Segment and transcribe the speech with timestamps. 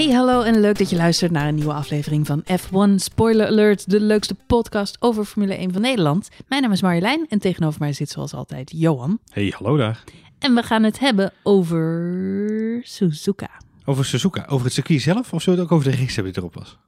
[0.00, 3.90] Hey, hallo en leuk dat je luistert naar een nieuwe aflevering van F1 Spoiler Alert,
[3.90, 6.28] de leukste podcast over Formule 1 van Nederland.
[6.48, 9.18] Mijn naam is Marjolein en tegenover mij zit zoals altijd Johan.
[9.32, 10.04] Hey, hallo daar.
[10.38, 13.50] En we gaan het hebben over Suzuka.
[13.84, 16.32] Over Suzuka, over het circuit zelf of zullen we het ook over de race hebben
[16.32, 16.78] die erop was?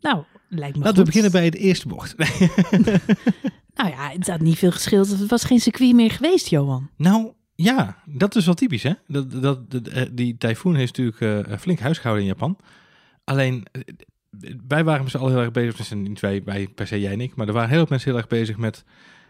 [0.00, 1.04] Nou, lijkt me Laten we goed.
[1.04, 2.14] beginnen bij de eerste bocht.
[3.76, 5.08] Nou ja, het had niet veel gescheeld.
[5.08, 6.90] Het was geen circuit meer geweest, Johan.
[6.96, 8.92] nou, ja, dat is wel typisch hè.
[9.06, 12.58] Dat, dat, dat, eh, die tyfoon heeft natuurlijk eh, flink huisgehouden in Japan.
[13.24, 13.80] Alleen, eh,
[14.68, 17.12] wij waren met z'n allen heel erg bezig, dus niet wij, wij per se jij
[17.12, 18.84] en ik, maar er waren heel veel mensen heel erg bezig met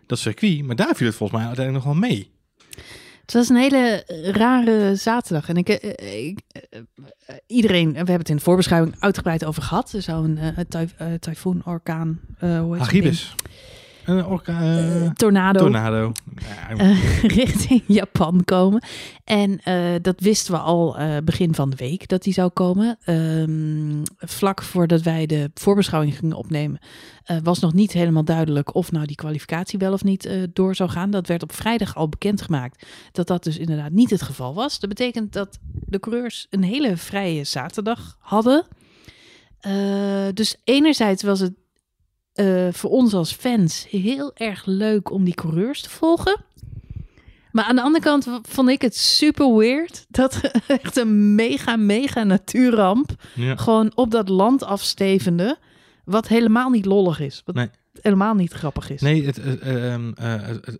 [0.06, 0.62] dat circuit.
[0.62, 2.30] Maar daar viel het volgens mij uiteindelijk nog wel mee.
[3.26, 5.48] Het was een hele rare zaterdag.
[5.48, 6.80] En ik, eh, eh, ik, eh,
[7.26, 9.92] eh, iedereen, we hebben het in de voorbeschouwing uitgebreid over gehad.
[9.92, 13.34] Er zou een uh, tyf, tyfoon, orkaan, uh, hoe heet het.
[14.06, 14.70] Een orka, ding?
[14.72, 15.58] eh, Eh, tornado.
[15.58, 16.12] tornado.
[16.76, 18.82] Eh, richting Japan komen.
[19.24, 22.98] En eh, dat wisten we al eh, begin van de week dat die zou komen.
[23.04, 26.78] Ehm, vlak voordat wij de voorbeschouwing gingen opnemen,
[27.24, 30.74] eh, was nog niet helemaal duidelijk of nou die kwalificatie wel of niet eh, door
[30.74, 31.10] zou gaan.
[31.10, 34.80] Dat werd op vrijdag al bekendgemaakt dat dat dus inderdaad niet het geval was.
[34.80, 38.66] Dat betekent dat de coureurs een hele vrije zaterdag hadden.
[39.60, 39.72] Eh,
[40.34, 41.52] dus enerzijds was het
[42.36, 46.44] uh, voor ons als fans heel erg leuk om die coureurs te volgen.
[47.52, 52.24] Maar aan de andere kant vond ik het super weird dat echt een mega, mega
[52.24, 53.56] natuurramp ja.
[53.56, 55.58] gewoon op dat land afstevende,
[56.04, 57.42] wat helemaal niet lollig is.
[57.44, 57.68] Wat Nee.
[58.02, 59.00] Helemaal niet grappig is.
[59.00, 60.32] Nee, het, het, ehm, eh,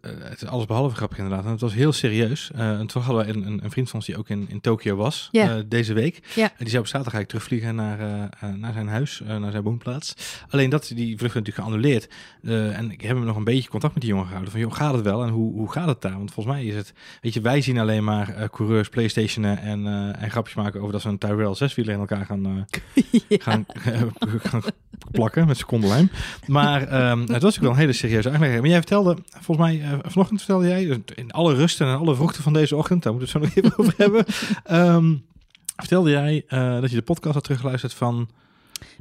[0.02, 1.44] het, is alles behalve grappig inderdaad.
[1.44, 2.50] En het was heel serieus.
[2.54, 4.96] En toen hadden we een, een, een, vriend van ons die ook in, in Tokio
[4.96, 6.20] was uh, deze week.
[6.36, 10.14] En die zou op zaterdag eigenlijk terugvliegen naar, naar zijn huis, naar zijn woonplaats.
[10.50, 12.08] Alleen dat die vlucht natuurlijk geannuleerd.
[12.42, 14.52] En ik heb nog een beetje contact met die jongen gehouden.
[14.52, 15.22] Van, joh, gaat het wel?
[15.22, 16.16] En hoe, hoe gaat het daar?
[16.16, 16.92] Want volgens mij is het...
[17.20, 19.86] Weet je, wij zien alleen maar coureurs playstationen en,
[20.18, 22.66] en grapjes maken over dat ze een Tyrell zeswieler in elkaar gaan,
[23.28, 23.38] ja.
[23.38, 23.64] gaan,
[24.50, 24.62] gaan
[25.10, 26.10] plakken met secondenlijm.
[26.46, 28.60] Maar um, het was ook wel een hele serieuze aangelegenheid.
[28.60, 32.42] Maar jij vertelde, volgens mij, uh, vanochtend vertelde jij, in alle rust en alle vroegte
[32.42, 34.24] van deze ochtend, daar moeten we het zo nog even over hebben,
[34.94, 35.24] um,
[35.76, 38.28] vertelde jij uh, dat je de podcast had teruggeluisterd van...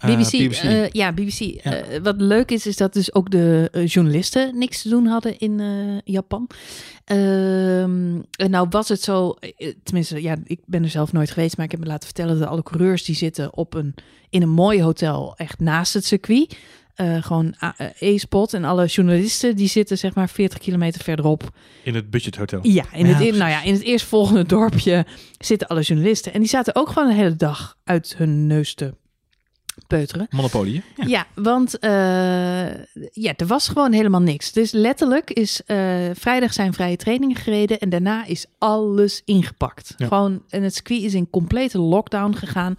[0.06, 0.96] Uh, BBC, BBC.
[0.96, 1.40] Ja, BBC.
[1.40, 2.02] Ja.
[2.02, 5.62] Wat leuk is, is dat dus ook de journalisten niks te doen hadden in
[6.06, 6.50] Japan.
[7.06, 8.14] Ehm,
[8.50, 9.36] nou was het zo,
[9.84, 12.48] tenminste, ja, ik ben er zelf nooit geweest, maar ik heb me laten vertellen dat
[12.48, 13.94] alle coureurs die zitten op een,
[14.30, 16.58] in een mooi hotel echt naast het circuit.
[16.96, 17.56] Uh, gewoon
[18.00, 21.50] E-spot en alle journalisten die zitten zeg maar 40 kilometer verderop.
[21.84, 22.60] In het budgethotel.
[22.62, 25.06] Ja, in, ja, het, in, nou ja, in het eerstvolgende dorpje
[25.38, 26.34] zitten alle journalisten.
[26.34, 28.94] En die zaten ook gewoon een hele dag uit hun neus te
[29.88, 30.28] peuteren.
[30.30, 30.84] Monopolie.
[30.96, 31.90] Ja, ja want uh,
[33.12, 34.52] ja, er was gewoon helemaal niks.
[34.52, 35.78] Dus letterlijk is uh,
[36.14, 39.94] vrijdag zijn vrije trainingen gereden en daarna is alles ingepakt.
[39.98, 40.08] Ja.
[40.08, 42.74] Gewoon, en het circuit is in complete lockdown gegaan.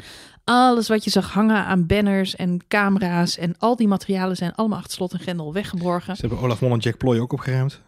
[0.49, 4.79] Alles wat je zag hangen aan banners en camera's en al die materialen zijn allemaal
[4.79, 6.17] achter slot en grendel weggeborgen.
[6.17, 7.81] Ze hebben Olaf Mol en Jack Ploy ook opgeruimd.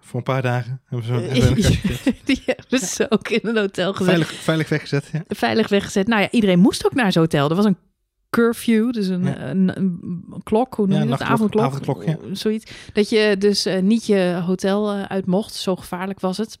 [0.00, 4.08] Voor een paar dagen hebben ze, hebben Die hebben ze ook in een hotel gezet.
[4.08, 5.24] Veilig, veilig weggezet, ja.
[5.28, 6.06] Veilig weggezet.
[6.06, 7.48] Nou ja, iedereen moest ook naar zo'n hotel.
[7.48, 7.76] Er was een
[8.30, 9.40] curfew, dus een, ja.
[9.40, 9.98] een, een,
[10.30, 11.20] een, klok, hoe noem je ja, dat?
[11.20, 12.16] Avondklok, avondklok ja.
[12.32, 12.72] zoiets.
[12.92, 16.58] Dat je dus uh, niet je hotel uh, uit mocht, zo gevaarlijk was het.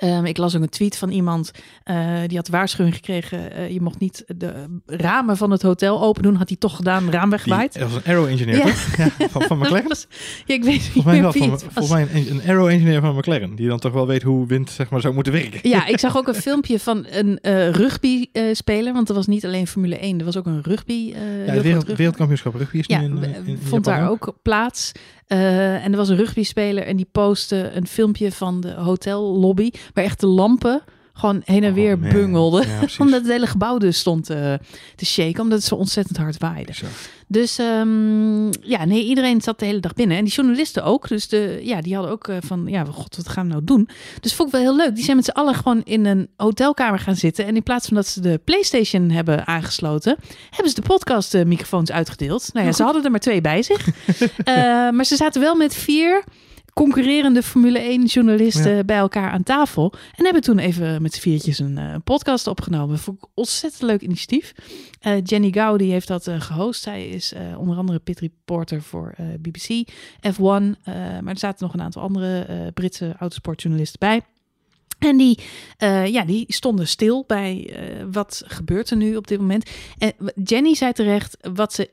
[0.00, 1.50] Um, ik las ook een tweet van iemand
[1.84, 3.58] uh, die had waarschuwing gekregen.
[3.58, 6.34] Uh, je mocht niet de ramen van het hotel open doen.
[6.34, 7.72] Had hij toch gedaan, raam weggewaaid.
[7.72, 8.72] Dat was een aero-engineer, ja.
[8.96, 9.28] ja.
[9.28, 9.88] van, van McLaren?
[9.88, 10.06] Was,
[10.46, 13.54] ja, ik weet niet volgens mij, wel, van, volgens mij een, een aero-engineer van McLaren.
[13.54, 15.68] Die dan toch wel weet hoe wind zeg maar, zou moeten werken.
[15.68, 18.92] Ja, ik zag ook een filmpje van een uh, rugby-speler.
[18.92, 20.18] want er was niet alleen Formule 1.
[20.18, 21.12] Er was ook een rugby.
[21.46, 21.94] ja, de wereld, rugby.
[21.94, 24.92] wereldkampioenschap rugby is ja, nu in, in, in vond daar ook plaats.
[25.34, 29.70] Uh, en er was een rugbyspeler en die postte een filmpje van de hotellobby.
[29.92, 32.68] Waar echt de lampen gewoon heen en weer oh, bungelden.
[32.68, 34.54] Ja, omdat het hele gebouw dus stond uh,
[34.96, 35.42] te shaken.
[35.42, 36.74] Omdat het zo ontzettend hard waaide.
[36.74, 36.86] Zo.
[37.34, 40.16] Dus um, ja, nee, iedereen zat de hele dag binnen.
[40.16, 41.08] En die journalisten ook.
[41.08, 43.88] Dus de, ja, die hadden ook uh, van, ja, god, wat gaan we nou doen?
[44.20, 44.94] Dus vond ik wel heel leuk.
[44.94, 47.46] Die zijn met z'n allen gewoon in een hotelkamer gaan zitten.
[47.46, 50.16] En in plaats van dat ze de PlayStation hebben aangesloten,
[50.50, 52.50] hebben ze de podcast uh, microfoons uitgedeeld.
[52.52, 53.86] Nou ja, ze hadden er maar twee bij zich.
[53.86, 54.54] uh,
[54.96, 56.24] maar ze zaten wel met vier
[56.74, 58.84] concurrerende Formule 1 journalisten ja.
[58.84, 59.92] bij elkaar aan tafel.
[60.14, 62.98] En hebben toen even met z'n viertjes een uh, podcast opgenomen.
[62.98, 64.54] Vond ik ontzettend leuk initiatief.
[65.02, 66.82] Uh, Jenny Gowdy heeft dat uh, gehost.
[66.82, 69.88] Zij is onder andere pit reporter voor BBC,
[70.32, 70.40] F1.
[70.44, 74.22] maar er zaten nog een aantal andere Britse autosportjournalisten bij.
[74.98, 75.38] En die,
[75.78, 79.70] uh, ja, die stonden stil bij uh, wat gebeurt er nu op dit moment.
[79.98, 80.12] En
[80.44, 81.90] Jenny zei terecht, wat ze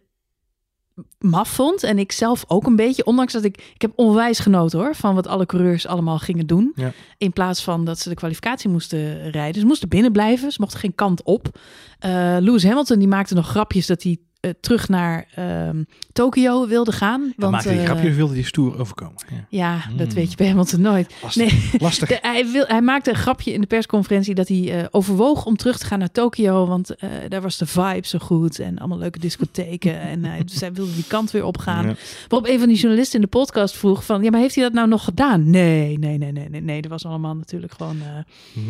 [1.19, 1.83] maf vond.
[1.83, 3.05] En ik zelf ook een beetje.
[3.05, 3.71] Ondanks dat ik...
[3.73, 4.95] Ik heb onwijs genoten hoor.
[4.95, 6.71] Van wat alle coureurs allemaal gingen doen.
[6.75, 6.91] Ja.
[7.17, 9.61] In plaats van dat ze de kwalificatie moesten rijden.
[9.61, 10.51] Ze moesten binnen blijven.
[10.51, 11.59] Ze mochten geen kant op.
[11.99, 15.83] Eh, Lewis Hamilton die maakte nog grapjes dat hij eh, terug naar ehm,
[16.21, 17.21] Tokio wilde gaan.
[17.21, 19.15] Ja, Want, maakte die eh, grapjes wilde die stoer overkomen.
[19.29, 19.45] Ja.
[19.49, 21.13] Ja, dat weet je bij Hamilton nooit.
[21.21, 21.51] Lastig.
[21.71, 21.81] Nee.
[21.81, 22.09] Lastig.
[22.09, 25.57] De- hij, wil, hij maakte een grapje in de persconferentie dat hij eh, overwoog om
[25.57, 26.67] terug te gaan naar Tokio.
[26.67, 29.99] Want eh, daar was de vibe zo goed en allemaal leuke discotheken.
[30.11, 31.87] en hij, dus hij wilde die kant weer opgaan.
[31.87, 31.95] Ja.
[32.27, 34.23] Waarop een van die journalisten in de podcast vroeg van...
[34.23, 35.49] Ja, maar heeft hij dat nou nog gedaan?
[35.49, 36.61] Nee, nee, nee, nee, nee.
[36.61, 36.81] nee.
[36.81, 37.97] Dat was allemaal natuurlijk gewoon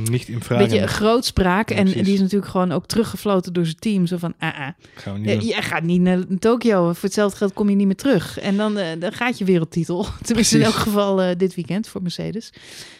[0.04, 0.60] Niet in een vraag.
[0.60, 1.70] beetje grootspraak.
[1.70, 4.06] Ja, en die is natuurlijk gewoon ook teruggefloten door zijn team.
[4.06, 4.68] Zo van, ah, ah.
[4.96, 6.94] Gaan we niet Ja, jij gaat niet naar Tokio.
[6.94, 8.40] Voor hetzelfde geld kom je niet meer terug.
[8.40, 10.06] En dan, eh, dan gaat je wereldtitel.
[10.24, 12.54] Tenminste, in elk geval eh, dit weekend voor Mercedes.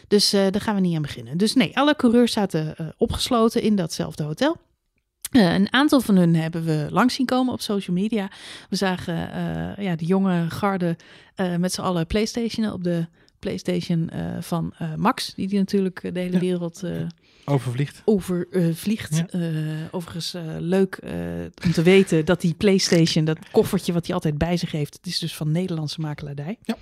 [0.08, 1.36] Dus eh, daar gaan we niet aan beginnen.
[1.36, 4.56] Dus nee, alle coureurs zaten opgesloten in datzelfde hotel.
[5.30, 8.30] Een aantal van hun hebben we langs zien komen op social media.
[8.68, 9.14] We zagen
[9.82, 10.96] ja, de jonge garde
[11.58, 13.06] met z'n allen PlayStation op de
[13.38, 14.10] PlayStation
[14.40, 15.34] van Max.
[15.34, 16.82] Die, die natuurlijk de hele wereld
[17.44, 18.02] Overvliegt.
[18.04, 18.74] over eh.
[19.10, 19.28] Ja.
[19.28, 19.40] Eh,
[19.90, 20.98] overigens eh, leuk
[21.64, 25.06] om te weten dat die PlayStation, dat koffertje wat hij altijd bij zich heeft, het
[25.06, 26.58] is dus van Nederlandse makelaardij.
[26.62, 26.76] Ja.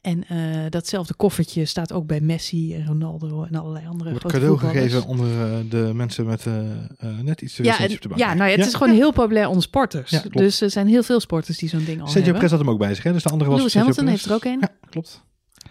[0.00, 0.24] En
[0.70, 5.28] datzelfde koffertje staat ook bij Messi en Ronaldo en allerlei andere Wordt cadeau gegeven onder
[5.68, 6.44] de mensen met
[7.22, 8.20] net iets te Ja, en, bank.
[8.20, 10.10] ja, nou ja, het is gewoon heel populair onder sporters.
[10.10, 12.34] Ja, dus er zijn heel veel sporters die zo'n ding al Sergio hebben.
[12.34, 13.12] Perez had hem ook bij zich, hè?
[13.12, 14.58] Dus de andere was Lewis Hamilton heeft er ook een.
[14.60, 15.22] Ja, klopt.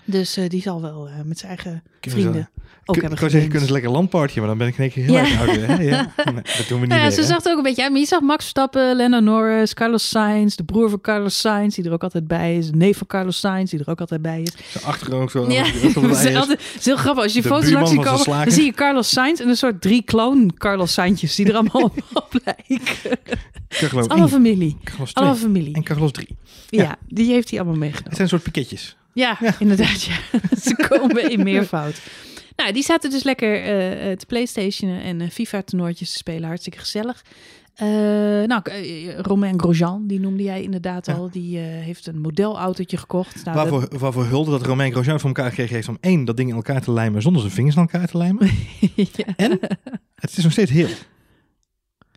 [0.06, 2.50] Dus die zal wel met zijn eigen Kunnen vrienden
[2.86, 5.04] ook Ik kan zeggen, kunnen ze lekker landpartyen, maar dan ben ik in één keer
[5.04, 5.20] heel Ja.
[5.20, 5.56] erg oud.
[5.56, 5.84] Hè?
[5.84, 6.14] Ja.
[6.34, 7.12] Nee, dat doen we niet Nou ja, meer.
[7.12, 7.28] ze hè?
[7.28, 7.92] zag er ook een beetje uit.
[7.92, 11.86] Maar je zag Max Verstappen, Lennon Norris, Carlos Sainz, de broer van Carlos Sainz, die
[11.86, 12.70] er ook altijd bij is.
[12.70, 14.52] De neef van Carlos Sainz, die er ook altijd bij is.
[14.72, 15.52] Zo achter ook zo.
[15.52, 15.96] Ja, is.
[15.96, 17.24] altijd, het is heel grappig.
[17.24, 19.82] Als je De foto's langs ziet komen, dan zie je Carlos Sainz en een soort
[19.82, 23.20] drie kloon Carlos Sainzjes die er allemaal op, lijken.
[23.68, 24.78] Het allemaal 1, familie.
[24.84, 25.74] Carlos 2 Allemaal familie.
[25.76, 26.28] en Carlos 3.
[26.70, 28.12] Ja, die heeft hij allemaal Het meegenomen.
[28.16, 28.96] zijn een soort piketjes.
[29.14, 30.04] Ja, inderdaad.
[30.04, 30.14] Ja.
[30.62, 31.96] Ze komen in meervoud.
[32.56, 36.48] Nou, die zaten dus lekker eh, te Playstationen en eh, FIFA-toernooitjes te spelen.
[36.48, 37.24] Hartstikke gezellig.
[38.48, 38.62] Nou,
[39.18, 41.14] Romain Grosjean, die noemde jij inderdaad Ja.
[41.14, 41.30] al.
[41.32, 43.46] Die heeft een modelautootje gekocht.
[43.46, 46.50] Nou, waarvoor, waarvoor hulde dat Romain Grosjean voor elkaar gekregen heeft om één, dat ding
[46.50, 48.50] in elkaar te lijmen zonder zijn vingers aan elkaar te lijmen.
[48.96, 49.60] dat, ja, En
[50.16, 50.88] het is nog steeds heel.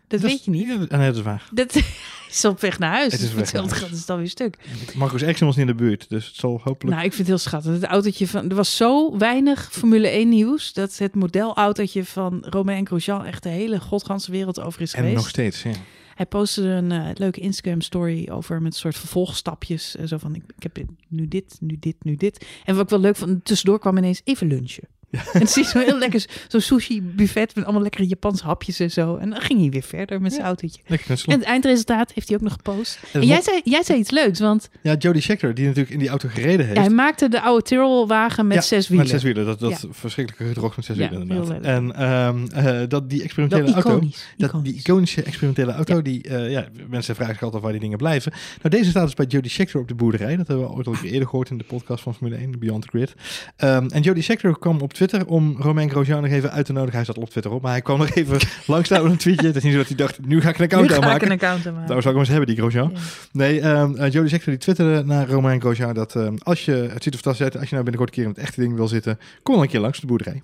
[0.07, 0.67] dat weet je niet.
[0.67, 1.49] Nee, dat is waar.
[1.51, 1.73] Dat
[2.35, 3.11] is op weg naar huis.
[3.11, 4.57] Het is dus hetzelfde is het alweer stuk.
[4.95, 6.95] Marcus Ericsson was niet in de buurt, dus het zal hopelijk...
[6.95, 7.71] Nou, ik vind het heel schattig.
[7.71, 8.49] Het autootje van...
[8.49, 10.73] Er was zo weinig Formule 1 nieuws...
[10.73, 13.25] dat het modelautootje van Romain Grosjean...
[13.25, 15.15] echt de hele godganse wereld over is en geweest.
[15.15, 15.71] nog steeds, ja.
[16.15, 19.95] Hij postte een eh, leuke Instagram story over met een soort vervolgstapjes.
[19.95, 22.45] eh, zo van, ik, ik heb dit, nu dit, nu dit, nu dit.
[22.65, 24.87] En wat ik wel leuk vond, tussendoor kwam ineens even lunchen.
[25.33, 28.91] En het is zo heel lekker, zo'n sushi buffet met allemaal lekkere Japanse hapjes en
[28.91, 29.15] zo.
[29.15, 30.47] En dan ging hij weer verder met zijn Ja.
[30.49, 30.79] autootje.
[30.87, 31.33] Lekker knutselen.
[31.35, 32.99] En het eindresultaat heeft hij ook nog gepost.
[33.13, 35.99] En En jij zei, jij zei iets leuks, want Ja, Jody Scheckter, die natuurlijk in
[35.99, 36.77] die auto gereden heeft.
[36.77, 39.05] ja, hij maakte de oude Tyrrell-wagen met zes wielen.
[39.05, 41.61] Met zes wielen, dat, dat verschrikkelijke gedrocht met zes wielen inderdaad.
[41.61, 43.89] En ehm, eh, dat die experimentele Wel auto...
[44.37, 44.63] Dat, iconisch.
[44.63, 48.31] die iconische experimentele auto, die, eh, ja, mensen vragen zich altijd waar die dingen blijven.
[48.61, 50.35] Nou, deze staat dus bij Jody Scheckter op de boerderij.
[50.35, 52.87] Dat hebben we ooit al eerder gehoord in de podcast van Formule 1, Beyond the
[52.87, 53.13] Grid.
[53.55, 56.95] Ehm, en Jody Scheckter kwam op Twitter om Romain Grosjean nog even uit te nodigen.
[56.95, 58.39] Hij zat al op Twitter op, maar hij kwam nog even
[58.73, 59.47] langs daar met een tweetje.
[59.47, 61.03] Het is niet zo dat hij dacht, nu ga ik een account nu ga ik
[61.03, 61.27] aanmaken.
[61.27, 61.89] een account aanmaken.
[61.89, 62.91] Nou, zou ik hem eens hebben, die Grosjean.
[62.93, 62.99] Ja.
[63.31, 67.03] Nee, ehm eh, Jody Scheckter die twitterde naar Romain Grosjean dat ehm, als je, het
[67.03, 68.87] ziet er fantastisch uit, als je nou binnenkort een keer in het echte ding wil
[68.87, 70.41] zitten, kom dan een keer langs de boerderij.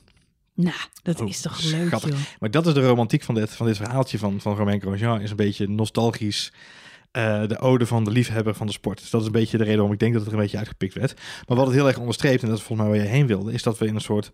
[0.55, 1.91] Nou, dat Oh, is toch leuk.
[2.39, 5.21] Maar dat is de romantiek van dit, van dit verhaaltje van, van Romain Grosjean.
[5.21, 6.51] Is een beetje nostalgisch.
[7.15, 8.99] Eh, de ode van de liefhebber van de sport.
[8.99, 10.57] Dus dat is een beetje de reden waarom ik denk dat het er een beetje
[10.57, 11.13] uitgepikt werd.
[11.47, 13.53] Maar wat het heel erg onderstreept, en dat is volgens mij waar je heen wilde,
[13.53, 14.31] is dat we in een soort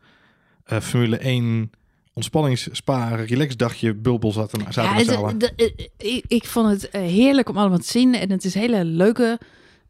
[0.63, 1.71] eh, Formule 1
[2.13, 7.49] ontspanningsspa, relaxdagje bulbel zaten, zaten Ja, het- de- de- ik, ik vond het eh, heerlijk
[7.49, 8.15] om allemaal te zien.
[8.15, 9.39] En het is hele leuke.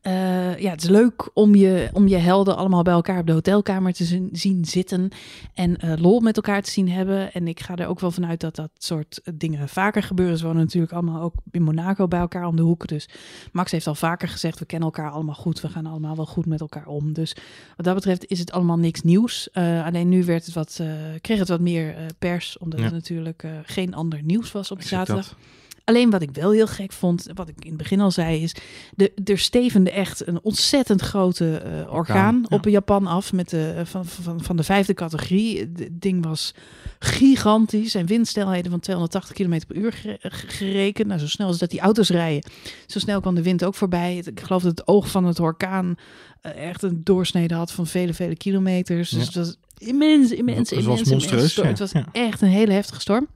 [0.02, 3.32] Eh, ja, het is leuk om je, om je helden allemaal bij elkaar op de
[3.32, 5.10] hotelkamer te zien, zitten.
[5.54, 7.34] En eh, lol met elkaar te zien hebben.
[7.34, 10.38] En ik ga er ook wel vanuit dat dat soort eh, dingen vaker gebeuren.
[10.38, 12.88] Ze wonen natuurlijk allemaal ook in Monaco bij elkaar om de hoek.
[12.88, 13.10] Dus
[13.52, 15.62] Max heeft al vaker gezegd: we kennen elkaar allemaal goed.
[15.62, 17.14] We gaan allemaal wel goed met elkaar om.
[17.14, 17.36] Dus
[17.78, 19.50] wat dat betreft is het allemaal niks nieuws.
[19.54, 20.82] Alleen nu werd het wat,
[21.22, 22.58] kreeg het wat meer pers.
[22.58, 22.86] Omdat Ja.
[22.86, 25.28] er natuurlijk geen ander nieuws was op zaterdag.
[25.28, 25.36] dat.
[25.84, 28.56] Alleen wat ik wel heel gek vond, wat ik in het begin al zei, is
[28.96, 32.56] de, er stevende echt een ontzettend grote eh, orkaan, ja.
[32.58, 35.60] op Japan af met de, eh, van, van, van de vijfde categorie.
[35.60, 36.54] Het ding was
[37.00, 41.08] gigantisch en windsnelheden van 280 km per uur gere- ge- gerekend.
[41.08, 42.52] Nou, zo snel als dat die auto's rijden,
[42.88, 44.18] zo snel kwam de wind ook voorbij.
[44.26, 45.96] Ik geloof dat het oog van het orkaan
[46.42, 49.10] eh, echt een doorsnede had van vele, vele kilometers.
[49.10, 49.26] Dus Ja.
[49.26, 51.64] het was immens, immens, Het was immens, immens monstrueus, ja.
[51.66, 53.28] Het was echt een hele heftige storm.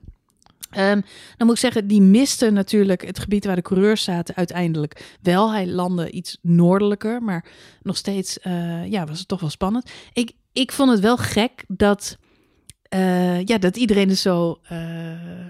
[0.76, 1.00] Ehm,
[1.36, 5.52] dan moet ik zeggen, die miste natuurlijk het gebied waar de coureurs zaten uiteindelijk wel.
[5.52, 7.44] Hij landde iets noordelijker, maar
[7.82, 9.90] nog steeds eh, ja, was het toch wel spannend.
[10.12, 12.16] Ik, ik vond het wel gek dat
[12.88, 14.78] eh, ja, dat iedereen er zo uh,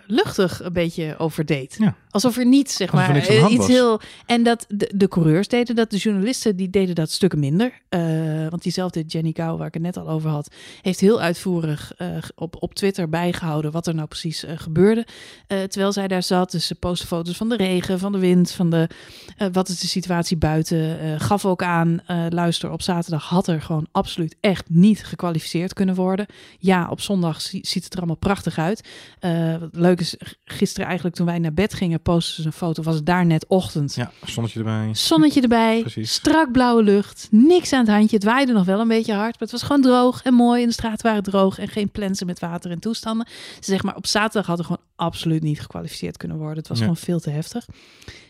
[0.07, 1.77] luchtig een beetje over deed.
[1.79, 1.97] Ja.
[2.25, 3.67] Alsof er niet, zeg maar, niks hand iets was.
[3.67, 4.01] heel...
[4.27, 7.73] En dat de, de coureurs deden dat, de journalisten die deden dat stukken minder.
[7.89, 8.01] Eh,
[8.49, 12.09] want diezelfde Jenny Gouw, waar ik het net al over had, heeft heel uitvoerig eh,
[12.35, 15.07] op, op Twitter bijgehouden wat er nou precies eh, gebeurde.
[15.47, 18.51] Eh, terwijl zij daar zat, dus ze postte foto's van de regen, van de wind,
[18.51, 18.89] van de...
[19.37, 21.01] eh, wat is de situatie buiten?
[21.01, 25.73] Eh, gaf ook aan, eh, luister, op zaterdag had er gewoon absoluut echt niet gekwalificeerd
[25.73, 26.27] kunnen worden.
[26.59, 28.89] Ja, op zondag zie- ziet het er allemaal prachtig uit.
[29.21, 32.95] Eh, leuk is, gisteren eigenlijk toen wij naar bed gingen, posten ze een foto, was
[32.95, 33.95] het daar net ochtend.
[33.95, 34.89] Ja, zonnetje erbij.
[34.95, 36.13] Zonnetje erbij, Precies.
[36.13, 38.17] strak blauwe lucht, niks aan het handje.
[38.17, 40.63] Het waaide nog wel een beetje hard, maar het was gewoon droog en mooi.
[40.63, 43.27] En de straten waren droog en geen plensen met water en toestanden.
[43.55, 46.57] Ze zeg maar, op zaterdag had er gewoon absoluut niet gekwalificeerd kunnen worden.
[46.59, 46.83] Het was Ja.
[46.85, 47.67] gewoon veel te heftig.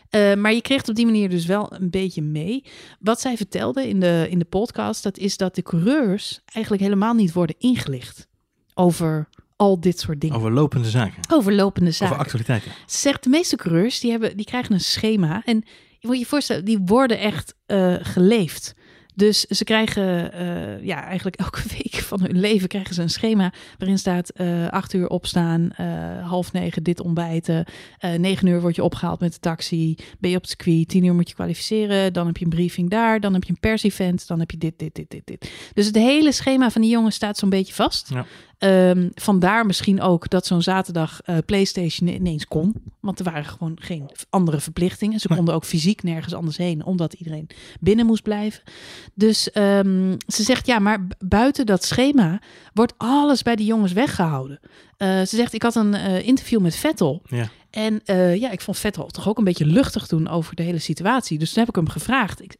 [0.09, 2.63] Eh, maar je kreeg op die manier dus wel een beetje mee.
[2.99, 7.13] Wat zij vertelde in de, in de podcast, dat is dat de coureurs eigenlijk helemaal
[7.13, 8.27] niet worden ingelicht
[8.73, 10.35] over al dit soort dingen.
[10.35, 11.23] Over lopende zaken.
[11.31, 12.13] Over lopende zaken.
[12.13, 12.71] Over actualiteiten.
[12.85, 15.41] Ze zegt, de meeste coureurs die, hebben, die krijgen een schema.
[15.45, 15.63] En
[15.99, 18.75] je moet je voorstellen, die worden echt eh, geleefd.
[19.15, 23.53] Dus ze krijgen eh, ja, eigenlijk elke week van hun leven krijgen ze een schema
[23.77, 25.69] waarin staat eh acht uur opstaan,
[26.23, 27.65] half negen dit ontbijten,
[28.17, 31.13] negen uur word je opgehaald met de taxi, ben je op het circuit, tien uur
[31.13, 34.39] moet je kwalificeren, dan heb je een briefing daar, dan heb je een pers-event, dan
[34.39, 35.51] heb je dit, dit, dit, dit, dit.
[35.73, 38.09] Dus het hele schema van die jongens staat zo'n beetje vast.
[38.09, 38.25] Ja.
[38.57, 42.75] Ehm, vandaar misschien ook dat zo'n zaterdag eh, PlayStation ineens kon.
[42.99, 45.19] Want er waren gewoon geen andere verplichtingen.
[45.19, 47.49] Ze konden ook fysiek nergens anders heen, omdat iedereen
[47.79, 48.61] binnen moest blijven.
[49.13, 52.41] Dus ehm, ze zegt ja, maar buiten dat schema
[52.73, 54.59] wordt alles bij die jongens weggehouden.
[54.97, 57.21] Eh, ze zegt, ik had een eh, interview met Vettel.
[57.25, 57.49] Ja.
[57.69, 58.01] En
[58.39, 61.37] ja, ik vond Vettel toch ook een beetje luchtig toen over de hele situatie.
[61.37, 62.41] Dus toen heb ik hem gevraagd.
[62.41, 62.55] Ik,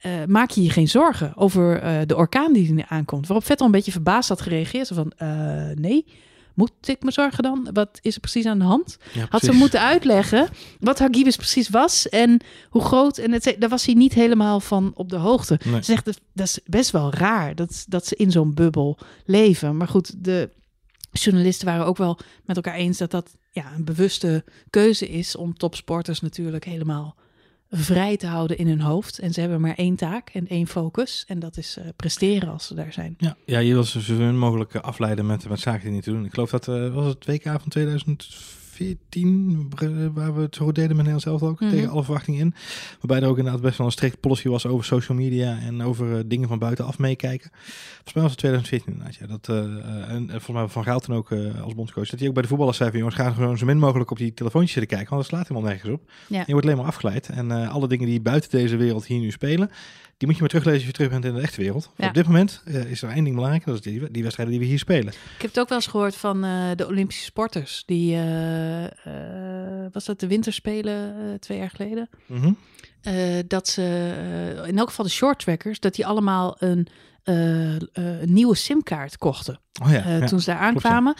[0.00, 3.26] eh, maak je je geen zorgen over eh, de orkaan die er aankomt?
[3.26, 4.86] Waarop Vettel een beetje verbaasd had gereageerd.
[4.86, 5.28] Zo van, eh,
[5.74, 6.06] nee,
[6.54, 7.68] moet ik me zorgen dan?
[7.72, 8.96] Wat is er precies aan de hand?
[9.12, 12.40] Ja, Had ze moeten uitleggen wat Hagibis precies was en
[12.70, 13.18] hoe groot.
[13.18, 15.60] En het, daar was hij niet helemaal van op de hoogte.
[15.64, 15.74] Nee.
[15.74, 19.76] Ze zegt, dat, dat is best wel raar dat, dat ze in zo'n bubbel leven.
[19.76, 20.50] Maar goed, de
[21.12, 25.56] journalisten waren ook wel met elkaar eens dat dat ja, een bewuste keuze is om
[25.56, 27.16] topsporters natuurlijk helemaal
[27.70, 29.18] vrij te houden in hun hoofd.
[29.18, 31.24] En ze hebben maar één taak en één focus.
[31.26, 33.14] En dat is eh, presteren als ze daar zijn.
[33.18, 36.10] Ja, ja je wil ze zo mogelijk eh, afleiden met, met zaken die niet te
[36.10, 36.24] doen.
[36.24, 40.72] Ik geloof dat uh, was het WK van 2004 14, eh, waar we het zo
[40.72, 41.70] deden met heel zelf ook, mhm.
[41.70, 42.54] tegen alle verwachtingen in.
[43.00, 46.16] Waarbij er ook inderdaad best wel een strikt policy was over social media en over
[46.16, 47.50] eh, dingen van buitenaf meekijken.
[47.94, 49.26] Volgens mij was het 2014 inderdaad, ja.
[49.26, 51.32] Dat, eh, en volgens mij Van Gaal toen ook
[51.62, 53.78] als bondscoach, dat hij ook bij de voetballers zei van jongens, ga gewoon zo min
[53.78, 56.10] mogelijk op die telefoontjes zitten kijken, want dat slaat helemaal nergens op.
[56.26, 56.42] Ja.
[56.46, 59.70] Je wordt alleen maar afgeleid en alle dingen die buiten deze wereld hier nu spelen,
[60.20, 61.90] die moet je maar teruglezen als je terug bent in de echte wereld.
[61.96, 62.08] Ja.
[62.08, 64.64] Op dit moment eh, is er één ding belangrijk, dat is die, die wedstrijden die
[64.64, 65.12] we hier spelen.
[65.12, 67.82] Ik heb het ook wel eens gehoord van eh, de Olympische sporters.
[67.86, 68.84] Die, eh,
[69.92, 72.08] was dat de winterspelen twee jaar geleden?
[72.26, 72.52] Mhm.
[73.46, 76.86] Dat ze, in elk geval de shorttrackers, dat die allemaal een,
[77.24, 79.60] een nieuwe simkaart kochten.
[79.82, 80.26] Oh ja, ja.
[80.26, 81.14] toen ze daar aankwamen.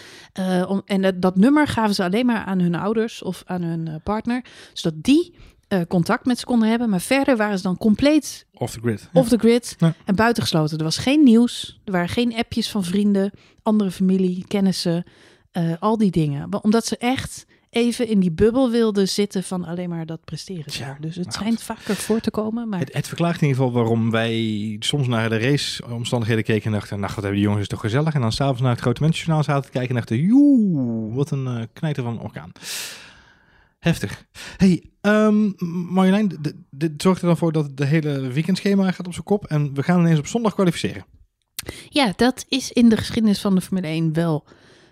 [0.68, 4.00] Om, en dat, dat nummer gaven ze alleen maar aan hun ouders of aan hun
[4.02, 4.44] partner.
[4.72, 5.34] Zodat die
[5.70, 6.88] eh, contact met ze konden hebben.
[6.90, 9.00] Maar verder waren ze dan compleet Off the grid.
[9.12, 9.20] Ja.
[9.20, 9.94] off the grid Ja.
[10.04, 10.78] en buitengesloten.
[10.78, 11.80] Er was geen nieuws.
[11.84, 13.30] Er waren geen appjes van vrienden,
[13.62, 15.04] andere familie, kennissen.
[15.50, 16.48] eh, al die dingen.
[16.48, 20.64] Maar Omdat ze echt even in die bubbel wilden zitten van alleen maar dat presteren.
[20.78, 20.96] Daar.
[21.00, 22.68] Dus het maar schijnt vaker voor te komen.
[22.68, 26.72] Maar Het, het verklaart in ieder geval waarom wij soms naar de raceomstandigheden keken en
[26.72, 28.14] dachten, nou wat hebben die jongens is toch gezellig.
[28.14, 31.46] En dan s'avonds naar het grote mensenjournaal zaten te kijken en dachten, joe, wat een
[31.46, 32.52] eh knijter van een orkaan.
[33.80, 34.26] Heftig.
[34.56, 35.50] Hey, ehm,
[35.92, 36.38] Marjolein,
[36.70, 39.82] dit zorgt er dan voor dat de hele weekendschema gaat op zijn kop en we
[39.82, 41.04] gaan ineens op zondag kwalificeren.
[41.88, 44.46] ja, dat is in de geschiedenis van de Formule 1 wel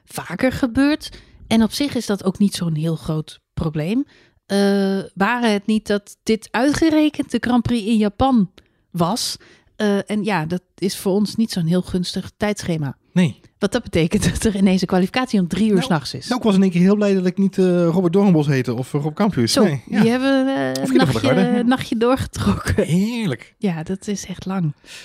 [0.04, 1.10] vaker gebeurd.
[1.46, 4.04] En op zich is dat ook niet zo'n heel groot probleem.
[4.46, 8.50] Eh waren het niet dat dit uitgerekend de Grand Prix in Japan
[8.90, 9.36] was.
[9.76, 12.96] Eh, en ja, dat is voor ons niet zo'n heel gunstig tijdschema.
[13.18, 13.40] Nee.
[13.58, 16.26] Wat dat betekent dat er ineens een kwalificatie om drie uur Nou, s'nachts is.
[16.28, 18.74] Nou, ik was in één keer heel blij dat ik niet eh, Robert Doornbos heette
[18.74, 19.52] of eh, Rob Campus.
[19.52, 20.00] Zo, Nee, ja.
[20.00, 21.62] die hebben eh, een der nachtje, ja.
[21.62, 22.84] nachtje doorgetrokken.
[22.86, 23.54] Heerlijk.
[23.58, 24.62] Ja, dat is echt lang.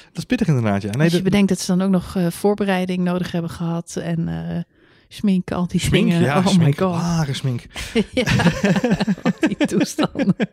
[0.07, 0.89] Dat is pittig inderdaad, ja.
[0.91, 3.95] Nee, Als je de- bedenkt dat ze dan ook nog eh, voorbereiding nodig hebben gehad.
[3.95, 4.27] En
[5.13, 6.21] Schmink, al die Smink, dingen.
[6.21, 7.01] ja, oh smink, my god.
[7.01, 7.61] Ware smink.
[8.13, 8.23] ja,
[9.47, 10.35] die toestanden.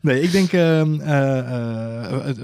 [0.00, 2.36] Nee, ik denk, ehm, eh, eh, eh,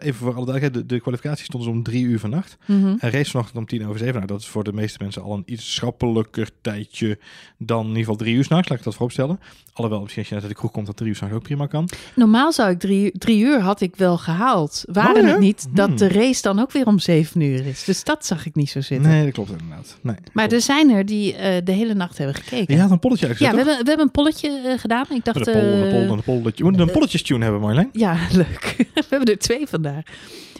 [0.00, 2.56] even voor alle duidelijkheid, de, de kwalificatie stond dus om drie uur vannacht.
[2.66, 2.94] Mhm.
[2.98, 4.14] En race vanochtend om tien over zeven.
[4.14, 7.18] Nou, dat is voor de meeste mensen al een iets schappelijker tijdje
[7.58, 9.40] dan in ieder geval drie uur s'nachts, laat ik dat vooropstellen.
[9.72, 11.66] Alhoewel, misschien als je net uit de kroeg komt, dat drie uur s'nachts ook prima
[11.66, 11.88] kan.
[12.14, 14.84] Normaal zou ik drie, drie uur had ik wel gehaald.
[14.92, 15.96] Waren Oh, het niet dat Hmm.
[15.96, 17.84] de race dan ook weer om zeven uur is.
[17.84, 19.10] Dus dat zag ik niet zo zitten.
[19.10, 19.98] Nee, dat klopt inderdaad.
[20.02, 20.52] Nee, Maar klopt.
[20.52, 22.74] er zijn er die eh, de hele nacht hebben gekeken.
[22.74, 25.04] Je had een polletje uitgezet, Ja, we hebben, we hebben een polletje eh, gedaan.
[25.10, 26.62] Ik dacht, Met een poll, een eh, poll, een polletje.
[26.64, 27.88] We moeten een polletjes-tune hebben, Marjolein.
[27.92, 28.74] ja, leuk.
[28.94, 30.02] we hebben er twee vandaag.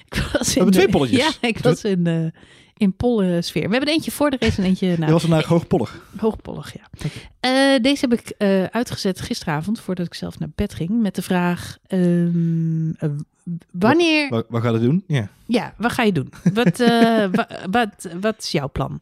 [0.06, 1.18] Ik was in hebben twee polletjes.
[1.40, 2.32] Ja, ik was in,
[2.76, 3.62] in pollensfeer.
[3.62, 5.06] We hebben er eentje voor de race en eentje na.
[5.06, 6.00] Je was vandaag hoogpollig.
[6.16, 7.78] Hoogpollig, ja.
[7.78, 8.35] Deze heb ik
[8.73, 13.09] uitgezet gisteravond, voordat ik zelf naar bed ging, met de vraag: ehm, eh,
[13.71, 14.28] wanneer.
[14.28, 15.04] Wat, wat gaat het doen?
[15.06, 15.28] Ja.
[15.47, 16.32] Ja, wat ga je doen?
[16.54, 16.88] Wat, eh,
[17.32, 19.00] wa- wat, wat is jouw plan?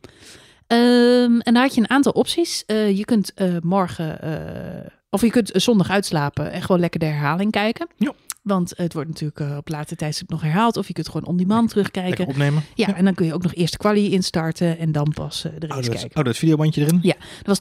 [1.50, 2.64] En daar had je een aantal opties.
[2.66, 7.06] Eh, je kunt eh, morgen, eh, of je kunt zondag uitslapen en gewoon lekker de
[7.06, 7.88] herhaling kijken.
[7.96, 8.12] Ja.
[8.42, 10.76] Want het wordt natuurlijk eh, op later tijdstip nog herhaald.
[10.76, 12.26] Of je kunt gewoon on demand terugkijken.
[12.26, 12.62] Opnemen.
[12.74, 15.42] Ja, en dan kun je ook nog eerst de kwalie instarten en dan pas eh,
[15.42, 16.06] de race Ouderwets, kijken.
[16.14, 16.98] ouderwets videobandje erin.
[17.02, 17.54] Ja, er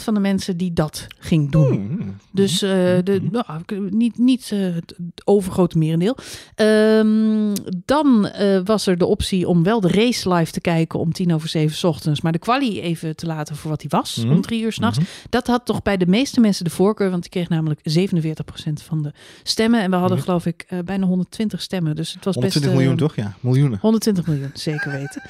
[0.00, 1.80] 12% van de mensen die dat ging doen.
[1.80, 2.16] Mm.
[2.32, 2.68] Dus eh,
[3.04, 3.44] de, nou,
[3.90, 6.16] niet, niet eh, het overgrote merendeel.
[6.54, 11.12] Ehm, dan eh, was er de optie om wel de race live te kijken om
[11.12, 12.20] tien over zeven 's ochtends.
[12.20, 14.30] Maar de quali even te laten voor wat hij was, Mhm.
[14.30, 14.98] om drie uur s'nachts.
[14.98, 15.08] Mhm.
[15.28, 19.02] Dat had toch bij de meeste mensen de voorkeur, want die kreeg namelijk 47% van
[19.02, 19.12] de
[19.42, 19.80] stemmen.
[19.80, 20.26] En hadden Mhm.
[20.26, 21.96] geloof ik eh, bijna 120 stemmen.
[21.96, 22.82] Dus het was 120 best...
[22.82, 23.16] miljoen, toch?
[23.16, 23.78] Ja, miljoenen.
[23.82, 25.22] 120 miljoen, zeker weten.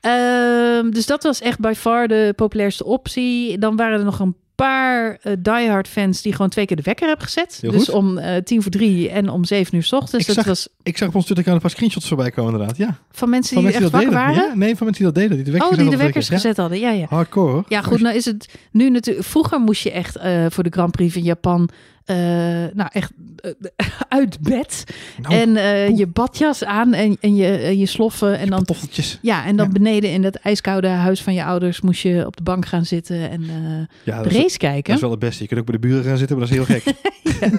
[0.00, 3.58] Ehm, dus dat was echt by far de populairste optie.
[3.58, 7.06] Dan waren er nog een paar eh, diehard fans die gewoon twee keer de wekker
[7.06, 7.58] hebben gezet.
[7.60, 7.94] Heel dus goed.
[7.94, 10.28] om eh, tien voor drie en om zeven uur s ochtends.
[10.28, 12.76] Ik Dat zag- was Ik zag op ons Twitter een paar screenshots voorbij komen inderdaad.
[12.76, 12.98] Ja.
[13.10, 14.42] van mensen Van die mensen echt die wakker deden.
[14.42, 14.58] waren.
[14.60, 15.36] Ja, nee, van mensen die dat deden.
[15.36, 16.48] Die de wekker oh, die de wekkers wekker.
[16.48, 16.78] gezet hadden.
[16.78, 16.98] Ja, ja.
[16.98, 17.06] Ja.
[17.08, 17.64] Hardcore.
[17.68, 19.26] Ja, goed, nou is het nu natuurlijk.
[19.26, 21.68] Vroeger moest je echt voor de Grand Prix van Japan.
[22.08, 22.16] Eh,
[22.74, 23.50] nou, echt eh,
[24.18, 24.84] uit bed.
[25.22, 28.32] Nou, en eh, je badjas aan en, en je, eh, je sloffen.
[28.38, 29.18] En dan pantoffeltjes.
[29.22, 29.72] Ja, en dan Ja.
[29.72, 33.30] beneden in dat ijskoude huis van je ouders moest je op de bank gaan zitten
[33.30, 34.94] en eh, Ja, dat is, race dat kijken.
[34.94, 35.42] is wel het beste.
[35.42, 36.94] Je kunt ook bij de buren gaan zitten, maar dat is heel gek.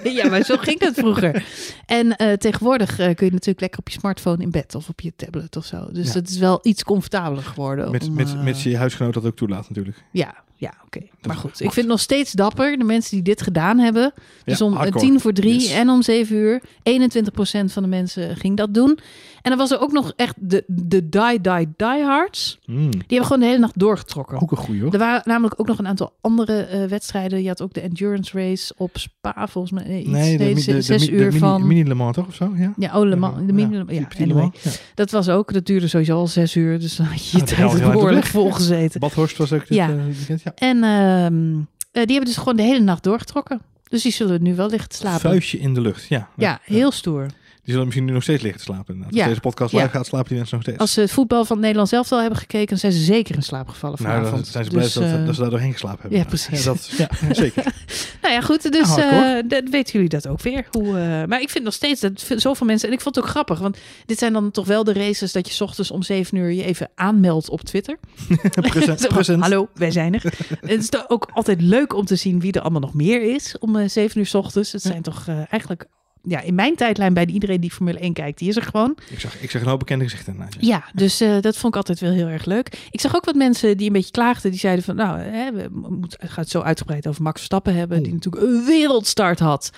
[0.18, 1.46] ja, maar zo ging dat vroeger.
[1.86, 5.56] En tegenwoordig kun je natuurlijk lekker op je smartphone in bed of op je tablet
[5.56, 5.88] of zo.
[5.92, 7.92] Dus dat is wel iets comfortabeler geworden.
[7.92, 10.04] Met, om, met, met je huisgenoot dat ook toelaat natuurlijk.
[10.12, 11.00] Ja, ja oké.
[11.28, 12.78] Maar goed, ik vind het nog steeds dapper.
[12.78, 14.14] De mensen die dit gedaan hebben.
[14.44, 15.06] Dus Ja, om eh, hardcore.
[15.06, 15.72] tien voor drie Yes.
[15.72, 16.62] en om zeven uur.
[16.84, 19.00] 21% van de mensen ging dat doen.
[19.42, 22.60] En dan was er ook nog echt de, de die, die, diehards.
[22.66, 22.90] Mm.
[22.92, 24.42] Die hebben gewoon de hele nacht doorgetrokken.
[24.42, 24.94] Ook een goeie hoor.
[24.94, 27.42] Er waren namelijk ook nog een aantal andere eh, wedstrijden.
[27.42, 29.84] Je had ook de endurance race op Spa, volgens mij.
[29.88, 31.68] Nee, iets, nee, de, nee, mi- ze- de, de, zes mi- de uur mini, van...
[31.68, 32.54] mini Le Mans toch of zo?
[32.56, 32.74] Ja.
[32.78, 34.52] ja, oh, Le Mans, de mini, ja, die anyway.
[34.96, 36.80] Dat was ook, dat duurde sowieso al zes uur.
[36.80, 39.00] Dus dan had je je dat tijd behoorlijk erg volgezeten.
[39.00, 39.90] Badhorst was ook dit Ja.
[39.90, 40.42] eh, weekend.
[40.42, 40.52] Ja.
[40.56, 41.52] En ehm,
[41.92, 43.62] eh, die hebben dus gewoon de hele nacht doorgetrokken.
[43.90, 45.20] Dus die zullen nu wel te slapen.
[45.20, 46.30] Vuistje in de lucht, ja.
[46.38, 47.26] Ja, heel stoer.
[47.70, 48.94] Die zullen misschien nu nog steeds liggen te slapen.
[48.94, 49.14] inderdaad.
[49.16, 49.20] Ja.
[49.22, 49.78] Als deze podcast Ja.
[49.82, 50.80] live gaat, slapen die mensen nog steeds.
[50.80, 53.36] Als ze het voetbal van het Nederlands zelf wel hebben gekeken, dan zijn ze zeker
[53.36, 54.48] in slaap gevallen nou, dan vanavond.
[54.48, 56.20] zijn ze blij Dus, dat, eh, dat ze daar doorheen geslapen hebben.
[56.20, 56.64] ja, precies.
[56.64, 56.90] Ja, dat,
[57.28, 57.64] ja zeker.
[58.22, 58.72] Nou ja, goed.
[58.72, 59.38] Dus Ja, hardcore.
[59.38, 60.66] eh, dat weten jullie dat ook weer.
[60.72, 62.88] Hoe, eh, maar ik vind nog steeds dat zoveel mensen...
[62.88, 65.32] En ik vond het ook grappig, want dit zijn dan toch wel de races...
[65.32, 67.98] dat je 's ochtends om 7 uur je even aanmeldt op Twitter.
[68.62, 69.42] present, present.
[69.42, 70.24] Hallo, wij zijn er.
[70.62, 73.56] het is ook altijd leuk om te zien wie er allemaal nog meer is...
[73.60, 74.72] om eh 7 uur 's ochtends.
[74.72, 75.86] Het zijn toch eh, eigenlijk...
[76.24, 78.98] Ja, in mijn tijdlijn bij iedereen die Formule 1 kijkt, die is er gewoon.
[79.10, 80.36] Ik zag, ik zag een hoop bekende gezichten.
[80.38, 80.48] ja.
[80.60, 82.88] Ja, dus eh, dat vond ik altijd wel heel erg leuk.
[82.92, 84.52] Ik zag ook wat mensen die een beetje klaagden.
[84.52, 88.04] Die zeiden van, nou, hè, we moeten het gaat zo uitgebreid over Max Verstappen hebben.
[88.04, 89.72] Die natuurlijk een wereldstart had.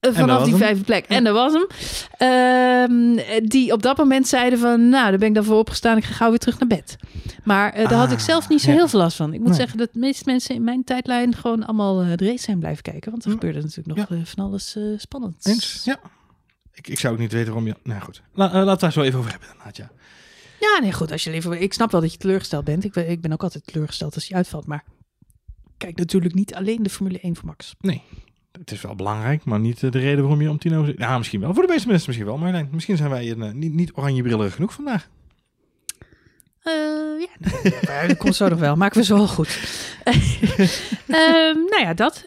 [0.00, 1.04] Vanaf die vijfde plek.
[1.04, 1.66] En dat was hem.
[2.18, 5.96] Ehm, die op dat moment zeiden van, nou, daar ben ik dan voor opgestaan.
[5.96, 6.96] Ik ga gauw weer terug naar bed.
[7.44, 8.76] Maar eh, daar had ik Ah, zelf niet zo ja.
[8.76, 9.32] heel veel last van.
[9.32, 9.56] Ik moet Nee.
[9.58, 12.82] zeggen dat de meeste mensen in mijn tijdlijn gewoon allemaal eh, de race zijn blijven
[12.82, 13.10] kijken.
[13.10, 13.36] Want er Hm.
[13.36, 15.46] gebeurde natuurlijk nog eh, van alles eh spannends.
[15.46, 15.80] Eens?
[15.84, 16.00] Ja.
[16.72, 17.74] Ik, ik zou ook niet weten waarom je...
[17.82, 19.48] Nou goed, La, laten we het daar zo even over hebben.
[19.48, 19.90] inderdaad, Ja.
[20.60, 21.12] Ja, nee, goed.
[21.12, 22.84] Als je liever, ik snap wel dat je teleurgesteld bent.
[22.84, 24.66] Ik ben, ik ben ook altijd teleurgesteld als hij uitvalt.
[24.66, 24.84] Maar
[25.76, 27.74] kijk natuurlijk niet alleen de Formule 1 voor Max.
[27.80, 28.02] Nee,
[28.60, 30.94] het is wel belangrijk, maar niet eh, de reden waarom je om tien over...
[30.98, 31.54] Ja, misschien wel.
[31.54, 32.38] Voor de meeste mensen misschien wel.
[32.38, 35.08] Maar nee, misschien zijn wij een, eh, niet, niet oranje brillerig genoeg vandaag.
[36.62, 36.72] Eh,
[37.20, 37.50] ja,
[37.86, 38.76] nou, dat komt zo nog wel.
[38.76, 39.58] Maken we zo wel goed.
[41.06, 42.24] Ehm, nou ja, dat.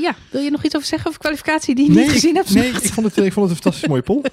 [0.00, 2.54] Ja, wil je nog iets over zeggen over kwalificatie die je niet gezien hebt?
[2.54, 4.22] Nee, ik vond, het, ik vond het een fantastisch mooie poll.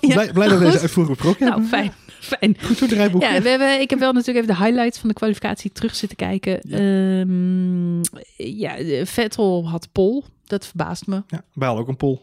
[0.00, 1.68] Ja, blij, blij dat we deze uitvoerig besproken Nou, hebben.
[1.68, 1.92] fijn.
[2.20, 2.56] Fijn.
[2.60, 3.22] Goed zo, het rijboek.
[3.22, 6.16] Ja, we hebben, ik heb wel natuurlijk even de highlights van de kwalificatie terug zitten
[6.16, 6.60] kijken.
[6.62, 6.78] Ja.
[6.78, 8.00] Ehm,
[8.36, 10.24] ja, Vettel had pol.
[10.44, 11.22] Dat verbaast me.
[11.28, 12.18] Ja, hadden ook een.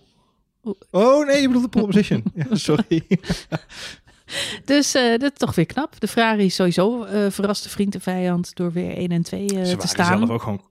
[0.64, 0.76] Oeh.
[0.92, 2.24] Oh nee, je bedoelt de pole position.
[2.50, 3.04] ja, sorry.
[4.66, 6.00] Dus eh, dat is toch weer knap.
[6.00, 9.48] De Ferrari is sowieso eh verraste vriend en vijand door weer 1 en 2 eh,
[9.48, 10.18] Ze te waren staan.
[10.18, 10.62] zelf ook gewoon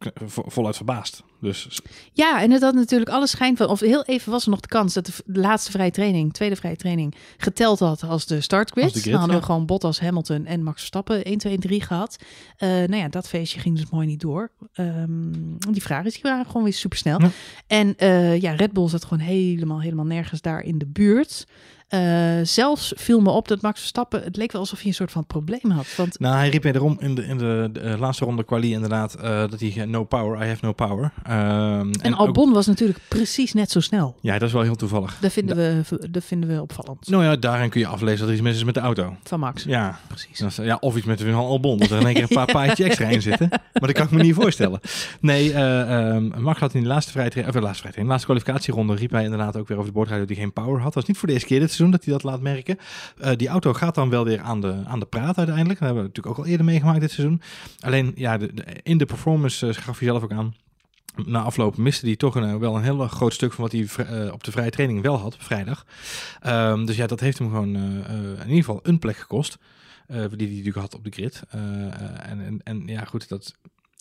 [0.47, 1.23] voluit verbaasd.
[1.41, 1.81] Dus
[2.13, 3.69] Ja, en het had natuurlijk alle schijn van...
[3.69, 6.33] Of heel even was er nog de kans dat de, laatste vrije training...
[6.33, 8.85] tweede vrije training geteld had als de startgrid.
[8.85, 11.61] Als de grid, Dan hadden we gewoon Bottas, Hamilton en Max Verstappen 1, 2 en
[11.61, 12.17] 3 gehad.
[12.57, 14.51] Eh nou ja, dat feestje ging dus mooi niet door.
[14.73, 15.33] Ehm,
[15.71, 17.21] die vragen die waren gewoon weer supersnel.
[17.21, 17.31] Ja.
[17.67, 21.47] En eh, ja, Red Bull zat gewoon helemaal, helemaal nergens daar in de buurt.
[21.89, 22.01] Eh,
[22.43, 24.23] zelfs viel me op dat Max Verstappen...
[24.23, 25.87] Het leek wel alsof hij een soort van probleem had.
[25.97, 29.15] Want Nou, hij riep wederom in de, in de, de, eh, laatste ronde quali inderdaad
[29.15, 31.13] eh, dat hij no power, I have no power.
[31.23, 34.17] Ehm, en, Albon was natuurlijk precies net zo snel.
[34.21, 35.17] ja, dat is wel heel toevallig.
[35.21, 37.09] Dat vinden, we, dat vinden we opvallend.
[37.09, 39.17] Nou ja, daarin kun je aflezen dat er iets mis is met de auto.
[39.23, 39.65] Van Max.
[39.65, 40.41] Ja, Precies.
[40.41, 42.87] is- ja of iets met Van Albon, dat er in één keer een paar paardjes
[42.87, 43.49] extra in zitten.
[43.49, 44.81] Maar dat kan ik me niet voorstellen.
[45.21, 48.25] Nee, eh ehm, Max had in de laatste vrije tra- of de laatste de laatste
[48.27, 50.93] kwalificatieronde riep hij inderdaad ook weer over de boordradio dat hij geen power had.
[50.93, 52.79] Dat is niet voor de eerste keer dit seizoen dat hij dat laat merken.
[53.19, 55.79] Eh, die auto gaat dan wel weer aan de, aan de praat uiteindelijk.
[55.79, 57.41] Dat hebben we natuurlijk ook al eerder meegemaakt dit seizoen.
[57.81, 58.39] Alleen ja,
[58.83, 60.55] in de performance eh, gaf hij zelf ook aan.
[61.27, 64.45] Na afloop miste hij toch eh, wel een heel groot stuk van wat hij op
[64.45, 65.87] de vrije training wel had vrijdag.
[66.41, 69.59] Ehm, dus ja, dat heeft hem gewoon in ieder geval een plek gekost.
[70.07, 71.43] die hij natuurlijk had op de grid.
[71.49, 73.55] En, en, en ja, goed, dat,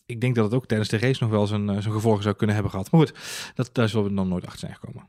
[0.06, 2.54] ik denk dat het ook tijdens de race nog wel zijn, zijn gevolgen zou kunnen
[2.54, 2.90] hebben gehad.
[2.90, 3.14] Maar goed,
[3.54, 5.06] dat, daar zullen we dan nooit achter zijn gekomen.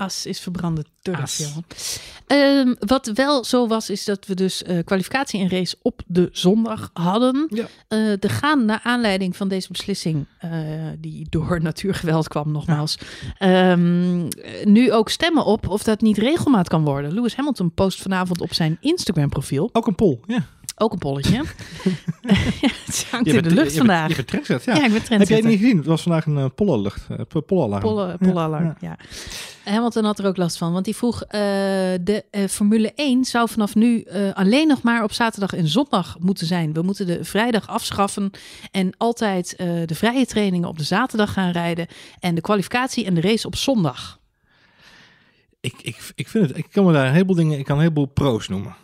[0.00, 1.40] As is verbrande turf.
[2.26, 6.28] Ehm, wat wel zo was, is dat we dus eh, kwalificatie en race op de
[6.32, 7.46] zondag hadden.
[7.48, 7.66] Ja.
[7.88, 10.50] Eh, er gaan naar aanleiding van deze beslissing, eh,
[10.98, 12.98] die door natuurgeweld kwam nogmaals,
[13.38, 17.12] ehm, eh, nu ook stemmen op of dat niet regelmaat kan worden.
[17.12, 20.46] Lewis Hamilton post vanavond op zijn Instagram profiel, Ook een pol, ja.
[20.80, 21.32] Ook een polletje.
[22.60, 24.06] ja, het hangt Je in bent- de lucht je vandaag.
[24.06, 24.74] bent- Je bent trendset, ja.
[24.74, 24.84] ja.
[24.84, 25.76] ik ben Heb jij het niet gezien?
[25.76, 27.82] Het was vandaag een uh, pollenlucht, uh, pollalarm.
[27.82, 28.96] Polle, pollenalarm, ja.
[29.64, 31.22] Hamilton had er ook last van, want die vroeg...
[31.22, 31.30] eh,
[32.00, 36.16] de eh, Formule 1 zou vanaf nu eh, alleen nog maar op zaterdag en zondag
[36.18, 36.72] moeten zijn.
[36.72, 38.30] We moeten de vrijdag afschaffen
[38.70, 41.86] en altijd eh, de vrije trainingen op de zaterdag gaan rijden...
[42.20, 44.18] en de kwalificatie en de race op zondag.
[45.60, 47.82] Ik, ik, ik vind het, ik kan me daar een heleboel dingen, ik kan een
[47.82, 48.74] heleboel pro's noemen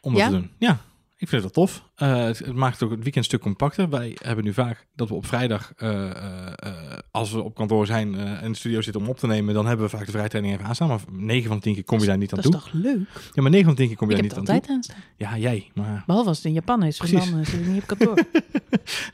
[0.00, 0.28] om dat Ja?
[0.28, 0.50] te doen.
[0.58, 0.78] Ja,
[1.22, 1.82] ik vind het tof.
[2.02, 3.88] Eh, het, het maakt ook het weekend een stuk compacter.
[3.88, 6.72] Wij hebben nu vaak dat we op vrijdag, eh, eh,
[7.10, 9.84] als we op kantoor zijn en de studio zitten om op te nemen, dan hebben
[9.84, 10.88] we vaak de vrijtraining even aanstaan.
[10.88, 12.70] Maar 9 van de 10 keer kom je daar niet aan Dat is toe.
[12.70, 13.08] toch leuk?
[13.32, 14.76] Ja, maar 9 van de 10 keer kom je Ik daar heb niet aan toe.
[14.76, 14.96] altijd aanstaan.
[15.16, 15.70] Ja, jij.
[15.74, 17.30] Maar, Behalve als het in Japan is, Precies.
[17.30, 18.24] dan zit ik niet op kantoor.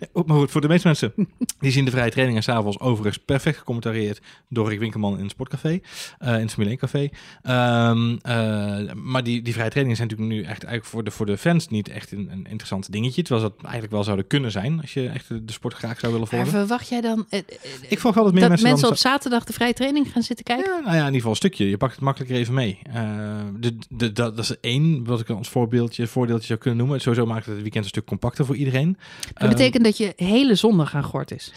[0.01, 1.13] Ja, maar goed, voor de meeste mensen
[1.59, 5.71] die zien de vrije trainingen s'avonds overigens perfect gecommentarieerd door Rick Winkelman in het Sportcafé,
[5.71, 5.81] in
[6.21, 7.09] het Formule 1 Café.
[7.43, 11.27] Ehm, eh, maar die, die vrije trainingen zijn natuurlijk nu echt eigenlijk voor de, voor
[11.27, 13.23] de fans niet echt een, een interessant dingetje.
[13.23, 16.13] Terwijl ze dat eigenlijk wel zouden kunnen zijn als je echt de, sport graag zou
[16.13, 16.59] willen maar volgen.
[16.59, 17.45] verwacht jij dan eh, eh,
[17.89, 20.71] Ik volg wel dat meer dat mensen, op zaterdag de vrije training gaan zitten kijken?
[20.71, 21.69] Ja, nou ja, in ieder geval een stukje.
[21.69, 22.79] Je pakt het makkelijker even mee.
[22.93, 27.01] Eh, de, de, dat, dat is één wat ik als voorbeeldje, voordeeltje zou kunnen noemen.
[27.01, 28.99] Sowieso maakt het het weekend een stuk compacter voor iedereen.
[29.35, 31.53] Dat betekent dat je hele zondag aan gort is.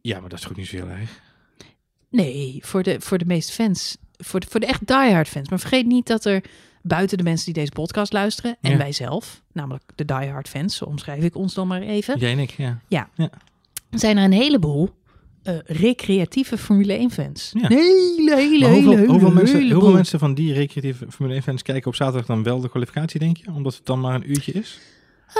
[0.00, 1.20] ja, maar dat is goed niet zo heel erg.
[2.10, 3.96] Nee, voor de, voor de meeste fans.
[4.16, 5.48] Voor de, voor de echt diehard fans.
[5.48, 6.42] Maar vergeet niet dat er
[6.82, 8.56] buiten de mensen die deze podcast luisteren...
[8.60, 8.76] en Ja.
[8.76, 10.76] wij zelf, namelijk de diehard fans...
[10.76, 12.18] zo omschrijf ik ons dan maar even...
[12.18, 12.50] Jij en ik,
[12.88, 13.08] ja.
[13.90, 14.90] zijn er een heleboel
[15.42, 17.50] eh, recreatieve Formule 1 fans.
[17.54, 17.62] Ja.
[17.62, 21.34] Een hele, hele, Maar hoeveel, hele, hoeveel, hele, mensen, hoeveel mensen van die recreatieve Formule
[21.34, 23.50] 1 fans kijken op zaterdag dan wel de kwalificatie, denk je?
[23.52, 24.78] Omdat het dan maar een uurtje is?
[25.28, 25.34] Eh,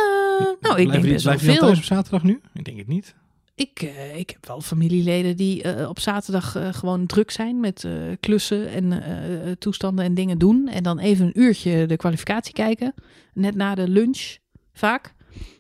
[0.61, 1.57] nou, ik denk die- best wel veel.
[1.57, 2.41] thuis op zaterdag nu?
[2.55, 3.15] Ik denk het niet.
[3.61, 7.87] Ik, eh, ik heb wel familieleden die eh, op zaterdag eh, gewoon druk zijn met
[8.21, 10.69] klussen en toestanden en dingen doen.
[10.69, 12.95] En dan even een uurtje de kwalificatie kijken.
[13.35, 14.37] Net na de lunch
[14.73, 15.15] vaak.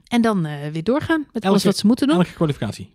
[0.08, 2.16] En dan weer doorgaan met alles wat ze moeten doen.
[2.16, 2.90] Elke kwalificatie.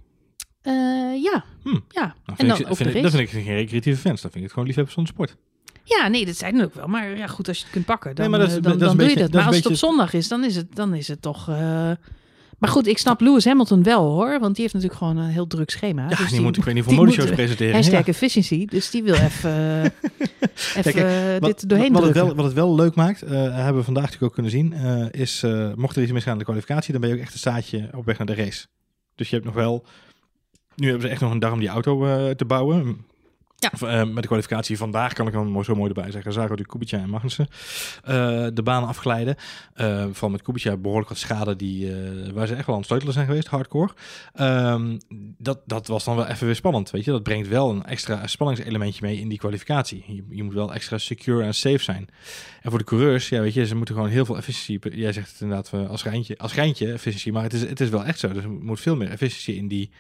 [0.64, 1.46] Ja, ja.
[1.94, 4.22] Nou, en dan ik, ook vind ik, dat vind ik geen recreatieve fans.
[4.22, 5.36] Dat vind ik het gewoon liefhebbers van de sport.
[5.84, 6.88] Ja, nee, dat zijn er ook wel.
[6.88, 8.80] Maar ja, goed, als je het kunt pakken, dan, Nee, maar dat is- dan, dat
[8.80, 9.32] dan doe je beetje- dat.
[9.32, 11.50] dat Maar als het op zondag is, dan is het, dan is het toch...
[12.60, 14.40] Maar goed, ik snap Lewis Hamilton wel hoor.
[14.40, 16.10] Want die heeft natuurlijk gewoon een heel druk schema.
[16.10, 17.74] Ja, dus die, moet, ik weet niet hoeveel modeshows eh, presenteren.
[17.74, 18.06] Hashtag Ja.
[18.06, 18.66] efficiency.
[18.66, 19.82] Dus die wil even,
[20.76, 22.26] even Kijk, eh, Wat, dit doorheen wat, het drukken.
[22.26, 24.74] wel, wat het wel leuk maakt, eh, hebben we vandaag natuurlijk ook kunnen zien,
[25.12, 27.40] is eh, mocht er iets misgaan in de kwalificatie, dan ben je ook echt een
[27.40, 28.66] staatje op weg naar de race.
[29.16, 29.86] Dus je hebt nog wel,
[30.76, 32.00] nu hebben ze echt nog een dag om die auto
[32.36, 33.06] te bouwen.
[33.58, 33.72] Ja.
[33.72, 36.34] Eh, met de kwalificatie vandaag kan ik dan zo mooi erbij zeggen.
[36.34, 37.48] Zagen die Kubica en Magnussen
[38.04, 39.36] eh, de baan afglijden.
[39.74, 41.94] Eh vooral met Kubica behoorlijk wat schade die,
[42.34, 43.94] waar ze echt wel aan het sleutelen zijn geweest, hardcore.
[44.34, 44.98] Ehm,
[45.38, 47.12] dat, dat was dan wel even weer spannend, weet je.
[47.12, 50.24] Dat brengt wel een extra spanningselementje mee in die kwalificatie.
[50.30, 52.08] Je, moet wel extra secure en safe zijn.
[52.62, 54.98] En voor de coureurs, ja, weet je, ze moeten gewoon heel veel efficiëntie...
[54.98, 58.06] Jij zegt het inderdaad als geintje, als geintje efficiëntie, maar het is, het is wel
[58.06, 58.34] echt zo.
[58.34, 59.92] Dus er moet veel meer efficiëntie in die,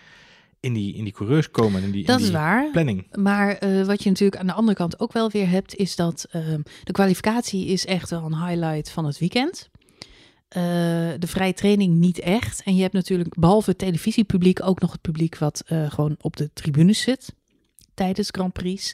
[0.59, 1.83] in die, in die coureurs komen.
[1.83, 2.71] In die, in Dat is die waar.
[2.71, 3.15] planning.
[3.15, 6.27] Maar eh, wat je natuurlijk aan de andere kant ook wel weer hebt, is dat
[6.31, 9.69] ehm, de kwalificatie is echt wel een highlight van het weekend.
[10.47, 10.61] Eh,
[11.19, 12.63] de vrije training niet echt.
[12.63, 16.37] En je hebt natuurlijk behalve het televisiepubliek ook nog het publiek wat eh, gewoon op
[16.37, 17.33] de tribunes zit
[17.95, 18.93] tijdens Grand Prix.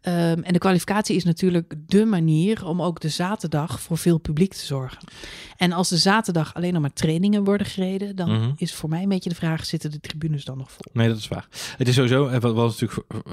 [0.00, 4.52] Ehm, en de kwalificatie is natuurlijk de manier om ook de zaterdag voor veel publiek
[4.52, 4.98] te zorgen.
[5.56, 8.50] En als de zaterdag alleen nog maar trainingen worden gereden, dan Mhm.
[8.56, 10.84] is voor mij een beetje de vraag: zitten de tribunes dan nog vol?
[10.92, 11.48] Nee, dat is waar.
[11.76, 13.04] Het is sowieso, eh, wat, wat natuurlijk voor,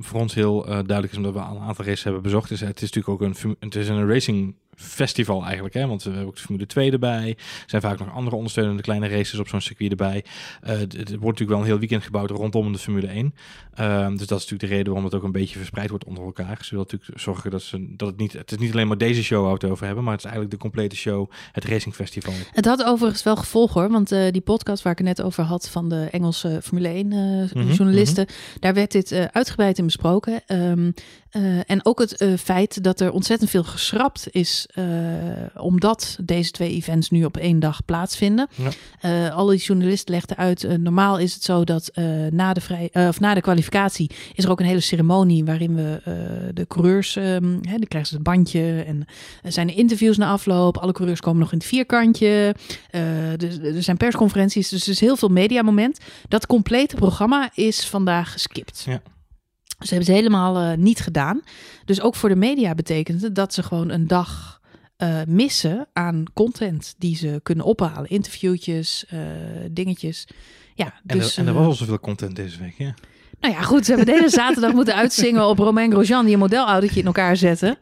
[0.00, 2.60] voor ons heel eh, duidelijk is, omdat we al een aantal races hebben bezocht, is
[2.60, 5.86] het is natuurlijk ook een, het is een racing festival eigenlijk, hè?
[5.86, 7.28] want we hebben ook de Formule 2 erbij.
[7.28, 10.24] Er zijn vaak nog andere ondersteunende kleine races op zo'n circuit erbij.
[10.60, 13.34] Eh, het het wordt natuurlijk wel een heel weekend gebouwd rondom de Formule 1.
[13.74, 16.24] Ehm, dus dat is natuurlijk de reden waarom het ook een beetje verspreid wordt onder
[16.24, 16.58] elkaar.
[16.60, 19.22] Ze willen natuurlijk zorgen dat, ze, dat het niet, het is niet alleen maar deze
[19.22, 21.94] show waar we het over hebben, maar het is eigenlijk de complete show, het racing
[21.94, 22.32] festival.
[22.52, 25.44] Het had overigens wel gevolg hoor, want eh, die podcast waar ik het net over
[25.44, 27.18] had van de Engelse Formule 1 eh,
[27.54, 28.26] Mhm, journalisten,
[28.60, 30.42] daar werd dit eh, uitgebreid in besproken.
[30.46, 30.90] Ehm,
[31.30, 34.84] eh, en ook het eh, feit dat er ontzettend veel geschrapt is, eh,
[35.56, 38.48] omdat deze twee events nu op één dag plaatsvinden.
[38.54, 38.70] Ja.
[39.00, 41.90] Eh, alle journalisten legden uit, eh, normaal is het zo dat
[42.30, 46.00] na, de vrij, of na de kwalificatie is er ook een hele ceremonie waarin we
[46.54, 49.04] de coureurs, ehm hè, dan krijgen ze het bandje en
[49.42, 50.76] er zijn er interviews na afloop.
[50.76, 52.54] Alle coureurs komen nog in het vierkantje.
[52.90, 53.02] Eh,
[53.36, 55.98] dus, er zijn persconferenties, dus er is heel veel mediamoment.
[56.28, 58.82] Dat complete programma is vandaag geskipt.
[58.86, 59.02] Ja.
[59.80, 61.42] Ze hebben ze helemaal eh, niet gedaan.
[61.84, 64.60] Dus ook voor de media betekent het dat ze gewoon een dag
[64.96, 68.10] eh, missen aan content die ze kunnen ophalen.
[68.10, 69.18] Interviewtjes, eh,
[69.70, 70.26] dingetjes.
[70.74, 72.94] Ja, En, dus, er, en er was al zoveel content deze week, ja.
[73.40, 73.84] nou ja, goed.
[73.84, 77.36] Ze hebben de hele zaterdag moeten uitzingen op Romain Grosjean die een modelautootje in elkaar
[77.36, 77.78] zetten.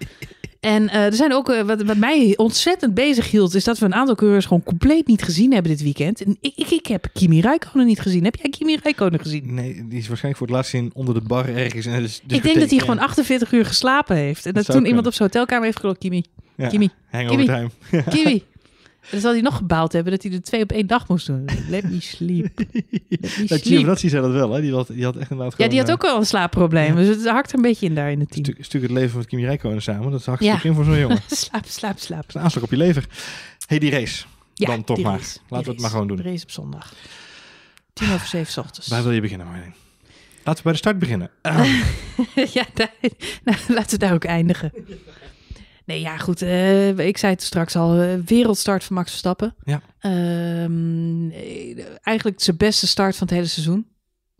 [0.60, 3.84] En eh, er zijn ook, eh, wat, wat mij ontzettend bezig hield, is dat we
[3.84, 6.22] een aantal coureurs gewoon compleet niet gezien hebben dit weekend.
[6.22, 8.24] En ik, ik, ik heb Kimi Räikkönen niet gezien.
[8.24, 9.54] Heb jij Kimi Räikkönen gezien?
[9.54, 11.86] Nee, die is waarschijnlijk voor het laatst zien onder de bar ergens.
[11.86, 11.92] In
[12.26, 14.46] de ik denk dat hij gewoon 48 uur geslapen heeft.
[14.46, 16.24] En dat, toen iemand op zijn hotelkamer heeft gelopen, Kimi,
[16.56, 17.68] ja, Kimi, Kimi.
[18.08, 18.44] Kimi.
[19.10, 21.44] Dan zal hij nog gebaald hebben dat hij er twee op één dag moest doen.
[21.68, 22.48] Let me sleep.
[23.08, 23.62] Let me sleep.
[23.62, 24.60] Giovinazzi zei dat wel, hè?
[24.60, 26.94] Die had, die had echt inderdaad Ja, die had ook wel een slaapprobleem.
[26.96, 28.44] Dus het hakt een beetje in daar in het team.
[28.44, 30.10] Stu stuk het leven met Kimi Räikkönen samen.
[30.10, 30.68] Dat is hartstikke Ja.
[30.68, 31.20] in voor zo'n jongen.
[31.28, 32.24] Dat slaap, slaap, slaap.
[32.28, 33.04] is een aanslag op je lever.
[33.66, 34.24] hey, die race.
[34.54, 35.18] Ja, Dan toch maar.
[35.18, 36.16] race, Laten we het maar gewoon doen.
[36.16, 36.94] De race op zondag.
[37.92, 38.88] Tien over zeven ochtends.
[38.88, 39.74] Waar wil je beginnen, Marleen?
[40.44, 41.30] Laten we bij de start beginnen.
[41.42, 41.64] Ehm,
[42.52, 42.92] ja, daar,
[43.44, 44.72] nou, laten we daar ook eindigen.
[45.88, 46.42] Nee, ja, goed.
[46.42, 48.00] eh, ik zei het straks al.
[48.00, 49.54] eh, wereldstart van Max Verstappen.
[49.64, 49.80] Ja.
[49.98, 53.86] Ehm, eh, eigenlijk zijn beste start van het hele seizoen.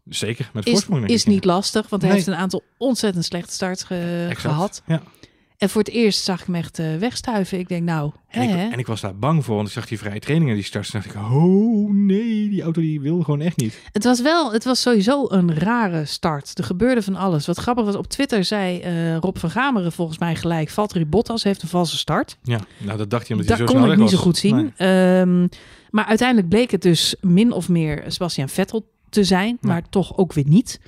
[0.04, 1.30] zeker, met Is, voorsprong is ja.
[1.30, 2.20] niet lastig, want hij Nee.
[2.20, 4.40] heeft een aantal ontzettend slechte starts ge- Exact.
[4.54, 4.82] gehad.
[4.87, 5.02] Ja.
[5.58, 7.58] En voor het eerst zag ik hem echt eh, wegstuiven.
[7.58, 8.68] Ik denk, nou, hè, En ik, hè?
[8.68, 10.92] en ik was daar bang voor, want ik zag die vrije trainingen die starten.
[10.92, 13.80] En dacht ik, oh nee, die auto die wil gewoon echt niet.
[13.92, 16.58] Het was wel, het was sowieso een rare start.
[16.58, 17.46] Er gebeurde van alles.
[17.46, 20.68] Wat grappig was, op Twitter zei eh, Rob van Gameren volgens mij gelijk...
[20.70, 22.36] Valtteri Bottas heeft een valse start.
[22.42, 24.36] Ja, nou dat dacht je omdat Dat hij zo kon snel ik niet zo goed
[24.36, 24.56] zien.
[24.56, 24.72] Nee.
[24.76, 25.46] Ehm,
[25.90, 29.58] maar uiteindelijk bleek het dus min of meer Sebastian Vettel te zijn.
[29.60, 29.68] Ja.
[29.68, 30.80] Maar toch ook weer niet.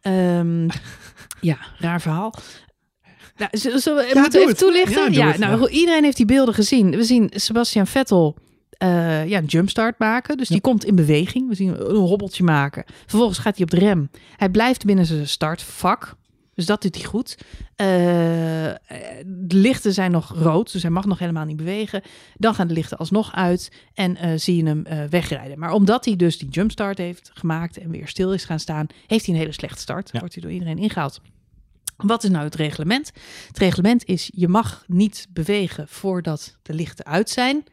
[0.00, 0.68] Ehm,
[1.50, 2.34] ja, raar verhaal.
[3.36, 5.12] Nou, zullen we Ja, moeten doe even toelichten?
[5.12, 6.90] Ja, nou, iedereen heeft die beelden gezien.
[6.90, 8.36] We zien Sebastian Vettel
[8.82, 10.36] eh, ja, een jumpstart maken.
[10.36, 11.48] Dus die komt in beweging.
[11.48, 12.84] We zien een hobbeltje maken.
[13.06, 14.10] Vervolgens gaat hij op de rem.
[14.36, 16.14] Hij blijft binnen zijn startvak.
[16.54, 17.38] Dus dat doet hij goed.
[17.76, 17.86] Eh,
[19.26, 22.02] de lichten zijn nog rood, dus hij mag nog helemaal niet bewegen.
[22.34, 25.58] Dan gaan de lichten alsnog uit en eh, zie je hem wegrijden.
[25.58, 29.26] Maar omdat hij dus die jumpstart heeft gemaakt en weer stil is gaan staan, heeft
[29.26, 30.10] hij een hele slechte start.
[30.12, 30.18] Ja.
[30.18, 31.20] Wordt hij door iedereen ingehaald.
[32.02, 33.12] Wat is nou het reglement?
[33.46, 37.64] Het reglement is je mag niet bewegen voordat de lichten uit zijn.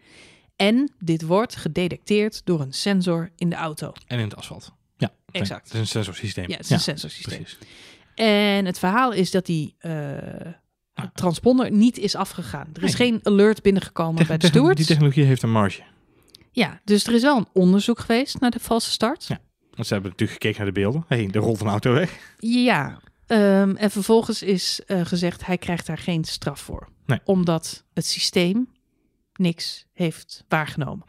[0.55, 3.91] En dit wordt gedetecteerd door een sensor in de auto.
[4.07, 4.71] En in het asfalt.
[4.97, 5.63] Ja, Exact.
[5.65, 6.49] Het is een sensorsysteem.
[6.49, 7.39] Ja, het is een sensorsysteem.
[7.41, 7.57] Precies.
[8.15, 10.17] En het verhaal is dat die eh,
[11.13, 12.67] transponder niet is afgegaan.
[12.73, 13.07] Er is Nee.
[13.07, 14.77] geen alert binnengekomen bij de stewards.
[14.77, 15.81] Die technologie heeft een marge.
[16.51, 19.25] Ja, dus er is wel een onderzoek geweest naar de valse start.
[19.27, 19.39] Ja.
[19.71, 21.05] Want ze hebben natuurlijk gekeken naar de beelden.
[21.07, 22.35] Hé, hey, er rolt een auto weg.
[22.39, 26.87] Ja, ehm, en vervolgens is eh, gezegd hij krijgt daar geen straf voor.
[27.05, 27.19] Nee.
[27.23, 28.69] Omdat het systeem
[29.33, 31.05] niks heeft waargenomen.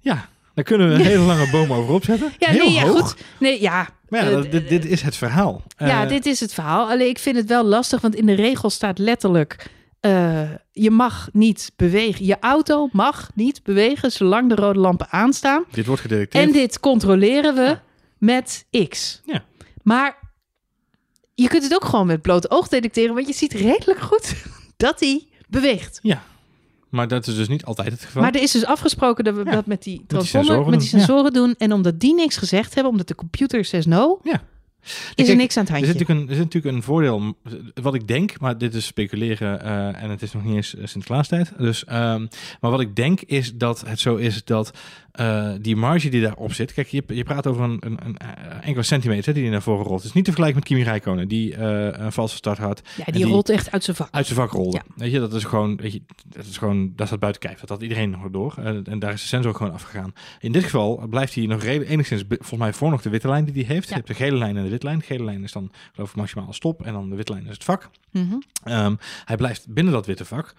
[0.00, 2.32] Ja, daar kunnen we een hele lange boom over opzetten.
[2.38, 3.00] Ja, Heel nee, ja, hoog.
[3.00, 3.24] goed.
[3.40, 3.88] Nee, ja.
[4.08, 5.62] Maar ja, eh, dit, dit is het verhaal.
[5.78, 6.88] ja, Eh, dit is het verhaal.
[6.90, 9.70] Alleen ik vind het wel lastig, want in de regel staat letterlijk...
[10.72, 12.24] je mag niet bewegen.
[12.24, 15.64] Je auto mag niet bewegen zolang de rode lampen aanstaan.
[15.70, 16.44] dit wordt gedetecteerd.
[16.46, 17.78] En dit controleren we
[18.18, 19.20] met X.
[19.24, 19.44] Ja.
[19.86, 20.18] Maar
[21.34, 24.34] je kunt het ook gewoon met blote oog detecteren, want je ziet redelijk goed
[24.76, 25.98] dat hij beweegt.
[26.02, 26.22] Ja,
[26.88, 28.22] Maar dat is dus niet altijd het geval.
[28.22, 30.88] Maar er is dus afgesproken dat we Ja, dat met die transponder, sensoren met die
[30.88, 31.54] sensoren doen.
[31.58, 34.42] En omdat die niks gezegd hebben, omdat de computer says no, Ja.
[34.82, 35.98] is Kijk, er niks aan het Er handje.
[35.98, 37.34] zit, natuurlijk een, er zit natuurlijk een voordeel,
[37.74, 40.86] wat ik denk, maar dit is speculeren eh, en het is nog niet eens eh,
[40.86, 41.52] Sinterklaastijd.
[41.58, 42.26] Dus, ehm,
[42.60, 44.70] maar wat ik denk is dat het zo is dat
[45.16, 48.66] eh, die marge die daarop zit, kijk, je, je praat over een, een, een eh,
[48.66, 49.98] enkele centimeter die naar voren rolt.
[49.98, 53.04] Het is niet te vergelijken met Kimi Räikkönen, die eh, een valse start had, ja,
[53.04, 54.08] die, die- rolt echt uit zijn vak.
[54.10, 54.76] uit zijn vak rolde.
[54.76, 54.82] Ja.
[54.96, 57.60] Weet je, dat is gewoon, weet je, dat is gewoon, dat staat buiten kijf.
[57.60, 58.54] Dat had iedereen nog door.
[58.84, 60.12] En daar is de sensor gewoon afgegaan.
[60.40, 63.44] In dit geval blijft hij nog redelijk, enigszins, volgens mij voor nog de witte lijn
[63.44, 63.88] die hij heeft.
[63.88, 63.96] Ja.
[63.96, 64.98] Je hebt de gele lijn en de witte lijn.
[64.98, 66.82] De gele lijn is dan, geloof ik, maximaal stop.
[66.86, 67.90] En dan de witte lijn is het vak.
[68.10, 68.34] Mhm.
[68.64, 70.54] Ehm, hij blijft binnen dat witte vak.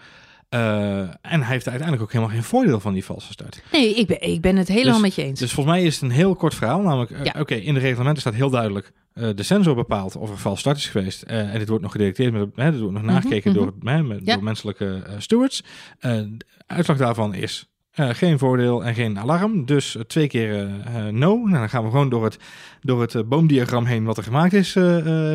[0.50, 3.62] Eh, en hij heeft uiteindelijk ook helemaal geen voordeel van die valse start.
[3.72, 5.40] Nee, ik ben, ik ben het helemaal Dus- met je eens.
[5.40, 6.82] Dus volgens mij is het een heel kort verhaal.
[6.82, 8.92] Namelijk, eh, oké, in de reglementen staat heel duidelijk...
[9.14, 11.22] eh, de sensor bepaalt of er vals start is geweest.
[11.22, 13.60] En dit wordt nog gedetecteerd, met, hè, dit wordt nog Mhm, nagekeken mhm.
[13.60, 14.34] door, met, Ja.
[14.34, 15.64] door menselijke stewards.
[16.00, 19.66] De uitslag daarvan is geen voordeel en geen alarm.
[19.66, 20.56] Dus twee keer
[20.86, 21.36] eh, no.
[21.36, 22.38] Nou, dan gaan we gewoon door het,
[22.82, 24.72] door het boomdiagram heen wat er gemaakt is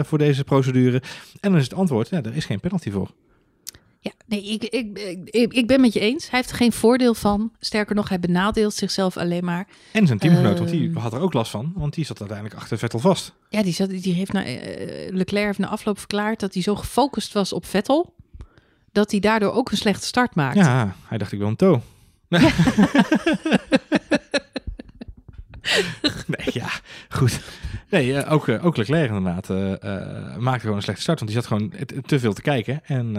[0.02, 1.02] voor deze procedure.
[1.40, 3.10] En dan is het antwoord, ja, er is geen penalty voor.
[4.04, 6.30] Ja, nee, ik, ik, ik, ik ben met je eens.
[6.30, 7.52] Hij heeft er geen voordeel van.
[7.60, 9.66] Sterker nog, hij benadeelt zichzelf alleen maar.
[9.92, 10.96] En zijn teamgenoot, want die Ehm.
[10.98, 11.72] had er ook last van.
[11.76, 13.32] Want die zat uiteindelijk achter Vettel vast.
[13.48, 16.74] Ja, die, zat, die heeft na, eh, Leclerc heeft na afloop verklaard dat hij zo
[16.76, 18.14] gefocust was op Vettel.
[18.92, 20.58] Dat hij daardoor ook een slechte start maakte.
[20.58, 21.80] Ja, hij dacht ik wil een toe.
[26.26, 26.68] nee, ja,
[27.08, 27.40] goed.
[27.92, 31.18] Nee, eh, ook, eh, ook Leclerc inderdaad eh, maakte gewoon een slechte start.
[31.18, 31.72] Want die zat gewoon
[32.06, 32.80] te- veel te kijken.
[32.84, 33.16] En,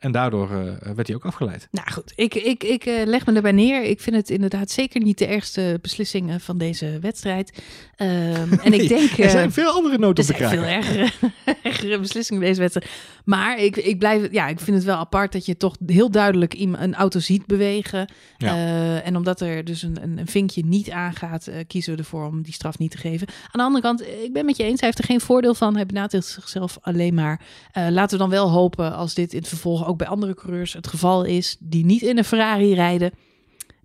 [0.00, 0.48] en daardoor
[0.94, 1.68] werd hij ook afgeleid.
[1.70, 3.82] Nou goed, ik, ik, ik leg me erbij neer.
[3.82, 7.62] Ik vind het inderdaad zeker niet de ergste beslissingen van deze wedstrijd.
[7.96, 9.18] Ehm, en ik denk...
[9.18, 11.10] er zijn veel andere noten te zijn veel ergere,
[11.62, 12.90] ergere beslissingen in deze wedstrijd.
[13.24, 16.54] Maar ik, ik, blijf, ja, ik vind het wel apart dat je toch heel duidelijk
[16.54, 18.12] een auto ziet bewegen.
[18.36, 19.00] Ja.
[19.00, 22.52] En omdat er dus een, een, een vinkje niet aangaat, kiezen we ervoor om die
[22.52, 23.26] straf niet te geven.
[23.28, 25.74] Aan de andere kant, ik ben met je eens, hij heeft er geen voordeel van.
[25.74, 27.40] Hij benadeelt zichzelf alleen maar.
[27.72, 30.72] Eh, laten we dan wel hopen, als dit in het vervolg ook bij andere coureurs
[30.72, 33.10] het geval is, die niet in een Ferrari rijden,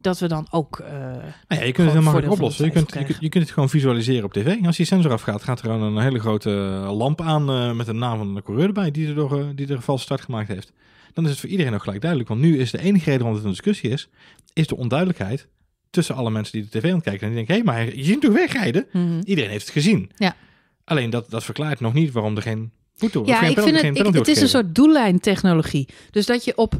[0.01, 0.79] dat we dan ook...
[0.79, 2.65] eh, Nou ja, je kunt het heel makkelijk oplossen.
[2.65, 4.65] Je kunt, je, kunt, je kunt het gewoon visualiseren op tv.
[4.65, 6.49] Als die sensor afgaat, gaat er gewoon een hele grote
[6.97, 9.67] lamp aan eh, met de naam van de coureur erbij die er, door, eh, die
[9.67, 10.71] er een valse start gemaakt heeft.
[11.13, 12.29] Dan is het voor iedereen ook gelijk duidelijk.
[12.29, 14.09] Want nu is de enige reden waarom het een discussie is,
[14.53, 15.47] is de onduidelijkheid
[15.89, 17.27] tussen alle mensen die de tv aan het kijken.
[17.27, 18.87] En die denken, hé, maar je ziet hem toch wegrijden?
[18.91, 19.21] hmm.
[19.23, 20.11] Iedereen heeft het gezien.
[20.17, 20.35] Ja.
[20.83, 23.33] Alleen dat, dat verklaart nog niet waarom er geen boete wordt.
[23.33, 25.87] Ja, geen ik penalty- vind het, ik, het is een soort doellijntechnologie.
[26.11, 26.75] Dus dat je op,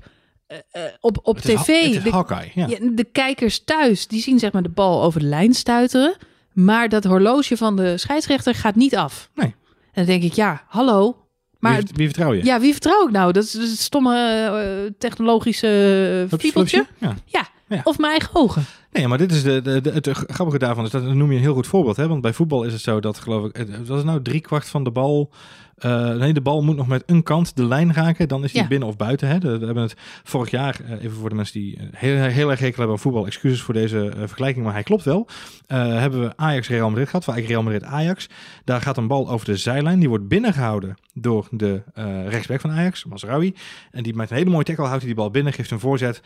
[0.47, 2.67] eh, eh, op, op tv, is, de, Hawkeye, ja.
[2.67, 6.15] ja, de kijkers thuis, die zien zeg maar de bal over de lijn stuiteren.
[6.53, 9.29] Maar dat horloge van de scheidsrechter gaat niet af.
[9.35, 9.47] Nee.
[9.47, 9.55] En
[9.93, 11.25] dan denk ik, ja, hallo.
[11.59, 12.43] Maar wie, wie vertrouw je?
[12.43, 13.31] ja, wie vertrouw ik nou?
[13.31, 16.81] Dat is het stomme eh, technologische uh?
[16.97, 17.15] Ja.
[17.25, 17.81] Ja.
[17.83, 18.65] Of mijn eigen ogen.
[18.91, 20.85] Nee, maar dit is de, het grappige daarvan.
[20.85, 21.97] Is dat noem je een heel goed voorbeeld.
[21.97, 22.07] Hè?
[22.07, 24.91] Want bij voetbal is het zo dat, geloof ik, is nou drie kwart van de
[24.91, 25.31] bal.
[25.79, 28.27] Eh, nee, de bal moet nog met een kant de lijn raken.
[28.27, 28.67] Dan is die Ja.
[28.67, 29.27] binnen of buiten.
[29.27, 29.37] Hè?
[29.39, 32.49] De- we hebben het vorig jaar, eh, even voor de mensen die eh, heel, heel
[32.49, 33.25] erg hekel hebben aan voetbal.
[33.25, 35.27] Excuses voor deze vergelijking, maar hij klopt wel.
[35.67, 37.27] Hebben we Ajax Real Madrid gehad.
[37.27, 38.27] Of eigenlijk Real Madrid Ajax.
[38.63, 39.99] Daar gaat een bal over de zijlijn.
[39.99, 41.81] Die wordt binnengehouden door de
[42.27, 43.53] rechtsback van Ajax, Masraoui.
[43.91, 45.53] En die met een hele mooie tackle houdt hij die bal binnen.
[45.53, 46.21] Geeft een voorzet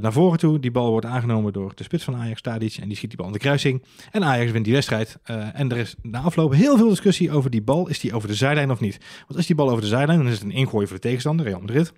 [0.00, 0.58] naar voren toe.
[0.60, 2.76] Die bal wordt aangenomen door de spits van Ajax, Tadic.
[2.80, 3.82] En die schiet die bal in de kruising.
[4.10, 5.18] En Ajax wint die wedstrijd.
[5.52, 7.88] En er is na afloop heel veel discussie over die bal.
[7.88, 8.98] Is die over de zijlijn of niet?
[9.26, 11.46] Want is die bal over de zijlijn, dan is het een ingooi voor de tegenstander,
[11.46, 11.92] Real Madrid.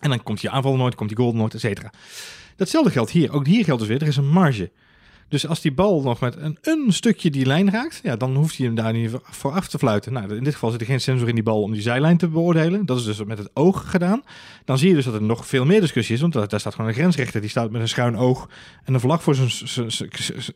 [0.00, 1.92] En dan komt die aanval nooit, komt die goal nooit, et cetera.
[2.56, 3.32] Datzelfde geldt hier.
[3.32, 4.70] Ook hier geldt dus weer, er is een marge.
[5.28, 8.56] Dus als die bal nog met een, een stukje die lijn raakt, ja, dan hoeft
[8.56, 10.12] hij hem daar niet voor- af te fluiten.
[10.12, 12.28] Nou, in dit geval zit er geen sensor in die bal om die zijlijn te
[12.28, 12.86] beoordelen.
[12.86, 14.22] Dat is dus met het oog gedaan.
[14.64, 16.88] Dan zie je dus dat er nog veel meer discussie is, want daar, staat gewoon
[16.90, 17.40] een grensrechter.
[17.40, 18.48] Die staat met een schuin oog
[18.84, 19.90] en een vlag voor zijn- zijn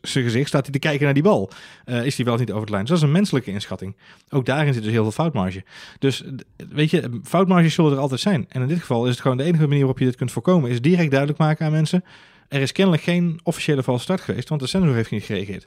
[0.01, 0.47] zijn- gezicht.
[0.47, 1.49] Staat hij te kijken naar die bal.
[1.85, 2.83] Eh, is die wel of niet over de lijn?
[2.83, 3.95] Dus dat is een menselijke inschatting.
[4.29, 5.63] Ook daarin zit dus heel veel foutmarge.
[5.99, 6.23] Dus
[6.69, 8.45] weet je, foutmarges zullen er altijd zijn.
[8.49, 10.69] En in dit geval is het gewoon de enige manier waarop je dit kunt voorkomen,
[10.69, 12.03] is direct duidelijk maken aan mensen.
[12.53, 15.63] Er is kennelijk geen officiële valse start geweest, want de sensor heeft niet gereageerd.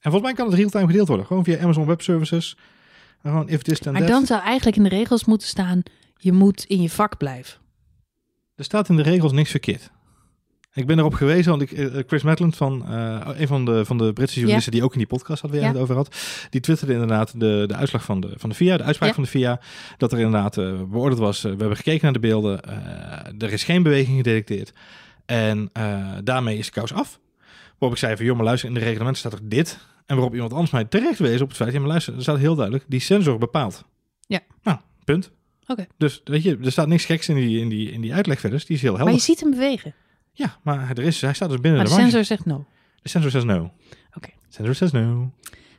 [0.00, 1.26] En volgens mij kan het real-time gedeeld worden.
[1.26, 2.56] Gewoon via Amazon Web Services.
[3.22, 4.10] Gewoon if this then Maar that.
[4.10, 5.82] dan zou eigenlijk in de regels moeten staan,
[6.16, 7.58] je moet in je vak blijven.
[8.54, 9.90] Er staat in de regels niks verkeerd.
[10.74, 13.98] Ik ben erop gewezen, want ik, eh, Chris Maitland, van, eh, een van de, van
[13.98, 15.66] de Britse journalisten die ook in die podcast had, Ja.
[15.68, 16.16] het over had,
[16.50, 19.14] die twitterde inderdaad de, de uitslag van de, van de FIA, de uitspraak Ja.
[19.14, 19.60] van de FIA,
[19.96, 23.52] dat er inderdaad eh, beoordeeld was, eh, we hebben gekeken naar de beelden, eh, er
[23.52, 24.72] is geen beweging gedetecteerd.
[25.32, 27.20] En eh, daarmee is de kous af.
[27.78, 29.78] Waarop ik zei van, joh, maar luister, in de reglementen staat er dit.
[30.06, 32.38] En waarop iemand anders mij terecht wees op het feit, ja, maar luister, er staat
[32.38, 33.84] heel duidelijk, die sensor bepaalt.
[34.26, 34.40] Ja.
[34.62, 35.30] Nou, punt.
[35.66, 35.86] Oké.
[35.96, 38.58] Dus weet je, er staat niks geks in die, in die, in die uitleg verder,
[38.58, 39.12] dus die is heel helder.
[39.12, 39.94] Maar je ziet hem bewegen.
[40.32, 42.64] Ja, maar er is, hij staat dus binnen Maar de, de sensor zegt no.
[43.02, 43.72] De sensor says no.
[44.14, 44.28] Oké.
[44.48, 45.32] Sensor says no.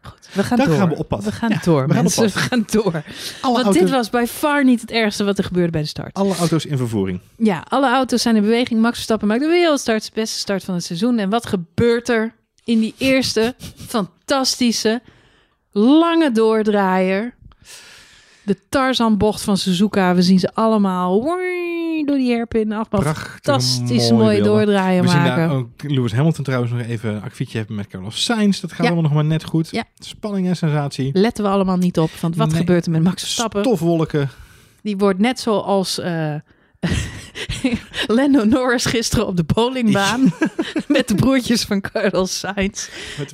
[0.03, 0.75] Goed, we gaan Daar door.
[0.75, 1.05] gaan we.
[1.23, 2.23] We gaan Ja, door, we gaan mensen.
[2.23, 2.93] We gaan door.
[3.41, 5.87] Alle Want auto's, dit was bij far niet het ergste wat er gebeurde bij de
[5.87, 6.13] start.
[6.13, 7.19] alle auto's in vervoering.
[7.37, 8.79] Ja, alle auto's zijn in beweging.
[8.81, 10.11] Max Verstappen maakt de wereldstart.
[10.13, 11.19] Beste start van het seizoen.
[11.19, 12.33] En wat gebeurt er
[12.63, 13.55] in die eerste
[13.87, 15.01] fantastische
[15.71, 17.35] lange doordraaier?
[18.45, 20.15] De Tarzan-bocht van Suzuka.
[20.15, 22.67] We zien ze allemaal woei, door die herpin.
[22.89, 23.39] Prachtig.
[23.41, 24.43] Fantastisch mooie beelden.
[24.65, 25.47] doordraaien We zien maken.
[25.47, 28.59] daar ook Lewis Hamilton trouwens nog even een akkefietje hebben met Carlos Sainz.
[28.59, 28.85] Dat gaat Ja.
[28.85, 29.67] allemaal nog maar net goed.
[29.71, 29.83] Ja.
[29.99, 31.09] Spanning en sensatie.
[31.13, 32.09] Letten we allemaal niet op.
[32.21, 32.57] Want wat Nee.
[32.57, 33.63] gebeurt er met Max Verstappen?
[33.63, 34.29] Stofwolken.
[34.81, 36.35] Die wordt net zoals eh
[38.07, 40.33] Lando Norris gisteren op de bowlingbaan.
[40.87, 42.89] met de broertjes van Carlos Sainz.
[43.17, 43.33] Met,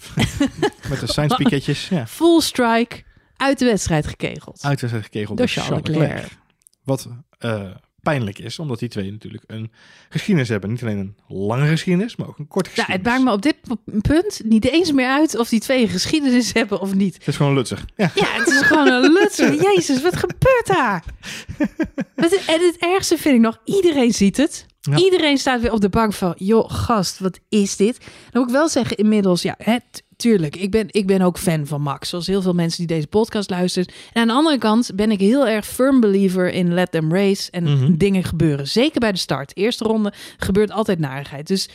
[0.89, 1.87] met de Sainz piketjes.
[1.89, 2.07] Ja.
[2.07, 3.03] Full strike
[3.39, 4.59] uit de wedstrijd gekegeld.
[4.63, 6.13] Uitwedstrijd gekegeld door door Charles Charles Leclerc.
[6.13, 6.37] Leclerc.
[6.83, 7.69] Wat eh,
[8.01, 9.71] pijnlijk is, omdat die twee natuurlijk een
[10.09, 10.69] geschiedenis hebben.
[10.69, 13.05] Niet alleen een lange geschiedenis, maar ook een korte Ja, geschiedenis.
[13.13, 16.53] het maakt me op dit punt niet eens meer uit of die twee een geschiedenis
[16.59, 17.13] hebben of niet.
[17.13, 17.85] Het is gewoon lutzig.
[17.95, 18.11] Ja.
[18.15, 19.53] Ja, het is gewoon een lutser.
[19.73, 21.03] Jezus, wat gebeurt daar?
[22.15, 24.65] Wat- En het ergste vind ik nog, iedereen ziet het.
[24.81, 24.97] Ja.
[24.97, 27.97] Iedereen staat weer op de bank van, joh, gast, wat is dit?
[27.99, 31.37] Dan moet ik wel zeggen, inmiddels, ja, hè, t- tuurlijk, ik ben, ik ben ook
[31.37, 32.09] fan van Max.
[32.09, 33.93] Zoals heel veel mensen die deze podcast luisteren.
[34.13, 37.51] En aan de andere kant ben ik heel erg firm believer in let them race.
[37.51, 37.97] En Mhm.
[37.97, 38.67] dingen gebeuren.
[38.67, 39.57] Zeker bij de start.
[39.57, 41.47] Eerste ronde gebeurt altijd narigheid.
[41.47, 41.69] Dus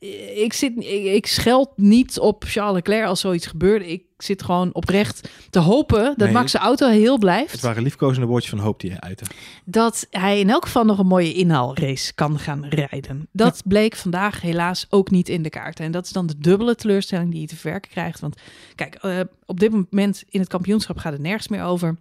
[0.00, 3.86] eh, ik, zit, ik, ik scheld niet op Charles Leclerc als zoiets gebeurt.
[3.86, 6.32] Ik zit gewoon oprecht te hopen dat Nee.
[6.32, 7.60] Max zijn auto heel Het blijft.
[7.60, 9.24] waren liefkozende woordjes van hoop die hij uitte.
[9.64, 13.28] Dat hij in elk geval nog een mooie inhaalrace kan gaan rijden.
[13.32, 15.84] Dat bleek vandaag helaas ook niet in de kaarten.
[15.84, 18.20] En dat is dan de dubbele teleurstelling die je te verwerken krijgt.
[18.20, 18.40] Want
[18.74, 21.96] kijk, eh, op dit moment in het kampioenschap gaat het nergens meer over.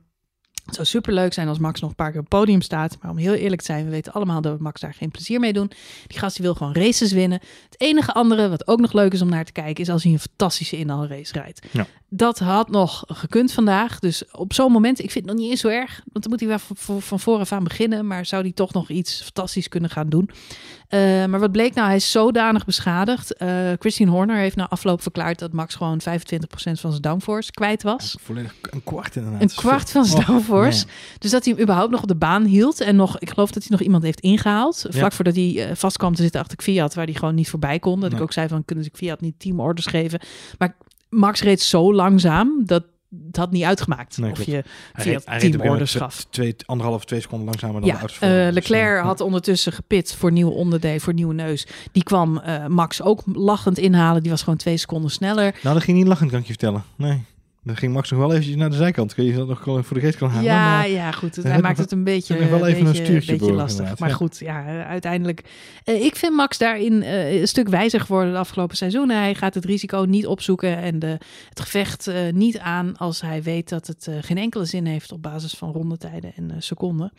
[0.68, 2.98] Het zou superleuk zijn als Max nog een paar keer op het podium staat.
[3.02, 5.54] Maar om heel eerlijk te zijn, we weten allemaal dat Max daar geen plezier mee
[5.54, 5.72] doen.
[6.08, 7.40] Die gast die wil gewoon races winnen.
[7.70, 9.84] Het enige andere wat ook nog leuk is om naar te kijken...
[9.84, 11.68] is als hij een fantastische inhaalrace rijdt.
[11.72, 11.88] Ja.
[12.10, 14.00] Dat had nog gekund vandaag.
[14.00, 16.02] Dus op zo'n moment, ik vind het nog niet eens zo erg.
[16.12, 18.08] Want dan moet hij wel van, van, van vooraf aan beginnen.
[18.08, 20.30] Maar zou hij toch nog iets fantastisch kunnen gaan doen.
[20.88, 21.88] Eh, maar wat bleek nou?
[21.88, 23.34] Hij is zodanig beschadigd.
[23.34, 25.40] Eh Christine Horner heeft na afloop verklaard...
[25.40, 26.04] dat Max gewoon 25%
[26.56, 28.16] van zijn downforce kwijt was.
[28.22, 29.42] Volledig een kwart inderdaad.
[29.42, 30.86] Een kwart van zijn Oh, downforce.
[30.86, 30.96] man.
[31.20, 32.82] Dus dat hij hem überhaupt nog op de baan hield.
[32.82, 34.86] En nog, ik geloof dat hij nog iemand heeft ingehaald.
[34.90, 37.80] Vlak voordat hij eh, vast kwam te zitten achter Fiat, waar hij gewoon niet voorbij
[37.80, 38.00] kon.
[38.00, 40.20] Dat ik ook zei van, kunnen ze Fiat niet teamorders geven?
[40.58, 40.76] Maar
[41.10, 42.84] Max reed zo langzaam, dat
[43.26, 44.18] het had niet uitgemaakt.
[44.18, 44.64] Nee, of je Hij
[45.06, 46.26] reed- hij gegeven moment gaf.
[46.30, 48.38] Twee, anderhalf, twee seconden langzamer dan de Ja, auto's eh, voor.
[48.38, 51.68] Dus, Leclerc eh, had ondertussen gepit voor nieuw onderdeel, voor nieuwe neus.
[51.92, 54.22] Die kwam eh, Max ook lachend inhalen.
[54.22, 55.60] Die was gewoon twee seconden sneller.
[55.62, 56.84] Nou, dat ging niet lachend, kan ik je vertellen.
[56.96, 57.24] Nee.
[57.68, 59.14] Dan ging Max nog wel eventjes naar de zijkant.
[59.14, 60.44] Kun je dat nog voor de geest kan halen?
[60.44, 61.36] Ja, maar- ja, goed.
[61.36, 63.72] Het, hij maakt het een beetje, wel even een beetje, stuurtje beetje lastig.
[63.72, 64.16] inderdaad, Maar ja.
[64.16, 65.44] goed, ja, uiteindelijk.
[65.84, 69.18] eh, ik vind Max daarin eh, een stuk wijzer geworden de afgelopen seizoenen.
[69.18, 71.18] Hij gaat het risico niet opzoeken en de,
[71.50, 75.22] het gevecht eh, niet aan als hij weet dat het geen enkele zin heeft op
[75.22, 77.12] basis van rondetijden en seconden.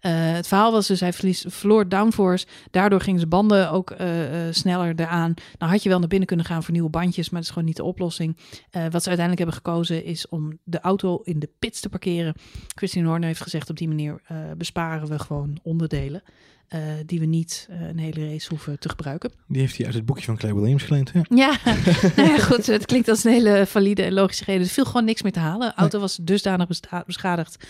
[0.00, 2.46] Het verhaal was dus hij verlies, verloor downforce.
[2.70, 3.94] Daardoor gingen zijn banden ook
[4.50, 5.34] sneller eraan.
[5.58, 7.68] Nou had je wel naar binnen kunnen gaan voor nieuwe bandjes, maar dat is gewoon
[7.68, 8.36] niet de oplossing.
[8.70, 12.34] Wat ze uiteindelijk hebben gekozen is om de auto in de pits te parkeren.
[12.74, 16.22] Christine Horner heeft gezegd op die manier eh, besparen we gewoon onderdelen.
[16.68, 19.32] eh, die we niet eh, een hele race hoeven te gebruiken.
[19.48, 21.10] Die heeft hij uit het boekje van Clay Williams geleend.
[21.12, 21.24] Ja.
[21.28, 21.58] Ja,
[22.16, 22.66] nou ja, goed.
[22.66, 24.62] Het klinkt als een hele valide en logische reden.
[24.62, 25.68] Er viel gewoon niks meer te halen.
[25.68, 26.68] De auto was dusdanig
[27.06, 27.66] beschadigd.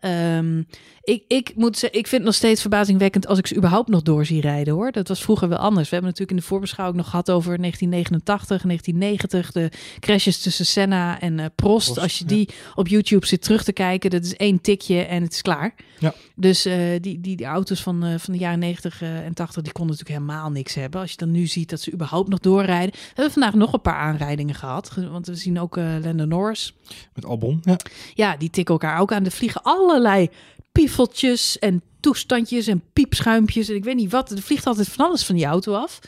[0.00, 0.62] Ehm,
[1.02, 4.02] ik, ik moet zeggen, ik vind het nog steeds verbazingwekkend als ik ze überhaupt nog
[4.02, 4.92] door zie rijden hoor.
[4.92, 5.88] Dat was vroeger wel anders.
[5.88, 9.52] We hebben natuurlijk in de voorbeschouwing nog gehad over 1989, 1990.
[9.52, 9.70] De
[10.00, 11.84] crashes tussen Senna en eh, Prost.
[11.86, 12.34] Prost, Als je ja.
[12.34, 15.74] die op YouTube zit terug te kijken, dat is één tikje en het is klaar.
[15.98, 16.14] Ja.
[16.34, 19.62] Dus eh, die, die, die auto's van, eh, van de jaren 90 eh, en 80,
[19.62, 21.00] die konden natuurlijk helemaal niks hebben.
[21.00, 22.90] Als je dan nu ziet dat ze überhaupt nog doorrijden.
[22.94, 24.90] We hebben vandaag nog een paar aanrijdingen gehad.
[24.90, 26.74] ge- Want we zien ook Lando Norris.
[27.14, 27.60] Met Albon.
[27.64, 27.76] Ja.
[28.14, 29.24] Ja, die tikken elkaar ook aan.
[29.24, 30.30] Er vliegen allerlei
[30.72, 33.68] piefeltjes en toestandjes en piepschuimpjes.
[33.68, 34.30] En ik weet niet wat.
[34.30, 35.98] Er vliegt altijd van alles van die auto af.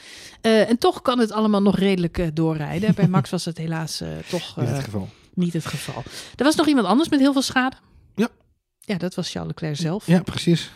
[0.41, 2.95] Eh, en toch kan het allemaal nog redelijk eh, doorrijden.
[2.95, 5.09] Bij Max was het helaas eh, toch eh, dit geval.
[5.35, 6.03] niet het geval.
[6.37, 7.77] Er was nog iemand anders met heel veel schade.
[8.15, 8.29] Ja.
[8.81, 10.07] Ja, dat was Charles Leclerc zelf.
[10.07, 10.71] Ja, precies.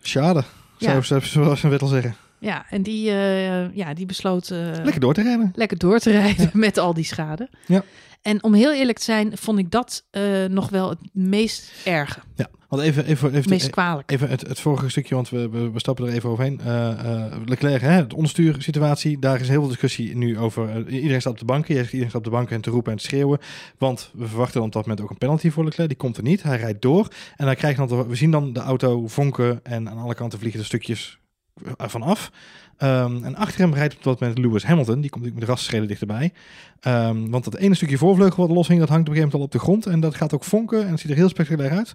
[0.00, 0.44] Schade.
[0.78, 1.02] Ja.
[1.02, 2.16] Zou, zoals we het al zeggen.
[2.40, 5.52] Ja, en die, eh, ja, die besloot eh, Lekker door te rijden.
[5.54, 7.48] lekker door te rijden met al die schade.
[7.66, 7.84] Ja.
[8.22, 12.20] En om heel eerlijk te zijn, vond ik dat eh, nog wel het meest erge.
[12.36, 12.48] Ja.
[12.68, 14.10] Want even, even, even, Het meest kwalijk.
[14.10, 16.60] Even het, het vorige stukje, want we, we, we stappen er even overheen.
[17.44, 20.88] Leclerc, hè, het onderstuursituatie, daar is heel veel discussie nu over.
[20.88, 22.92] Iedereen staat op de banken, jij zegt iedereen staat op de banken en te roepen
[22.92, 23.38] en te schreeuwen.
[23.78, 25.88] Want we verwachten dan op dat moment ook een penalty voor Leclerc.
[25.88, 27.08] Die komt er niet, hij rijdt door.
[27.36, 30.38] En dan krijg je dan, we zien dan de auto vonken en aan alle kanten
[30.38, 31.19] vliegen de stukjes
[31.76, 32.30] vanaf.
[32.76, 35.00] Ehm, en achter hem rijdt op dat moment Lewis Hamilton.
[35.00, 36.32] Die komt natuurlijk met de rassenscheden dichterbij.
[36.80, 39.54] Ehm, want dat ene stukje voorvleugel wat los hing, dat hangt op een gegeven moment
[39.54, 39.94] al op de grond.
[39.94, 41.92] En dat gaat ook vonken en het ziet er heel spectaculair uit.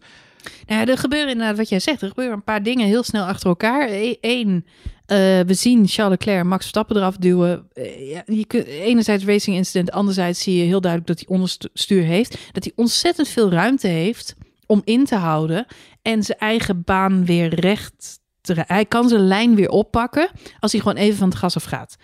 [0.65, 3.47] Nou er gebeuren inderdaad, wat jij zegt, er gebeuren een paar dingen heel snel achter
[3.47, 3.89] elkaar.
[4.21, 4.65] Eén,
[5.05, 7.67] eh, we zien Charles Leclerc Max Verstappen eraf duwen.
[7.73, 12.03] Eh, ja, je kunt, enerzijds racing incident, anderzijds zie je heel duidelijk dat hij onderstuur
[12.03, 12.37] heeft.
[12.51, 14.35] Dat hij ontzettend veel ruimte heeft
[14.65, 15.65] om in te houden
[16.01, 18.23] en zijn eigen baan weer recht.
[18.47, 20.29] Hij kan zijn lijn weer oppakken
[20.59, 21.95] als hij gewoon even van het gas af gaat.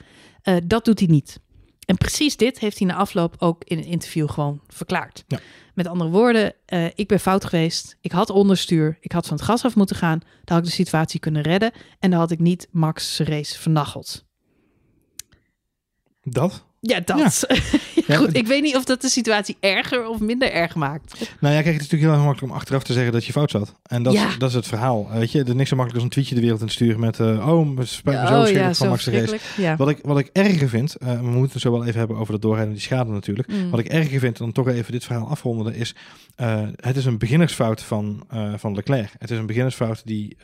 [0.41, 1.39] Eh, dat doet hij niet.
[1.85, 5.23] En precies dit heeft hij na afloop ook in een interview gewoon verklaard.
[5.27, 5.39] Ja.
[5.73, 7.97] Met andere woorden, eh, ik ben fout geweest.
[8.01, 8.97] Ik had onderstuur.
[8.99, 10.19] Ik had van het gas af moeten gaan.
[10.19, 11.71] Dan had ik de situatie kunnen redden.
[11.99, 14.25] En dan had ik niet Max' race vernacheld.
[16.21, 16.65] Dat?
[16.83, 17.45] Ja, dat.
[18.07, 18.15] Ja.
[18.17, 21.31] Goed, ik weet niet of dat de situatie erger of minder erg maakt.
[21.39, 23.31] Nou ja, kijk, het is natuurlijk heel erg makkelijk om achteraf te zeggen dat je
[23.31, 23.75] fout zat.
[23.83, 24.27] En dat, Ja.
[24.27, 25.09] is, dat is het verhaal.
[25.11, 26.99] Weet je, het is niks zo makkelijk als een tweetje de wereld in te sturen
[26.99, 27.19] met...
[27.19, 29.11] eh, oh, het spijt me zo oh verschrikkelijk van Max de
[29.61, 29.77] race.
[29.77, 32.31] Wat ik, wat ik erger vind, eh, we moeten het zo wel even hebben over
[32.31, 33.47] dat doorrijden en die schade natuurlijk.
[33.47, 33.69] Mm.
[33.69, 35.95] Wat ik erger vind, dan toch even dit verhaal afronden, is
[36.35, 38.23] eh, het is een beginnersfout van,
[38.55, 39.09] van Leclerc.
[39.19, 40.37] Het is een beginnersfout die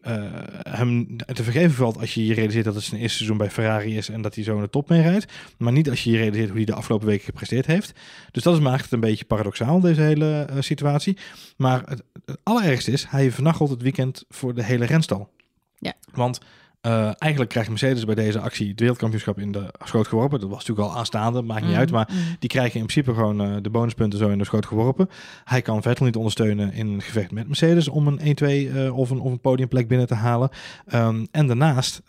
[0.00, 0.24] eh,
[0.62, 3.96] hem te vergeven valt als je je realiseert dat het zijn eerste seizoen bij Ferrari
[3.96, 5.32] is en dat hij zo in de top mee rijdt.
[5.58, 7.92] Maar niet als je je realiseert hoe hij de afgelopen weken gepresteerd heeft.
[8.30, 11.16] Dus dat maakt het een beetje paradoxaal, deze hele eh, situatie.
[11.56, 15.30] Maar het, het allerergste is, hij vernachelt het weekend voor de hele renstal.
[15.78, 15.94] Ja.
[16.12, 16.40] Want
[16.80, 20.40] eh, eigenlijk krijgt Mercedes bij deze actie het wereldkampioenschap in de schoot geworpen.
[20.40, 21.90] Dat was natuurlijk al aanstaande, maakt niet Mm, uit.
[21.90, 22.18] Maar mm.
[22.38, 25.08] die krijgen in principe gewoon eh, de bonuspunten zo in de schoot geworpen.
[25.44, 29.10] Hij kan Vettel niet ondersteunen in een gevecht met Mercedes om een 1-2 eh, of,
[29.10, 30.48] een, of een podiumplek binnen te halen.
[30.86, 32.02] Ehm, en daarnaast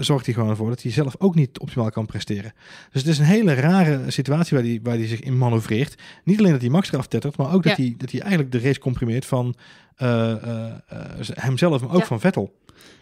[0.00, 2.52] zorgt hij gewoon ervoor dat hij zelf ook niet optimaal kan presteren.
[2.92, 6.02] Dus het is een hele rare situatie waar hij, waar hij zich in manoeuvreert.
[6.24, 8.60] Niet alleen dat hij Max eraf tettert, maar ook dat, hij, dat hij eigenlijk de
[8.60, 9.54] race comprimeert van
[11.34, 12.06] hemzelf, maar ook Ja.
[12.06, 12.52] van Vettel.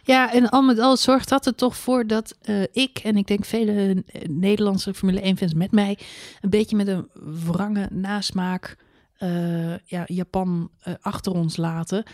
[0.02, 3.26] Ja, en al met al zorgt dat er toch voor dat eh, ik en ik
[3.26, 5.98] denk vele eh, Nederlandse Formule 1 fans met mij
[6.40, 7.08] een beetje met een
[7.44, 8.76] wrange nasmaak
[9.16, 10.70] eh, ja, Japan
[11.00, 12.04] achter ons laten.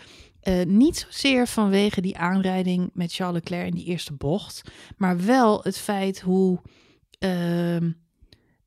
[0.67, 4.61] Niet zozeer vanwege die aanrijding met Charles Leclerc in die eerste bocht,
[4.97, 6.59] maar wel het feit hoe,
[7.19, 7.91] ehm,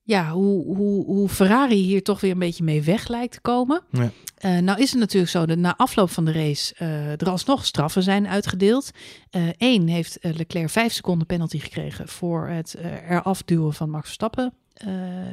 [0.07, 3.83] ja, hoe, hoe, hoe Ferrari hier toch weer een beetje mee weg lijkt te komen.
[3.91, 4.11] Ja.
[4.37, 7.65] Eh, nou is het natuurlijk zo dat na afloop van de race eh, er alsnog
[7.65, 8.91] straffen zijn uitgedeeld.
[9.59, 12.77] Eén heeft eh, Leclerc vijf seconden penalty gekregen voor het
[13.09, 14.53] eraf duwen van Max Verstappen.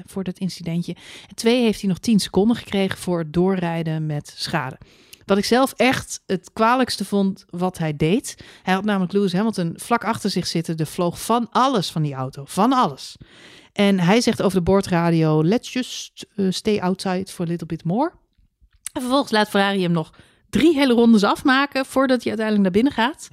[0.06, 0.96] voor dat incidentje.
[1.28, 4.78] En twee heeft hij nog 10 seconden gekregen voor het doorrijden met schade.
[5.26, 8.36] Wat ik zelf echt het kwalijkste vond wat hij deed.
[8.64, 10.78] Hij had namelijk Lewis Hamilton vlak achter zich zitten.
[10.78, 12.44] Er vloog van alles van die auto.
[12.46, 13.16] Van alles.
[13.74, 17.84] En hij zegt over de boordradio: Let's just uh, stay outside for a little bit
[17.84, 18.12] more.
[18.94, 20.14] En vervolgens laat Ferrari hem nog
[20.50, 23.30] drie hele rondes afmaken voordat hij uiteindelijk naar binnen gaat.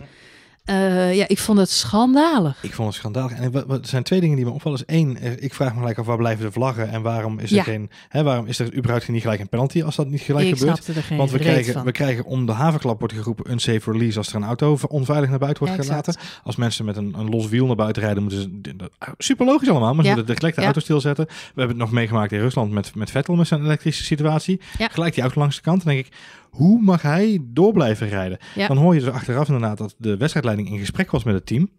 [0.70, 2.58] Uh, ja, ik vond het schandalig.
[2.62, 3.32] Ik vond het schandalig.
[3.32, 4.78] En er zijn twee dingen die me opvallen.
[4.78, 7.50] Is één, eh, ik vraag me gelijk af waar blijven de vlaggen en waarom is
[7.50, 7.62] er Ja.
[7.62, 10.56] geen, hè, waarom is er überhaupt niet gelijk een penalty als dat niet gelijk ik
[10.58, 10.76] gebeurt?
[10.82, 11.84] snapte er geen Want we krijgen, van.
[11.84, 15.28] we krijgen om de havenklap wordt geroepen een safe release als er een auto onveilig
[15.30, 16.06] naar buiten wordt Ja, exact.
[16.10, 16.40] gelaten.
[16.44, 19.68] Als mensen met een, een los wiel naar buiten rijden, moeten ze dat- super logisch
[19.68, 20.16] allemaal, maar ze Ja.
[20.16, 20.66] moeten gelijk de Ja.
[20.66, 21.26] auto stilzetten.
[21.26, 24.60] We hebben het nog meegemaakt in Rusland met, met Vettel met zijn elektrische situatie.
[24.78, 24.88] Ja.
[24.88, 25.84] Gelijk die auto langs de kant.
[25.84, 26.12] Dan denk ik,
[26.50, 28.38] hoe mag hij door blijven rijden?
[28.54, 28.66] Ja.
[28.66, 31.70] Dan hoor je dus achteraf inderdaad dat de wedstrijdleiding in gesprek was met het team.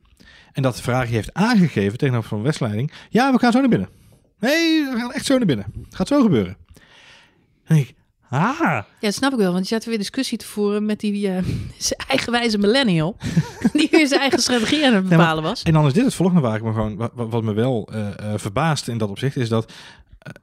[0.52, 3.90] En dat Ferrari heeft aangegeven tegenover van de wedstrijdleiding, ja, we gaan zo naar binnen.
[4.40, 5.66] Nee, we gaan echt zo naar binnen.
[5.84, 6.58] Het gaat zo gebeuren.
[7.68, 7.96] Denk ik,
[8.30, 11.28] ah, Ja, dat snap ik wel, want je zat weer discussie te voeren met die
[11.28, 11.44] eh,
[12.08, 13.18] eigenwijze millennial.
[13.74, 15.64] die weer zijn eigen strategie aan het bepalen was.
[15.64, 18.34] En dan is dit het volgende waar ik me gewoon, wat, wat me wel eh,
[18.36, 19.72] verbaast in dat opzicht, is dat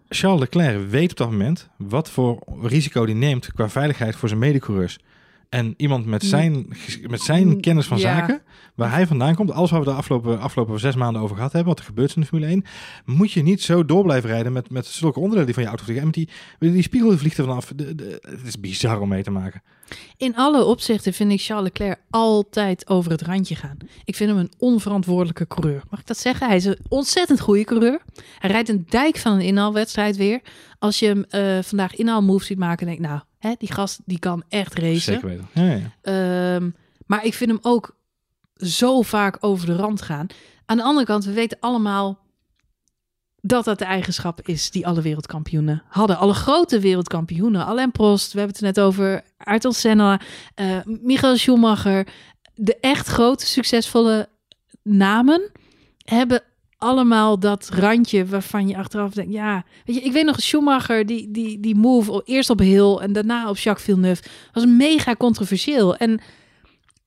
[0.08, 4.40] Charles Leclerc weet op dat moment wat voor risico die neemt qua veiligheid voor zijn
[4.40, 4.98] medecoureurs.
[5.48, 6.28] En iemand met Mm.
[6.28, 6.66] zijn,
[7.06, 8.16] met zijn kennis van Ja.
[8.18, 8.42] zaken,
[8.74, 11.70] waar hij vandaan komt, alles wat we de afgelopen, afgelopen zes maanden over gehad hebben,
[11.70, 12.64] wat er gebeurt in de Formule 1,
[13.04, 15.84] moet je niet zo door blijven rijden met, met zulke onderdelen die van je auto
[15.84, 16.04] vliegen.
[16.06, 16.28] En met
[16.58, 17.72] die, die spiegel vliegt er vanaf.
[17.76, 19.62] De, de, het is bizar om mee te maken.
[20.16, 23.76] In alle opzichten vind ik Charles Leclerc altijd over het randje gaan.
[24.04, 25.82] Ik vind hem een onverantwoordelijke coureur.
[25.90, 26.46] Mag ik dat zeggen?
[26.46, 28.00] Hij is een ontzettend goede coureur.
[28.38, 30.40] Hij rijdt een dijk van een inhaalwedstrijd weer.
[30.78, 34.18] Als je hem eh, vandaag inhaalmoves ziet maken, denk ik, nou, hè, die gast die
[34.18, 35.00] kan echt racen.
[35.00, 35.48] Zeker weten.
[35.52, 35.92] Ja, ja.
[36.02, 36.70] Ehm,
[37.06, 37.96] maar ik vind hem ook
[38.54, 40.26] zo vaak over de rand gaan.
[40.66, 42.18] Aan de andere kant, we weten allemaal
[43.40, 46.18] dat dat de eigenschap is die alle wereldkampioenen hadden.
[46.18, 47.66] Alle grote wereldkampioenen.
[47.66, 49.22] Alain Prost, we hebben het er net over.
[49.38, 50.20] Ayrton Senna,
[50.54, 52.06] eh Michael Schumacher.
[52.54, 54.28] De echt grote, succesvolle
[54.82, 55.50] namen
[56.04, 56.42] hebben
[56.78, 61.30] allemaal dat randje waarvan je achteraf denkt, ja, weet je, ik weet nog Schumacher, die,
[61.30, 64.22] die, die move eerst op Hill en daarna op Jacques Villeneuve,
[64.52, 65.96] was mega controversieel.
[65.96, 66.20] En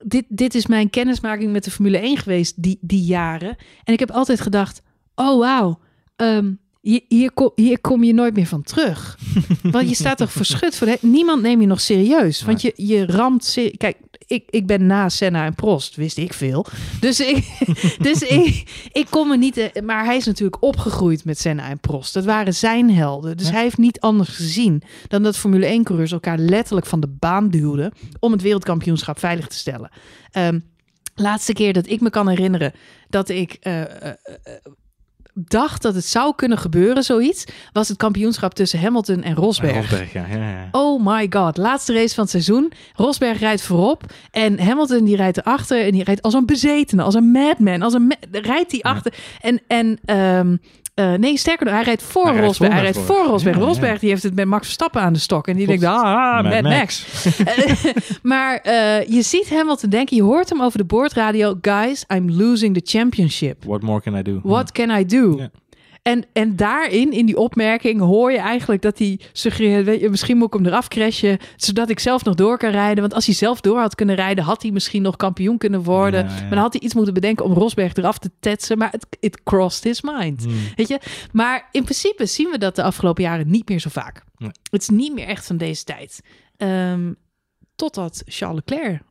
[0.03, 3.55] dit, dit is mijn kennismaking met de Formule 1 geweest, die, die jaren.
[3.83, 4.81] En ik heb altijd gedacht,
[5.15, 5.79] oh wauw,
[6.15, 9.17] ehm, hier, hier, kom, hier kom je nooit meer van terug.
[9.71, 12.41] Want je staat toch verschut voor de, Niemand neemt je nog serieus.
[12.41, 13.57] Want je, je ramt...
[13.77, 13.97] Kijk,
[14.31, 16.65] ik, ik ben na Senna en Prost, wist ik veel.
[16.99, 17.45] Dus ik,
[18.07, 19.57] dus ik, ik kon me niet...
[19.57, 22.13] eh, Maar hij is natuurlijk opgegroeid met Senna en Prost.
[22.13, 23.37] Dat waren zijn helden.
[23.37, 23.53] Dus Ja.
[23.53, 24.83] hij heeft niet anders gezien...
[25.07, 27.91] dan dat Formule 1-coureurs elkaar letterlijk van de baan duwden...
[28.19, 29.89] om het wereldkampioenschap veilig te stellen.
[30.31, 30.59] Ehm,
[31.15, 32.73] laatste keer dat ik me kan herinneren
[33.09, 34.11] dat ik eh, eh,
[35.47, 39.75] dacht dat het zou kunnen gebeuren, zoiets, was het kampioenschap tussen Hamilton en Rosberg.
[39.75, 40.25] Rosberg, ja.
[40.29, 40.67] ja, ja.
[40.71, 42.71] Oh my god, laatste race van het seizoen.
[42.95, 47.15] Rosberg rijdt voorop en Hamilton die rijdt erachter en die rijdt als een bezetene, als
[47.15, 50.55] een madman, als een ma- rijdt hij achter en en ehm,
[50.93, 52.71] eh, nee, sterker nog, hij rijdt voor Hij Rosberg.
[52.71, 53.17] Hij rijdt Rosberg.
[53.17, 53.55] voor Rosberg.
[53.55, 53.67] Ja, ja.
[53.67, 56.61] Rosberg die heeft het met Max Verstappen aan de stok en die denkt, ah, Mad,
[56.61, 57.05] Max.
[58.21, 62.73] Maar eh, je ziet Hamilton denken, je hoort hem over de boordradio, guys, I'm losing
[62.73, 63.63] the championship.
[63.65, 64.39] What more can I do?
[64.43, 65.49] What can I do?
[66.01, 69.85] En, en daarin, in die opmerking, hoor je eigenlijk dat hij suggereert...
[69.85, 73.01] Weet je, misschien moet ik hem eraf crashen, zodat ik zelf nog door kan rijden.
[73.01, 76.25] Want als hij zelf door had kunnen rijden, had hij misschien nog kampioen kunnen worden.
[76.25, 76.39] Ja, ja.
[76.41, 78.77] Maar dan had hij iets moeten bedenken om Rosberg eraf te tetsen.
[78.77, 80.43] Maar het it crossed his mind.
[80.43, 80.53] Hmm.
[80.75, 80.99] Weet je?
[81.31, 84.23] Maar in principe zien we dat de afgelopen jaren niet meer zo vaak.
[84.37, 84.51] Nee.
[84.71, 86.21] Het is niet meer echt van deze tijd.
[86.57, 87.13] Ehm,
[87.75, 89.01] totdat Charles Leclerc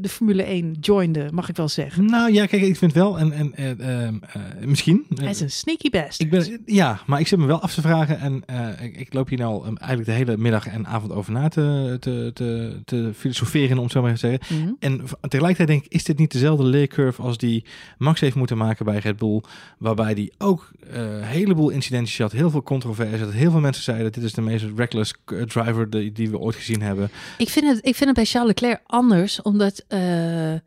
[0.00, 2.04] de Formule 1 joinde, mag ik wel zeggen.
[2.04, 3.70] Nou ja, kijk, ik vind wel, en, en eh,
[4.04, 5.04] ehm, eh, misschien...
[5.10, 6.20] eh, Hij is een sneaky best.
[6.20, 9.14] Ik ben, ja, maar ik zit me wel af te vragen en eh, ik, ik
[9.14, 12.80] loop hier nou um, eigenlijk de hele middag en avond over na te, te, te,
[12.84, 14.64] te filosoferen, om het zo maar even te zeggen.
[14.64, 14.72] Mhm.
[14.78, 17.64] En tegelijkertijd denk ik, is dit niet dezelfde leercurve als die
[17.98, 19.40] Max heeft moeten maken bij Red Bull,
[19.78, 23.82] waarbij die ook eh, een heleboel incidentjes had, heel veel controverse, dat heel veel mensen
[23.82, 27.10] zeiden, dit is de meest reckless eh, driver die, die we ooit gezien hebben.
[27.38, 30.60] Ik vind, het, ik vind het bij Charles Leclerc anders, omdat eh, eh,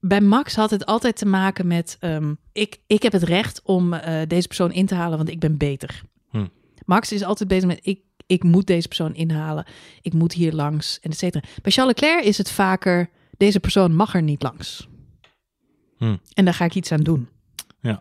[0.00, 3.92] bij Max had het altijd te maken met: ehm, ik, ik heb het recht om
[3.92, 6.02] eh, deze persoon in te halen, want ik ben beter.
[6.30, 6.46] Hm.
[6.84, 9.66] Max is altijd bezig met: ik, ik moet deze persoon inhalen,
[10.02, 11.44] ik moet hier langs, en et cetera.
[11.62, 14.88] Bij Charles Leclerc is het vaker: deze persoon mag er niet langs.
[15.96, 16.16] Hm.
[16.34, 17.28] En daar ga ik iets aan doen.
[17.80, 18.00] Ja.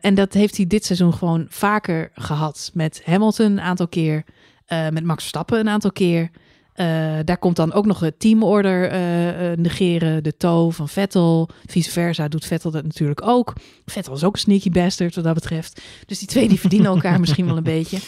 [0.00, 2.70] En dat heeft hij dit seizoen gewoon vaker gehad.
[2.74, 4.24] Met Hamilton een aantal keer.
[4.66, 6.30] met Max Verstappen een aantal keer.
[6.76, 10.22] Eh, daar komt dan ook nog het teamorder eh, eh, negeren.
[10.22, 11.48] De toe van Vettel.
[11.66, 13.52] Vice versa doet Vettel dat natuurlijk ook.
[13.86, 15.80] Vettel is ook een sneaky bastard wat dat betreft.
[16.06, 17.98] Dus die twee die verdienen elkaar misschien wel een beetje.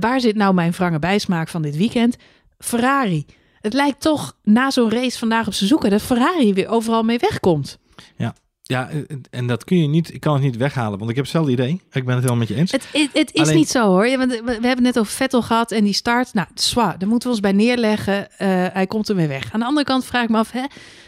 [0.00, 2.16] Waar zit nou mijn wrange bijsmaak van dit weekend?
[2.58, 3.26] Ferrari.
[3.60, 7.18] Het lijkt toch na zo'n race vandaag op zijn zoeken dat Ferrari weer overal mee
[7.18, 7.78] wegkomt.
[8.16, 8.34] Ja,
[8.66, 11.52] eh, en dat kun je niet, ik kan het niet weghalen, want ik heb hetzelfde
[11.52, 11.80] idee.
[11.92, 12.72] Ik ben het helemaal met je eens.
[12.72, 14.06] Het, het, het is Alleen- niet zo hoor.
[14.06, 16.34] Ja, want we hebben het net over Vettel gehad en die start.
[16.34, 18.30] Nou, zwaar, daar moeten we ons bij neerleggen.
[18.38, 19.52] Eh, hij komt ermee weg.
[19.52, 20.64] Aan de andere kant vraag ik me af, hè,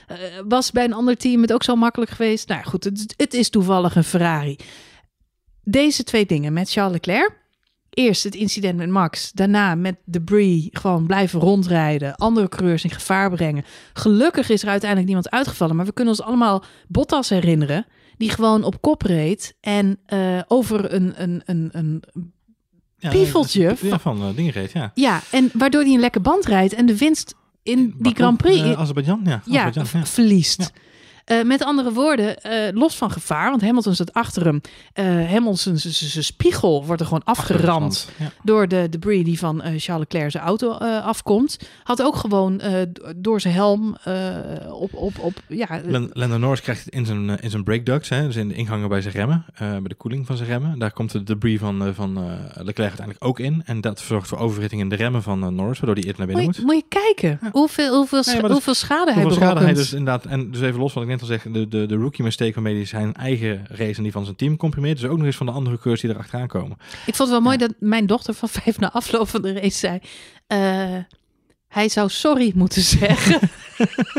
[0.06, 0.16] eh,
[0.48, 2.48] was bij een ander team het ook zo makkelijk geweest?
[2.48, 4.56] Nou ja, goed, het, het is toevallig een Ferrari.
[5.64, 7.37] Deze twee dingen met Charles Leclerc.
[7.98, 9.32] Eerst het incident met Max.
[9.32, 12.14] Daarna met debris gewoon blijven rondrijden.
[12.16, 13.64] Andere coureurs in gevaar brengen.
[13.92, 15.76] Gelukkig is er uiteindelijk niemand uitgevallen.
[15.76, 17.86] Maar we kunnen ons allemaal Bottas herinneren.
[18.16, 19.56] Die gewoon op kop reed.
[19.60, 22.02] En eh, over een, een, een, een
[22.98, 24.90] Ja, piefeltje Ja, van- uh, dingen reed, ja.
[24.94, 28.60] Ja, en waardoor hij een lekker band rijdt en de winst in die Grand Prix
[28.60, 29.42] eh, Azerbeidzjan, ja.
[29.44, 30.72] ja, v- verliest.
[31.28, 34.60] Eh, met andere woorden, eh, los van gevaar, want Hamilton zat achter hem.
[34.92, 38.30] Eh Hamilton, zijn- spiegel wordt er gewoon afgeramd Ja.
[38.42, 40.70] door de debris die van Charles Leclerc zijn auto
[41.02, 41.58] afkomt.
[41.82, 42.60] Had ook gewoon
[43.16, 43.96] door zijn helm
[44.72, 45.68] op, op, op, ja,
[46.12, 48.88] Lando Norris krijgt het in zijn, in zijn brake ducts, hè, dus in de ingangen
[48.88, 50.78] bij zijn remmen, bij de koeling van zijn remmen.
[50.78, 52.12] Daar komt de debris van, van
[52.54, 53.62] Leclerc uiteindelijk ook in.
[53.64, 56.36] En dat zorgt voor overritting in de remmen van Norris, waardoor hij eerder naar moet,
[56.36, 56.74] binnen je, moet.
[56.74, 57.48] moet je kijken Ja.
[57.52, 60.92] hoeveel, hoeveel, Nee, hoeveel schade hij Hoeveel schade hij dus inderdaad, en dus even los
[60.92, 63.96] wat ik net al zeg, de, de, de rookie mistake waarmee hij zijn eigen race
[63.96, 66.10] en die van zijn team comprimeert, dus ook nog eens van de andere coureurs die
[66.10, 66.76] er achteraan komen.
[67.06, 67.66] Ik vond het wel mooi Ja.
[67.66, 69.98] dat mijn dochter van vijf na afloop van de race zei...
[70.46, 70.96] eh,
[71.68, 73.40] hij zou sorry moeten zeggen.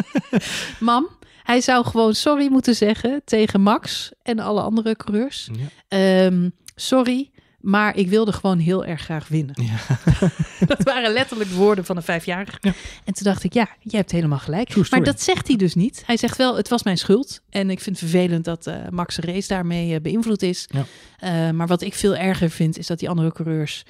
[0.80, 1.08] Mam,
[1.44, 5.50] hij zou gewoon sorry moeten zeggen tegen Max en alle andere coureurs.
[5.52, 5.68] Ja.
[5.88, 7.30] Ehm, sorry,
[7.62, 9.56] maar ik wilde gewoon heel erg graag winnen.
[9.62, 9.98] Ja.
[10.76, 12.58] dat waren letterlijk de woorden van een vijfjarige.
[12.62, 12.74] Ja.
[13.06, 14.90] En toen dacht ik, ja, jij hebt helemaal gelijk.
[14.90, 16.04] Maar dat zegt hij dus niet.
[16.06, 17.42] Hij zegt wel, het was mijn schuld.
[17.50, 20.68] En ik vind het vervelend dat eh, Max' race daarmee eh, beïnvloed is.
[20.70, 20.86] Ja.
[21.20, 23.84] Eh, maar wat ik veel erger vind, is dat die andere coureurs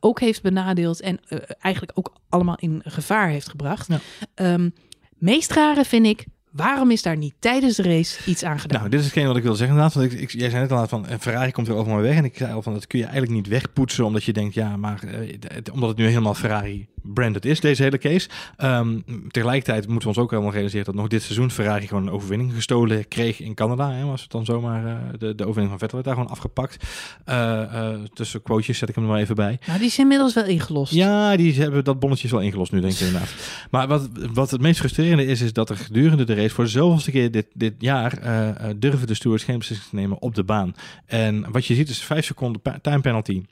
[0.00, 1.00] ook heeft benadeeld.
[1.00, 1.20] En
[1.60, 3.88] eigenlijk ook allemaal in gevaar heeft gebracht.
[4.34, 4.70] Ehm,
[5.18, 8.78] meest rare vind ik Waarom is daar niet tijdens de race iets aan gedaan?
[8.78, 9.94] Nou, dit is hetgeen wat ik wil zeggen inderdaad.
[10.00, 12.16] Want ik, ik, jij zei net al van, een Ferrari komt er over maar weg.
[12.16, 14.04] En ik zei al van, dat kun je eigenlijk niet wegpoetsen.
[14.04, 17.82] Omdat je denkt, ja, maar eh, het- omdat het nu helemaal Ferrari branded is, deze
[17.82, 18.28] hele case.
[18.56, 22.12] Ehm, tegelijkertijd moeten we ons ook helemaal realiseren dat nog dit seizoen Ferrari gewoon een
[22.12, 23.92] overwinning gestolen kreeg in Canada.
[23.92, 26.84] Hè, was het dan zomaar eh, de, de overwinning van Vettel werd daar gewoon afgepakt.
[27.24, 29.58] Eh, eh, tussen quotejes zet ik hem er maar even bij.
[29.66, 30.92] Nou, die is inmiddels wel ingelost.
[30.92, 33.34] Ja, die hebben dat bonnetje wel ingelost nu, denk ik inderdaad.
[33.70, 36.70] Maar wat, wat het meest frustrerende is, is dat er gedurende de race voor de
[36.70, 40.34] zoveelste keer dit, dit jaar eh, eh, durven de stewards geen beslissing te nemen op
[40.34, 40.74] de baan.
[41.06, 43.44] En wat je ziet is 5 seconden time penalty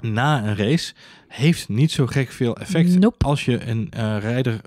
[0.00, 0.94] na een race
[1.28, 3.24] heeft niet zo gek veel effect Nope.
[3.24, 4.60] als je een eh, rijder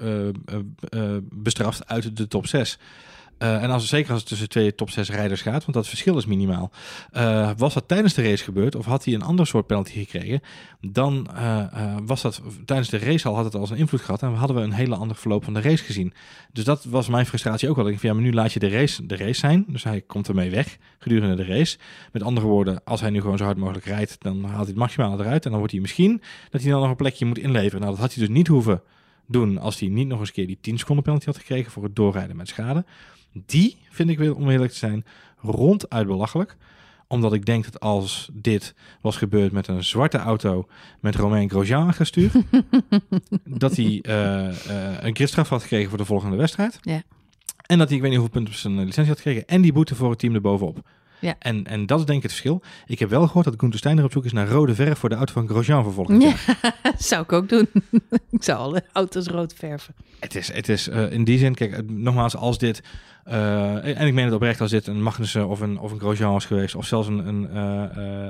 [1.23, 2.77] bestraft uit de top 6.
[3.41, 6.17] Eh, en als, zeker als het tussen twee top 6 rijders gaat, want dat verschil
[6.17, 6.71] is minimaal.
[7.11, 10.41] Eh, was dat tijdens de race gebeurd of had hij een ander soort penalty gekregen,
[10.81, 14.33] dan eh, was dat tijdens de race al had het als een invloed gehad en
[14.33, 16.13] hadden we een hele ander verloop van de race gezien.
[16.53, 17.87] Dus dat was mijn frustratie ook wel.
[17.87, 20.27] Ik van ja, maar nu laat je de race de race zijn, dus hij komt
[20.27, 21.77] ermee weg gedurende de race.
[22.11, 24.75] Met andere woorden, als hij nu gewoon zo hard mogelijk rijdt, dan haalt hij het
[24.75, 27.79] maximale eruit en dan wordt hij misschien dat hij dan nog een plekje moet inleveren.
[27.79, 28.81] Nou, dat had hij dus niet hoeven
[29.27, 31.83] doen als hij niet nog eens een keer die 10 seconden penalty had gekregen voor
[31.83, 32.85] het doorrijden met schade.
[33.33, 35.05] Die vind ik weer, om eerlijk te zijn,
[35.37, 36.57] ronduit belachelijk.
[37.07, 40.67] Omdat ik denk dat als dit was gebeurd met een zwarte auto
[40.99, 42.33] met Romain Grosjean gestuurd,
[43.61, 46.77] dat hij eh, eh, een gridstraf had gekregen voor de volgende wedstrijd.
[46.81, 47.01] Ja.
[47.65, 49.47] En dat hij, ik weet niet hoeveel punten op zijn eh, licentie had gekregen.
[49.47, 50.89] En die boete voor het team erbovenop.
[51.21, 51.35] Ja.
[51.39, 52.61] En, en dat is denk ik het verschil.
[52.85, 55.15] Ik heb wel gehoord dat Gunther Steiner op zoek is naar rode verf voor de
[55.15, 56.19] auto van Grosjean jaar.
[56.83, 57.67] Ja, zou ik ook doen.
[58.29, 59.95] ik zou alle auto's rood verven.
[60.19, 62.81] Het is, het is eh, in die zin, kijk, eh, nogmaals, als dit,
[63.23, 66.31] eh, en ik meen het oprecht, als dit een Magnussen of een, of een Grosjean
[66.31, 67.57] was geweest, of zelfs een, een,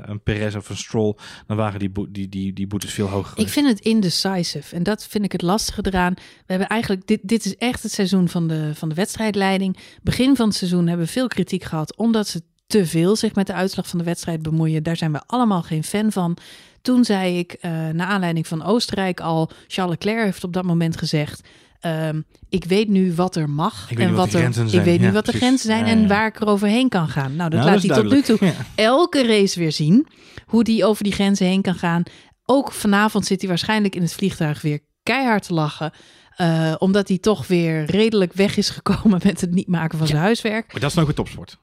[0.09, 1.15] een Perez of een Stroll,
[1.47, 4.75] dan waren die, boe- die, die, die boetes veel hoger Ik vind het indecisive.
[4.75, 6.13] En dat vind ik het lastige eraan.
[6.13, 9.77] We hebben eigenlijk, dit, dit is echt het seizoen van de, van de wedstrijdleiding.
[10.01, 11.97] Begin van het seizoen hebben we veel kritiek gehad.
[11.97, 14.83] Omdat ze te veel zich met de uitslag van de wedstrijd bemoeien.
[14.83, 16.37] Daar zijn we allemaal geen fan van.
[16.81, 20.97] Toen zei ik, eh naar aanleiding van Oostenrijk al, Charles Leclerc heeft op dat moment
[20.97, 21.41] gezegd.
[21.79, 24.39] ehm, ik weet nu wat er mag Ik weet en nu wat er.
[24.39, 24.83] grenzen Ik zijn.
[24.83, 25.47] weet nu Ja, wat de precies.
[25.47, 27.35] grenzen zijn Ja, en waar ik er overheen kan gaan.
[27.35, 30.07] Nou, dat Nou, laat hij tot nu toe elke race weer zien.
[30.45, 32.03] Hoe die over die grenzen heen kan gaan.
[32.45, 35.91] Ook vanavond zit hij waarschijnlijk in het vliegtuig weer keihard te lachen.
[36.35, 40.19] eh, omdat hij toch weer redelijk weg is gekomen met het niet maken van zijn
[40.19, 40.71] huiswerk.
[40.71, 41.57] Maar dat is nou ook weer topsport.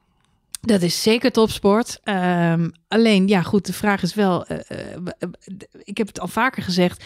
[0.61, 1.99] Dat is zeker topsport.
[2.03, 4.45] Ehm, alleen, ja goed, de vraag is wel...
[4.45, 5.23] eh, eh, w-
[5.83, 7.05] ik heb het al vaker gezegd.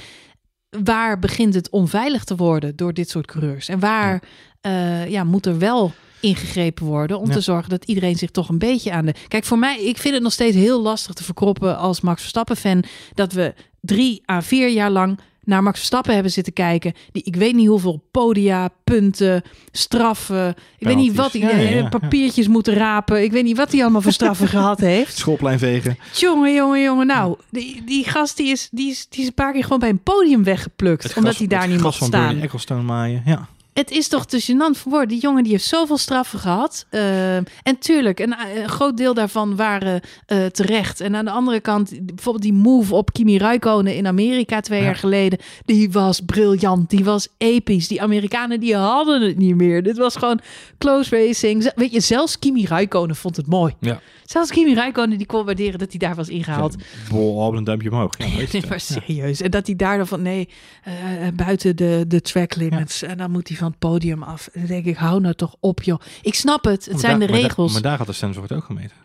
[0.83, 3.67] Waar begint het onveilig te worden door dit soort coureurs?
[3.67, 4.23] En waar
[4.61, 7.33] eh, ja, moet er wel ingegrepen worden om Ja.
[7.33, 9.13] te zorgen dat iedereen zich toch een beetje aan de...
[9.27, 12.83] Kijk, voor mij, ik vind het nog steeds heel lastig te verkroppen als Max Verstappen-fan...
[13.13, 16.93] dat we drie à vier jaar lang naar Max Verstappen hebben zitten kijken.
[17.11, 19.41] Die, ik weet niet hoeveel podia, punten,
[19.71, 20.55] straffen.
[20.77, 21.69] Ik weet niet wat hij Penalties.
[21.69, 21.89] Ja, ja, ja.
[21.89, 23.23] papiertjes moeten rapen.
[23.23, 25.17] Ik weet niet wat hij allemaal voor straffen gehad heeft.
[25.17, 25.97] Schoolplein vegen.
[26.13, 27.07] Jongen, jongen, jongen.
[27.07, 29.89] Nou, die, die gast die is, die, is, die is een paar keer gewoon bij
[29.89, 31.03] een podium weggeplukt.
[31.03, 32.41] Het omdat gras- hij daar niet van staan.
[32.41, 33.21] Ecclestone maaien.
[33.25, 33.47] Ja.
[33.73, 35.09] Het is toch te gênant voor woorden.
[35.09, 36.85] Die jongen die heeft zoveel straffen gehad.
[36.89, 40.99] Eh, en tuurlijk, een, een groot deel daarvan waren eh, terecht.
[41.01, 44.85] En aan de andere kant, bijvoorbeeld die move op Kimi Räikkönen in Amerika twee Ja.
[44.85, 45.39] jaar geleden.
[45.65, 46.89] Die was briljant.
[46.89, 47.87] Die was episch.
[47.87, 49.83] Die Amerikanen die hadden het niet meer.
[49.83, 50.39] Dit was gewoon
[50.77, 51.71] close racing.
[51.75, 53.73] Weet je, zelfs Kimi Räikkönen vond het mooi.
[53.79, 53.99] Ja.
[54.25, 56.75] Zelfs Kimi Räikkönen die kon waarderen dat hij daar was ingehaald.
[57.09, 58.11] Bol op een duimpje omhoog.
[58.17, 58.93] Ja, weet je Nee, maar ja.
[59.01, 59.41] serieus.
[59.41, 60.49] En dat hij daar dan van, nee,
[60.83, 60.93] eh,
[61.35, 63.01] buiten de, de track limits.
[63.03, 64.49] En dan moet hij van het podium af.
[64.53, 65.99] Dan denk ik, hou nou toch op, joh.
[66.21, 66.83] Ik snap het.
[66.83, 67.73] Het Maar zijn daar- de maar daar- regels.
[67.73, 68.95] Maar daar had de sensor het ook gemeten.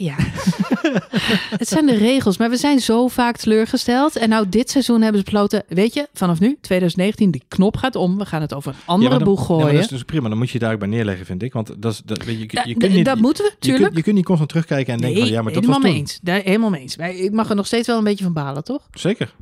[0.00, 0.14] Ja.
[1.58, 2.36] het zijn de regels.
[2.38, 4.16] Maar we zijn zo vaak teleurgesteld.
[4.16, 7.96] En nou, dit seizoen hebben ze besloten, weet je, vanaf nu, 2019, die knop gaat
[7.96, 8.18] om.
[8.18, 9.72] We gaan het over een andere ja, dan- boeg ja, gooien.
[9.74, 10.28] dat is dus prima.
[10.28, 11.52] Dan moet je daar ook bij neerleggen, vind ik.
[11.52, 13.82] Want dat is, dat, weet je, je, Ja, kunt niet, dat moeten we, je tuurlijk.
[13.84, 16.00] kunt, je kunt niet constant terugkijken en denken van ja, maar dat was helemaal mee
[16.00, 16.00] toen.
[16.00, 16.18] eens.
[16.22, 16.96] Daar, helemaal mee eens.
[16.96, 18.88] Maar Ik mag er nog steeds wel een beetje van balen, toch?
[18.92, 19.34] Zeker.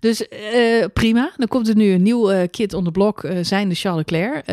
[0.00, 1.30] Dus eh, prima.
[1.36, 4.04] Dan komt er nu een nieuw eh, kid on the block, eh zijn de Charles
[4.06, 4.46] Leclerc.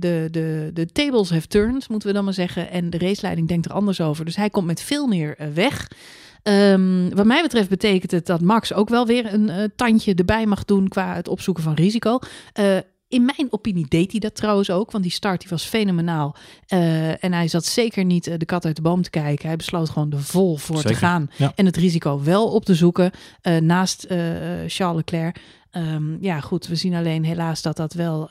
[0.00, 2.70] De, de, de tables have turned, moeten we dan maar zeggen.
[2.70, 4.24] En de raceleiding denkt er anders over.
[4.24, 5.88] Dus hij komt met veel meer eh, weg.
[6.42, 10.46] Ehm, wat mij betreft betekent het dat Max ook wel weer een eh, tandje erbij
[10.46, 12.18] mag doen qua het opzoeken van risico.
[12.52, 12.76] Eh,
[13.08, 16.36] in mijn opinie deed hij dat trouwens ook, want die start die was fenomenaal.
[17.20, 19.46] En hij zat zeker niet de kat uit de boom te kijken.
[19.46, 21.52] Hij besloot gewoon er vol voor te gaan ja.
[21.54, 23.10] en het risico wel op te zoeken
[23.60, 24.06] naast
[24.66, 25.40] Charles Leclerc.
[25.70, 28.28] Ehm, ja, goed, we zien alleen helaas dat dat wel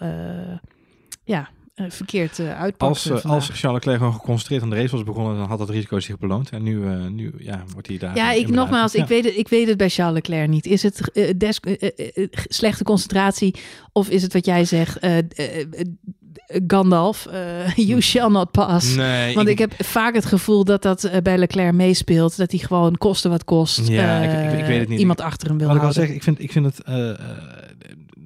[1.23, 1.49] ja,
[1.89, 2.91] verkeerd eh uitpakt.
[2.91, 5.57] Als, eh, eh, als Charles Leclerc gewoon geconcentreerd aan de race was begonnen, dan had
[5.57, 6.49] dat risico zich beloond.
[6.49, 8.15] En nu, eh, nu ja, wordt hij daar.
[8.15, 9.01] Ja, ik nogmaals, ja.
[9.03, 10.65] ik, weet het, ik weet het bij Charles Leclerc niet.
[10.65, 13.55] Is het eh, des- eh, eh, eh, slechte concentratie
[13.91, 15.65] of is het wat jij zegt, eh, eh, eh,
[16.67, 18.95] Gandalf, eh, you shall not pass.
[18.95, 22.37] Nee, Want ik heb vaak het gevoel dat dat eh, bij Leclerc meespeelt.
[22.37, 23.87] Dat hij gewoon koste wat kost.
[23.87, 24.99] Ja, ik- eh, ik- ik weet het niet.
[24.99, 27.17] Iemand achter hem wil Wat ik al zeg, ik vind, ik vind het, eh, eh,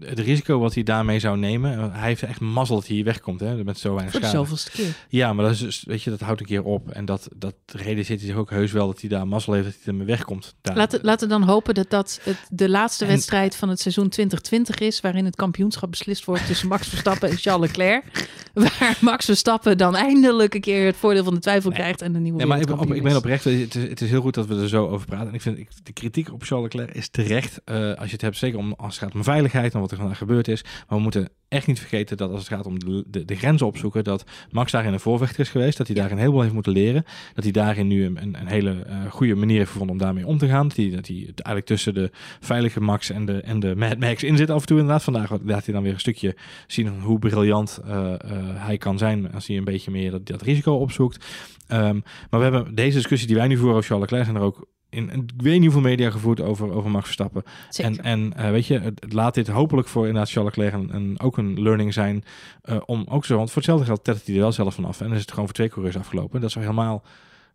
[0.05, 3.05] het risico wat hij daarmee zou nemen, eh, hij heeft echt mazzel dat hij hier
[3.05, 4.43] wegkomt, hè, met zo weinig Voor de schade.
[4.43, 4.95] zoveelste keer.
[5.09, 7.55] Ja, maar dat is dus, weet je, dat houdt een keer op en dat, dat
[7.65, 10.55] realiseert hij zich ook heus wel dat hij daar mazzel heeft dat hij ermee wegkomt.
[10.61, 10.75] Daar.
[10.75, 14.09] Laten, laten we dan hopen dat dat het, de laatste En- wedstrijd van het seizoen
[14.09, 15.01] 2020 is.
[15.01, 18.29] Waarin het kampioenschap beslist wordt tussen Max Verstappen en Charles Leclerc.
[18.79, 22.21] Waar Max Verstappen dan eindelijk een keer het voordeel van de twijfel krijgt en een
[22.21, 24.47] nieuwe Nee, maar ik op, ik ben oprecht, het is, het is heel goed dat
[24.47, 25.27] we er zo over praten.
[25.27, 27.61] En ik vind ik, de kritiek op Charles Leclerc is terecht.
[27.65, 29.97] eh, als je het hebt, zeker om, als het gaat om veiligheid en wat er
[29.97, 30.63] vandaag gebeurd is.
[30.63, 33.67] Maar we moeten echt niet vergeten dat als het gaat om de, de, de grenzen
[33.67, 35.77] opzoeken, dat Max daarin een voorvechter is geweest.
[35.77, 37.05] Dat hij daar een heleboel heeft moeten leren.
[37.33, 40.27] Dat hij daarin nu een, een, een hele eh, goede manier heeft gevonden om daarmee
[40.27, 40.67] om te gaan.
[40.67, 44.23] Dat hij, dat hij eigenlijk tussen de veilige Max en de, en de Mad Max
[44.23, 45.03] in zit af en toe inderdaad.
[45.03, 46.35] Vandaag laat hij dan weer een stukje
[46.67, 48.13] zien hoe briljant eh,
[48.45, 51.25] hij kan zijn als hij een beetje meer dat, dat risico opzoekt.
[51.67, 54.47] Ehm, maar we hebben deze discussie die wij nu voeren over Charles Leclerc zijn er
[54.49, 57.43] ook in ik weet niet hoeveel media gevoerd over, over Max Verstappen.
[57.69, 57.91] Zeker.
[57.91, 61.19] En, en eh, weet je, het, laat dit hopelijk voor inderdaad Charles Leclerc een, een-
[61.19, 62.23] ook een learning zijn
[62.61, 65.05] eh, om ook zo, want voor hetzelfde geld telt hij er wel zelf vanaf en
[65.07, 66.41] dan is het gewoon voor twee coureurs afgelopen.
[66.41, 67.03] Dat zou helemaal,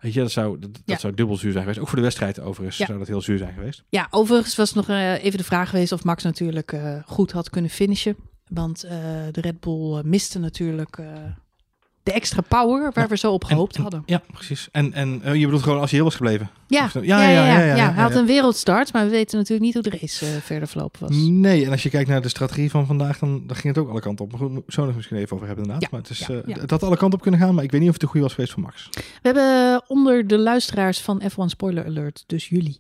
[0.01, 1.80] weet je, dat zou, dat, zou dubbel zuur zijn geweest.
[1.80, 2.86] Ook voor de wedstrijd overigens Ja.
[2.86, 3.84] zou dat heel zuur zijn geweest.
[3.89, 7.51] Ja, overigens was nog eh, even de vraag geweest of Max natuurlijk eh, goed had
[7.51, 8.16] kunnen finishen.
[8.49, 8.90] Want eh,
[9.30, 11.07] de Red Bull eh, miste natuurlijk eh,
[12.09, 14.03] de extra power waar we zo op gehoopt en- hadden.
[14.07, 14.69] Ja, precies.
[14.73, 16.51] En, en eh, je bedoelt gewoon als hij heel was gebleven?
[16.67, 19.75] Ja, Of ja, ja, ja, ja, Hij had een wereldstart, maar we weten natuurlijk niet
[19.75, 21.17] hoe de race eh, verder verlopen was.
[21.17, 23.91] Nee, en als je kijkt naar de strategie van vandaag, dan, dan ging het ook
[23.91, 24.31] alle kanten op.
[24.31, 25.91] Maar goed, zo nog misschien even over hebben inderdaad.
[25.91, 27.89] Ja, maar het, is, het had alle kanten op kunnen gaan, maar ik weet niet
[27.89, 28.89] of het een goede was geweest voor Max.
[28.93, 32.79] We hebben onder de luisteraars van F1 Spoiler Alert, dus jullie,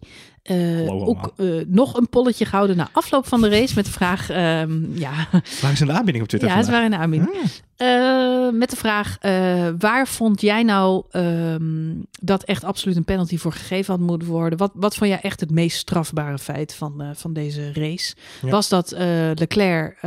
[0.88, 1.32] ook
[1.66, 5.12] nog een polletje gehouden na afloop van de race met de vraag, ehm, ja,
[5.60, 6.72] Waar is een aanbieding op Twitter ja, vandaag?
[6.72, 7.30] waren een aanbieding.
[7.78, 13.38] Eh, met de vraag, eh, waar vond jij nou ehm, dat echt absoluut een penalty
[13.38, 14.58] voor gegeven had moeten worden?
[14.58, 18.14] Wat, wat vond jij echt het meest strafbare feit van, eh, van deze race?
[18.42, 18.50] Ja.
[18.50, 18.94] Was dat
[19.34, 20.00] Leclerc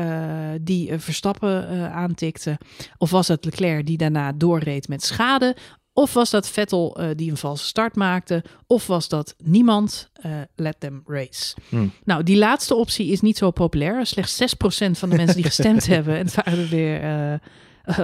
[0.61, 2.57] die Verstappen aantikte?
[2.97, 5.55] Of was het Leclerc die daarna doorreed met schade?
[5.93, 8.43] Of was dat Vettel eh, die een valse start maakte?
[8.67, 10.09] Of was dat niemand?
[10.13, 11.55] Eh, let them race.
[11.69, 11.91] Hmm.
[12.03, 14.05] Nou, die laatste optie is niet zo populair.
[14.05, 16.17] Slechts 6% van de mensen die gestemd hebben.
[16.17, 17.39] En het waren er weer eh, eh,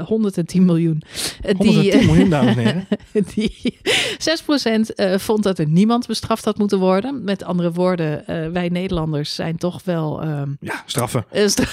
[0.08, 1.02] 110 miljoen.
[1.42, 2.88] Eh, 110 miljoen, dames en heren.
[3.36, 3.78] die
[4.90, 7.24] 6% eh, vond dat er niemand bestraft had moeten worden.
[7.24, 8.24] Met andere woorden,
[8.54, 11.26] wij Nederlanders zijn toch wel ehm, Ja, straffen.
[11.46, 11.66] stra-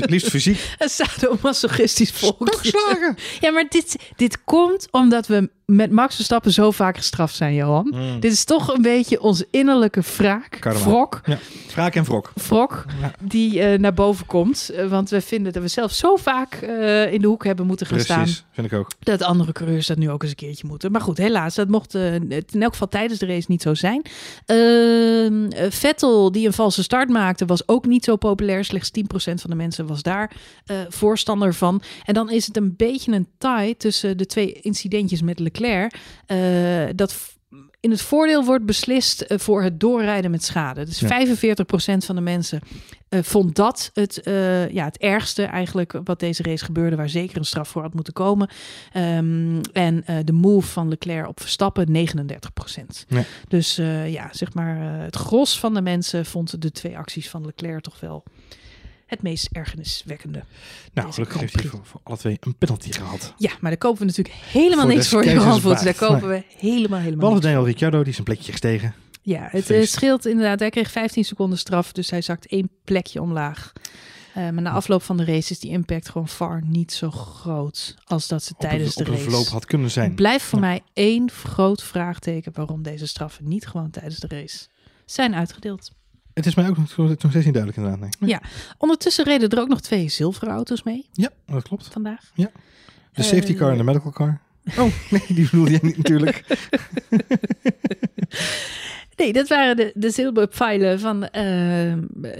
[0.00, 0.74] Liefst fysiek.
[0.78, 2.72] een sadomasochistisch volkje.
[3.40, 7.92] Ja, maar dit, dit komt omdat we met Max Verstappen zo vaak gestraft zijn, Johan.
[7.94, 8.20] Mm.
[8.20, 11.38] Dit is toch een beetje onze innerlijke wraak, wrok, Ja.
[11.74, 12.32] Wraak en wrok.
[12.48, 13.12] wrok Ja.
[13.20, 14.68] die eh, naar boven komt.
[14.70, 17.86] Eh, want we vinden dat we zelf zo vaak eh, in de hoek hebben moeten
[17.86, 18.22] gaan staan.
[18.22, 18.90] Precies, vind ik ook.
[18.98, 20.92] Dat andere coureurs dat nu ook eens een keertje moeten.
[20.92, 24.02] Maar goed, helaas, dat mocht in elk geval tijdens de race niet zo zijn.
[24.46, 28.64] Ehm, eh, Vettel, die een valse start maakte, was ook niet zo populair.
[28.64, 30.32] Slechts 10% van de mensen was daar
[30.66, 31.82] eh, voorstander van.
[32.04, 35.94] En dan is het een beetje een tie tussen de twee incidentjes met Leclerc.
[36.26, 36.38] eh,
[36.94, 37.32] dat
[37.80, 40.84] in het voordeel wordt beslist eh, voor het doorrijden met schade.
[40.84, 41.08] Dus Ja.
[41.08, 42.60] 45% van de mensen
[43.22, 44.20] vond dat het,
[44.70, 48.12] ja, het ergste eigenlijk wat deze race gebeurde, waar zeker een straf voor had moeten
[48.12, 48.48] komen.
[48.92, 53.04] Ehm, en de move van Leclerc op Verstappen 39%.
[53.08, 53.22] Ja.
[53.48, 53.74] Dus
[54.06, 58.00] ja, zeg maar, het gros van de mensen vond de twee acties van Leclerc toch
[58.00, 58.24] wel
[59.14, 60.42] het meest ergerniswekkende.
[60.92, 63.34] Nou, gelukkig heeft hij voor, voor alle twee een penalty gehad.
[63.36, 65.62] Ja, maar daar kopen we natuurlijk helemaal Voor niks voor Johan.
[65.62, 67.40] Daar kopen we helemaal, helemaal Behalve.
[67.40, 68.94] Daniel Ricciardo, die zijn plekje gestegen.
[69.22, 69.92] Ja, het eh, Feest.
[69.92, 70.58] scheelt inderdaad.
[70.60, 73.72] Hij kreeg 15 seconden straf, dus hij zakt één plekje omlaag.
[74.34, 77.94] Eh, maar na afloop van de race is die impact gewoon far niet zo groot
[78.04, 79.22] als dat ze Op tijdens de race.
[79.22, 80.14] verloop had kunnen zijn.
[80.14, 80.64] Blijft voor Ja.
[80.66, 84.66] mij één groot vraagteken waarom deze straffen niet gewoon tijdens de race
[85.04, 85.90] zijn uitgedeeld.
[86.34, 88.00] Het is mij ook nog, nog steeds niet duidelijk inderdaad.
[88.20, 88.30] Nee.
[88.30, 88.40] Ja.
[88.78, 91.88] Ondertussen reden er ook nog twee zilveren auto's mee Ja, dat klopt.
[91.92, 92.30] vandaag.
[92.34, 92.50] De
[93.22, 94.40] safety Eh, car en de medical car.
[94.78, 96.44] Oh, nee, die bedoelde jij niet natuurlijk.
[99.16, 101.28] Nee, dat waren de, de zilverpijlen van.
[101.28, 101.92] eh,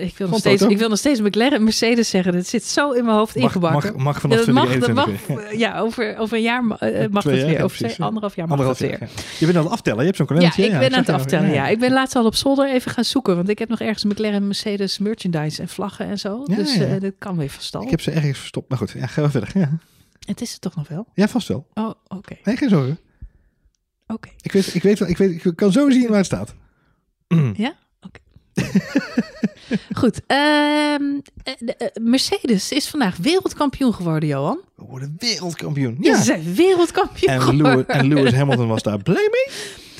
[0.07, 2.33] ik, wil nog steeds, ik wil nog steeds McLaren Mercedes zeggen.
[2.33, 3.93] Dat zit zo in mijn hoofd Mag, ingebakken.
[3.95, 7.09] mag, mag vanaf Ja, dat mag, dat 2021 mag, ja, over, over een jaar eh,
[7.11, 7.51] mag jaar, weer.
[7.51, 8.05] ja, Over precies, ja.
[8.05, 8.99] anderhalf jaar mag Anderhalf het jaar.
[8.99, 9.09] weer.
[9.17, 9.23] ja.
[9.39, 9.99] Je bent aan het aftellen.
[9.99, 10.65] Je hebt zo'n Ja, kalendertje.
[10.73, 11.51] ik ben aan het aftellen.
[11.51, 11.69] Ja.
[11.69, 13.37] Ik ben laatst al op zolder even gaan zoeken.
[13.37, 16.43] Want ik heb nog ergens McLaren Mercedes merchandise en vlaggen en zo.
[16.47, 16.85] Ja, dus ja.
[16.85, 17.83] eh, dat kan weer van.
[17.83, 18.69] Ik heb ze ergens verstopt.
[18.69, 19.51] Maar goed, ja, ga wel verder.
[19.55, 19.79] Ja,
[20.27, 21.07] Het is het toch nog wel?
[21.15, 21.67] ja vast wel.
[21.75, 22.37] Oh, oké.
[22.45, 22.99] Nee, geen zorgen.
[24.07, 24.29] Oké.
[24.41, 26.55] Ik weet, ik weet wel, ik weet, ik kan zo zien waar het staat.
[27.57, 27.75] Ja?
[28.01, 28.21] Oké.
[30.01, 30.21] Goed.
[30.27, 31.03] ehm,
[31.43, 34.61] eh, eh, Mercedes is vandaag wereldkampioen geworden, Johan.
[34.77, 35.97] We worden wereldkampioen.
[36.01, 37.67] Ja, ze zijn wereldkampioen En geworden.
[37.73, 39.55] Lewis, en Lewis Hamilton was daar blij mee.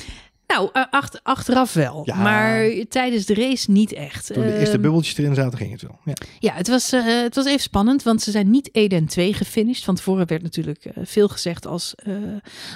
[0.47, 2.01] Nou, eh, acht- achteraf wel.
[2.05, 2.15] Ja.
[2.15, 4.33] Maar tijdens de race niet echt.
[4.33, 5.99] Toen de eerste Ehm, bubbeltjes erin zaten, ging het wel.
[6.05, 6.13] Ja.
[6.39, 9.33] Ja, het was, eh, het was even spannend, want ze zijn niet 1 en 2
[9.33, 9.83] gefinished.
[9.83, 12.15] Van tevoren werd natuurlijk eh, veel gezegd als eh,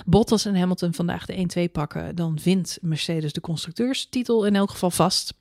[0.05, 4.91] Bottas en Hamilton vandaag de 1-2 pakken, dan wint Mercedes de constructeurstitel in elk geval
[4.91, 5.33] vast.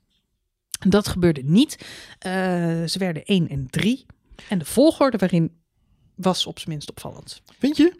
[0.87, 1.77] Dat gebeurde niet.
[2.85, 4.05] Ze werden 1 en 3.
[4.49, 5.51] En de volgorde waarin
[6.15, 7.41] was op zijn minst opvallend.
[7.59, 7.93] Vind je?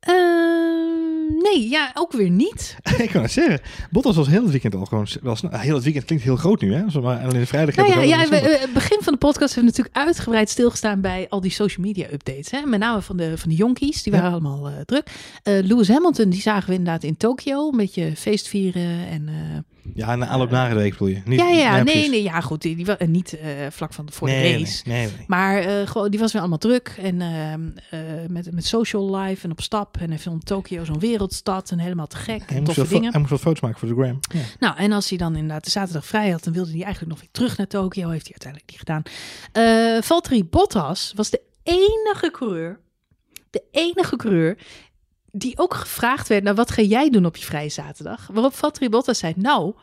[0.00, 2.76] Ehm, nee, ja, ook weer niet.
[2.98, 3.60] ik kan het zeggen.
[3.90, 5.50] Bottas was heel het weekend al gewoon wel snel.
[5.52, 7.00] Heel het weekend klinkt heel groot nu, hè?
[7.00, 9.54] Maar alleen vrijdag Nou ja, hebben we ja, we, we- het begin van de podcast
[9.54, 12.50] hebben we natuurlijk uitgebreid stilgestaan bij al die social media updates.
[12.50, 12.66] Hè?
[12.66, 14.18] Met name van de, van de jonkies, die Ja.
[14.22, 15.06] waren allemaal eh, druk.
[15.42, 19.06] Eh, Lewis Hamilton, die zagen we inderdaad in Tokio, een beetje feestvieren.
[19.06, 19.34] En, eh,
[19.94, 21.20] Ja, na aanloop na de week bedoel je.
[21.24, 22.62] Niet, ja, ja, nee, nee, ja, goed.
[22.62, 24.82] Die, niet eh, vlak van de, voor nee, de race.
[24.88, 25.24] Nee, nee.
[25.26, 26.94] Maar eh, gewoon, die was weer allemaal druk.
[26.98, 27.60] En ehm,
[27.90, 29.96] eh, met, met social life en op stap.
[29.96, 31.70] En hij filmt Tokio zo'n wereldstad.
[31.70, 32.26] En helemaal te gek.
[32.46, 33.10] Hij En moest, toffe wat fo- dingen.
[33.10, 34.18] hij moest wat foto's maken voor de gram.
[34.32, 34.40] Ja.
[34.58, 37.20] Nou, en als hij dan inderdaad de zaterdag vrij had, dan wilde hij eigenlijk nog
[37.20, 38.08] weer terug naar Tokio.
[38.08, 40.02] Heeft hij uiteindelijk niet gedaan.
[40.02, 42.80] Valtteri Bottas was de enige coureur,
[43.50, 44.58] de enige coureur
[45.32, 48.28] die ook gevraagd werd, nou wat ga jij doen op je vrije zaterdag?
[48.32, 49.74] Waarop Valtteri Bottas zei, nou,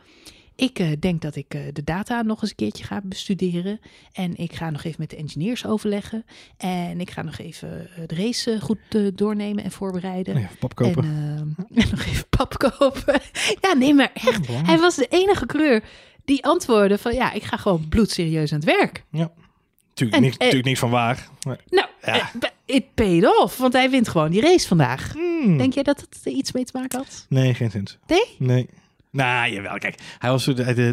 [0.56, 3.80] ik eh, denk dat ik eh, de data nog eens een keertje ga bestuderen.
[4.12, 6.24] En ik ga nog even met de engineers overleggen.
[6.56, 8.78] En ik ga nog even eh, de race goed
[9.14, 10.40] doornemen en voorbereiden.
[10.40, 11.04] Ja, pap kopen.
[11.04, 13.20] En, en nog even pap kopen.
[13.60, 14.46] ja, nee, maar echt.
[14.46, 15.82] Hij was de enige coureur
[16.24, 17.14] die antwoordde van...
[17.14, 19.04] ja, ik ga gewoon bloedserieus aan het werk.
[19.10, 21.28] Natuurlijk, en- niks, eh, natuurlijk niks van waar.
[21.46, 22.30] Maar, Nou, Ja.
[22.68, 23.56] Eh, it paid off.
[23.58, 25.12] Want hij wint gewoon die race vandaag.
[25.12, 27.26] hmm, Denk jij dat het er iets mee te maken had?
[27.28, 27.86] Nee, geen zin.
[28.06, 28.24] Nee?
[28.38, 28.68] Nee.
[29.10, 29.78] Nou, jawel.
[29.78, 30.44] Kijk, hij was,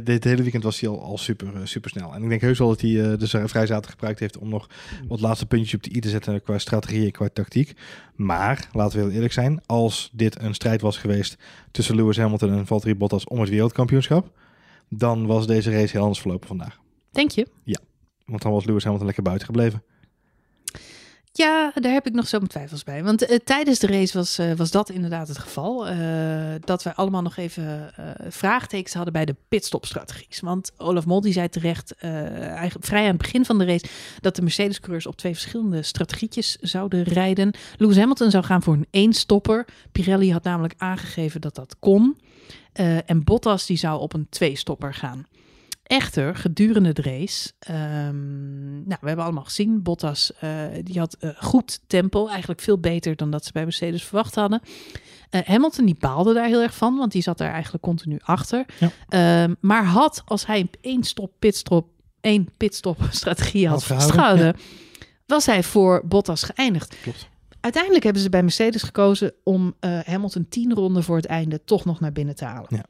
[0.04, 2.14] dit hele weekend was hij al, al super, eh, super snel.
[2.14, 4.50] En ik denk heus wel dat hij eh, de z- vrij zaterdag gebruikt heeft om
[4.50, 4.70] nog
[5.08, 7.74] wat laatste puntjes op de i te zetten qua strategie en qua tactiek.
[8.16, 11.38] Maar, laten we heel eerlijk zijn, als dit een strijd was geweest
[11.72, 14.32] tussen Lewis Hamilton en Valtteri Bottas om het wereldkampioenschap,
[14.90, 16.80] dan was deze race heel anders verlopen vandaag.
[17.12, 17.48] Denk je?
[18.26, 19.84] Want dan was Lewis Hamilton lekker buiten gebleven.
[21.38, 23.04] Ja, daar heb ik nog zo mijn twijfels bij.
[23.04, 25.88] Want eh, tijdens de race was, eh, was dat inderdaad het geval.
[25.88, 25.96] eh,
[26.60, 27.94] dat wij allemaal nog even
[28.30, 30.40] vraagtekens hadden bij de pitstopstrategies.
[30.40, 33.86] Want Olaf Mol die zei terecht, eigenlijk vrij aan het begin van de race,
[34.22, 37.54] dat de Mercedes-coureurs op twee verschillende strategietjes zouden rijden.
[37.78, 39.66] Lewis Hamilton zou gaan voor een één-stopper.
[39.92, 42.18] Pirelli had namelijk aangegeven dat dat kon.
[43.06, 45.26] En Bottas die zou op een twee-stopper gaan.
[45.86, 50.50] Echter, gedurende de race, ehm, nou, we hebben allemaal gezien, Bottas eh,
[50.84, 54.62] die had eh, goed tempo, eigenlijk veel beter dan dat ze bij Mercedes verwacht hadden.
[55.30, 58.66] Eh, Hamilton die baalde daar heel erg van, want die zat daar eigenlijk continu achter.
[58.80, 58.92] Ja.
[59.10, 61.88] Ehm, maar had, als hij één stop, pitstop,
[62.22, 64.56] één pitstop strategie had, Had gehouden,
[65.26, 66.96] was hij voor Bottas geëindigd.
[67.02, 67.28] Klopt.
[67.66, 71.86] Uiteindelijk hebben ze bij Mercedes gekozen om eh, Hamilton tien ronden voor het einde toch
[71.86, 72.68] nog naar binnen te halen.
[72.70, 72.86] Ja.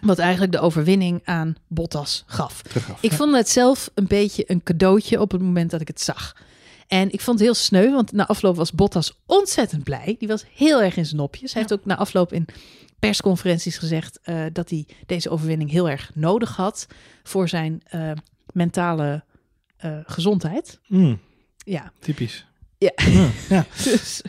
[0.00, 2.62] Wat eigenlijk de overwinning aan Bottas gaf.
[3.00, 6.36] Ik vond het zelf een beetje een cadeautje op het moment dat ik het zag.
[6.86, 10.16] En ik vond het heel sneu, want na afloop was Bottas ontzettend blij.
[10.18, 11.52] Die was heel erg in zijn nopjes.
[11.52, 12.46] Hij heeft ook na afloop in
[12.98, 16.86] persconferenties gezegd eh, dat hij deze overwinning heel erg nodig had
[17.22, 18.10] voor zijn eh,
[18.52, 19.24] mentale
[19.76, 20.80] eh, gezondheid.
[20.86, 21.20] Mm,
[21.64, 22.46] Ja, typisch.
[22.78, 22.92] Ja.
[22.96, 23.66] Ja, ja.
[23.84, 24.22] dus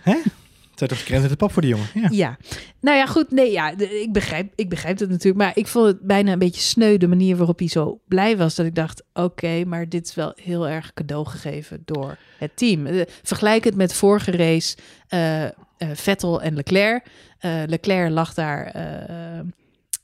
[0.75, 1.87] Zij toch krent de pap voor de jongen.
[1.93, 2.07] Ja.
[2.11, 2.37] Ja,
[2.79, 3.31] nou ja, goed.
[3.31, 5.43] Nee, ja, ik begrijp, ik begrijp het natuurlijk.
[5.43, 8.55] Maar ik vond het bijna een beetje sneu de manier waarop hij zo blij was.
[8.55, 12.85] Dat ik dacht, oké, maar dit is wel heel erg cadeau gegeven door het team.
[12.85, 14.77] Eh, vergelijk het met vorige race,
[15.07, 15.51] eh, eh,
[15.93, 17.05] Vettel en Leclerc.
[17.39, 18.73] Eh, Leclerc lag daar...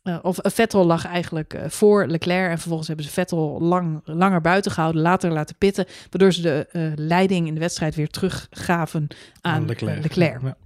[0.04, 4.02] eh, of eh, Vettel lag eigenlijk eh, voor Leclerc en vervolgens hebben ze Vettel lang,
[4.04, 9.08] langer buiten gehouden, later laten pitten, waardoor ze de leiding in de wedstrijd weer teruggaven
[9.41, 10.04] aan Leclerc.
[10.04, 10.41] Leclerc.
[10.41, 10.58] Ja.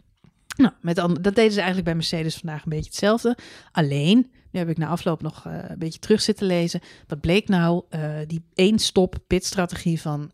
[0.57, 3.37] Nou, met dat deden ze eigenlijk bij Mercedes vandaag een beetje hetzelfde.
[3.71, 6.81] Alleen, nu heb ik na afloop nog een beetje terug zitten lezen.
[7.07, 7.83] Wat bleek nou?
[8.27, 10.31] Die één stop pitstrategie van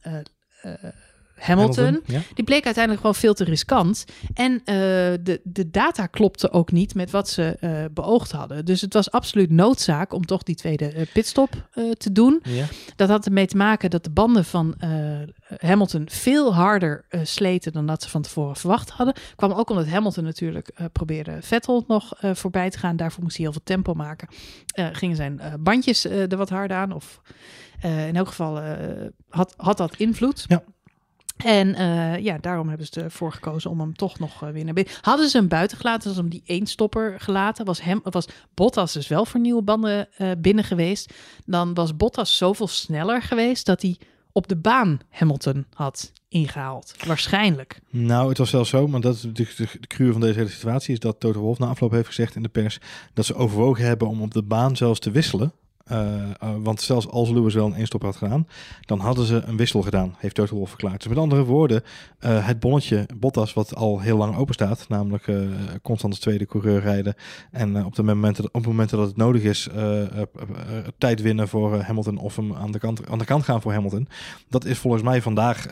[1.41, 2.21] Hamilton, Ja.
[2.33, 4.05] die bleek uiteindelijk gewoon veel te riskant.
[4.33, 4.75] En eh,
[5.23, 8.65] de, de data klopte ook niet met wat ze eh, beoogd hadden.
[8.65, 12.39] Dus het was absoluut noodzaak om toch die tweede eh, pitstop te doen.
[12.43, 12.65] Ja.
[12.95, 14.75] Dat had ermee te maken dat de banden van
[15.57, 19.15] Hamilton veel harder sleten dan dat ze van tevoren verwacht hadden.
[19.35, 22.95] Kwam ook omdat Hamilton natuurlijk probeerde Vettel nog voorbij te gaan.
[22.95, 24.27] Daarvoor moest hij heel veel tempo maken.
[24.73, 26.91] Gingen zijn bandjes er wat harder aan.
[26.91, 27.21] Of
[27.81, 28.61] in elk geval
[29.29, 30.45] had, had dat invloed.
[30.47, 30.63] Ja.
[31.43, 34.73] En uh, ja, daarom hebben ze ervoor gekozen om hem toch nog uh, weer naar
[34.73, 34.93] binnen.
[35.01, 38.93] Hadden ze hem buiten gelaten, was hem die één stopper gelaten, was, hem, was Bottas
[38.93, 41.13] dus wel voor nieuwe banden uh, binnen geweest.
[41.45, 43.97] Dan was Bottas zoveel sneller geweest dat hij
[44.31, 46.95] op de baan Hamilton had ingehaald.
[47.05, 47.79] Waarschijnlijk.
[47.89, 50.49] Nou, het was zelfs zo, maar dat is natuurlijk de, de cruur van deze hele
[50.49, 52.79] situatie, is dat Toto Wolff na afloop heeft gezegd in de pers
[53.13, 55.53] dat ze overwogen hebben om op de baan zelfs te wisselen.
[55.91, 55.97] Uh,
[56.43, 58.47] uh, want zelfs als Lewis wel een eenstop had gedaan,
[58.81, 60.99] dan hadden ze een wissel gedaan, heeft Toto Wolff verklaard.
[60.99, 61.83] Dus met andere woorden,
[62.19, 65.31] uh, het bonnetje Bottas, wat al heel lang open staat, namelijk
[65.81, 67.15] constant als tweede coureur rijden
[67.51, 69.69] en op, de momenten, op momenten dat het nodig is,
[70.97, 74.07] tijd winnen voor Hamilton of hem aan de, kant, aan de kant gaan voor Hamilton.
[74.49, 75.67] Dat is volgens mij vandaag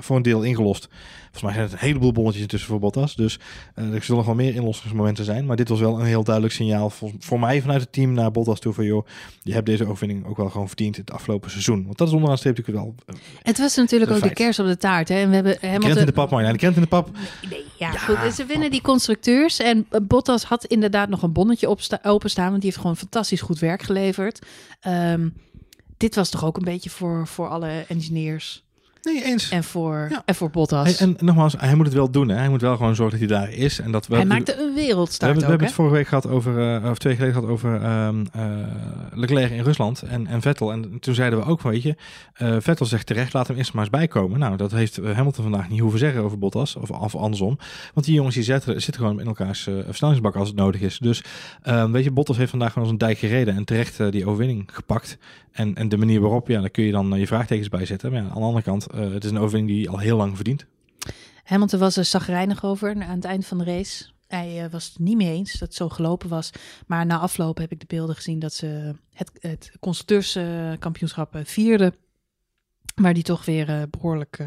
[0.00, 0.88] voor een deel ingelost.
[1.34, 3.38] Volgens mij zijn het een heleboel bonnetjes tussen voor Bottas, dus
[3.74, 5.46] er zullen wel meer inlossingsmomenten zijn.
[5.46, 8.30] Maar dit was wel een heel duidelijk signaal voor, voor mij vanuit het team naar
[8.30, 9.06] Bottas toe van joh,
[9.42, 11.84] je hebt deze overwinning ook wel gewoon verdiend het afgelopen seizoen.
[11.84, 12.94] Want dat is onderaan streep natuurlijk wel.
[13.06, 14.36] Uh, het was natuurlijk ook feit.
[14.36, 15.08] de kers op de taart.
[15.08, 15.14] Hè?
[15.14, 17.10] En we hebben helemaal de in de pap, maar de kent in de pap.
[17.50, 18.34] Nee, ja, ja, goed.
[18.34, 19.58] Ze winnen die constructeurs.
[19.58, 22.48] En Bottas had inderdaad nog een bonnetje op openstaan.
[22.48, 24.46] Want die heeft gewoon fantastisch goed werk geleverd.
[24.86, 25.34] Um,
[25.96, 28.63] dit was toch ook een beetje voor, voor alle engineers.
[29.04, 29.48] Nee, eens.
[29.48, 30.22] En voor, ja.
[30.24, 30.96] en voor Bottas.
[30.96, 32.28] En nogmaals, hij moet het wel doen.
[32.28, 32.36] Hè.
[32.36, 33.80] Hij moet wel gewoon zorgen dat hij daar is.
[33.80, 36.08] En dat we, hij maakte een wereldstart We, hebben, ook, we hebben het vorige week
[36.08, 37.74] gehad over, uh, of twee geleden gehad over
[38.06, 38.42] um, uh,
[39.12, 40.72] Leclerc in Rusland en, en Vettel.
[40.72, 41.96] En toen zeiden we ook, weet je,
[42.42, 44.38] uh, Vettel zegt terecht, laat hem eerst maar eens bijkomen.
[44.38, 47.58] Nou, dat heeft Hamilton vandaag niet hoeven zeggen over Bottas, of, of andersom.
[47.94, 50.98] Want die jongens die zetten, zitten gewoon in elkaars versnellingsbak als het nodig is.
[50.98, 51.24] Dus
[51.64, 54.68] um, weet je, Bottas heeft vandaag gewoon als een dijk gereden en terecht die overwinning
[54.72, 55.18] gepakt.
[55.52, 58.12] En, en de manier waarop, ja, daar kun je dan je vraagtekens bij zetten.
[58.12, 60.66] Maar ja, aan de andere kant, het is een overwinning die al heel lang verdient.
[61.44, 64.04] Hamilton was er zagrijnig over aan het eind van de race.
[64.26, 66.50] Hij uh, was het niet mee eens dat het zo gelopen was.
[66.86, 71.94] Maar na afloop heb ik de beelden gezien dat ze het, het constructeurskampioenschap uh, vierden.
[72.94, 74.46] Waar die toch weer behoorlijk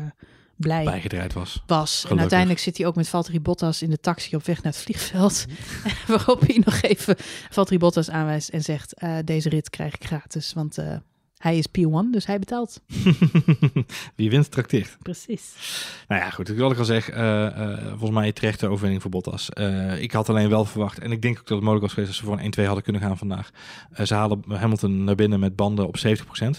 [0.56, 1.64] blij bijgedraaid was.
[1.66, 1.92] was.
[1.92, 2.12] Gelukkig.
[2.12, 4.82] En uiteindelijk zit hij ook met Valtteri Bottas in de taxi op weg naar het
[4.82, 5.46] vliegveld.
[6.08, 7.16] waarop hij nog even
[7.50, 8.94] Valtteri Bottas aanwijst en zegt:
[9.24, 10.54] Deze rit krijg ik gratis.
[10.54, 10.78] Want
[11.38, 12.82] hij is P1, dus hij betaalt.
[14.16, 14.98] Wie wint, trakteert.
[15.02, 15.56] Precies.
[16.08, 16.50] Nou ja, goed.
[16.50, 19.50] Ik wil ik al zeggen, uh, uh, volgens mij terechte overwinning voor Bottas.
[19.54, 22.12] Uh, ik had alleen wel verwacht, en ik denk ook dat het mogelijk was geweest...
[22.12, 23.52] dat ze voor een 1-2 hadden kunnen gaan vandaag.
[24.04, 26.00] ze halen Hamilton naar binnen met banden op 70%.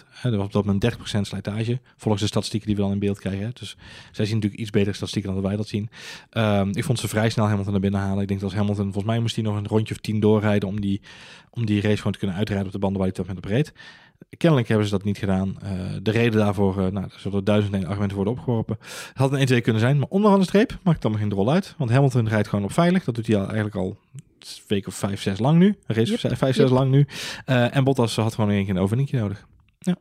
[0.09, 1.81] Hè, dat was op dat moment 30% slijtage.
[1.97, 3.45] Volgens de statistieken die we dan in beeld krijgen.
[3.45, 3.51] Hè.
[3.53, 3.77] Dus
[4.13, 5.91] zij zien natuurlijk iets betere statistieken dan wij dat zien.
[6.31, 8.23] Ehm, ik vond ze vrij snel Hamilton naar binnen halen.
[8.23, 10.69] Ik denk dat als Hamilton, volgens mij moest hij nog een rondje of 10 doorrijden...
[10.69, 11.01] om die,
[11.51, 13.45] om die race gewoon te kunnen uitrijden op de banden waar hij toch met op
[13.45, 13.73] reed.
[14.37, 15.57] Kennelijk hebben ze dat niet gedaan.
[15.63, 15.71] Uh,
[16.03, 18.77] de reden daarvoor, uh, nou, er zullen duizend en argumenten worden opgeworpen.
[18.81, 21.75] Het had een 1-2 kunnen zijn, maar onderaan de streep maakt dan geen rol uit.
[21.79, 23.05] Want Hamilton rijdt gewoon op veilig.
[23.05, 24.23] Dat doet hij al, eigenlijk al een
[24.67, 25.67] week of vijf, zes lang nu.
[25.67, 26.37] Een race yep.
[26.37, 27.07] vijf, zes lang nu.
[27.47, 29.47] Uh, en Bottas had gewoon één keer een overninkje nodig.
[29.79, 29.97] Ja.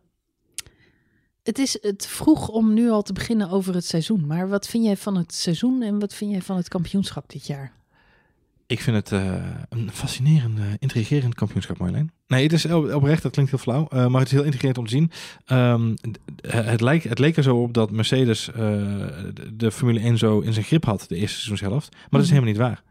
[1.44, 4.28] Het is het vroeg om nu al te beginnen over het seizoen.
[4.28, 7.48] Maar wat vind jij van het seizoen en wat vind jij van het kampioenschap dit
[7.48, 7.74] jaar?
[8.68, 9.36] Ik vind het uh,
[9.70, 12.12] een fascinerend, intrigerend kampioenschap, Marjolein.
[12.28, 14.86] Nee, het is oprecht, dat klinkt heel flauw, uh, maar het is heel intrigerend om
[14.86, 15.12] te zien.
[15.58, 15.94] Um,
[16.48, 18.56] het, lijkt, het leek er zo op dat Mercedes uh,
[19.54, 21.92] de, Formule 1 zo in zijn grip had, de eerste seizoenshelft.
[21.92, 22.84] Maar dat is helemaal niet waar.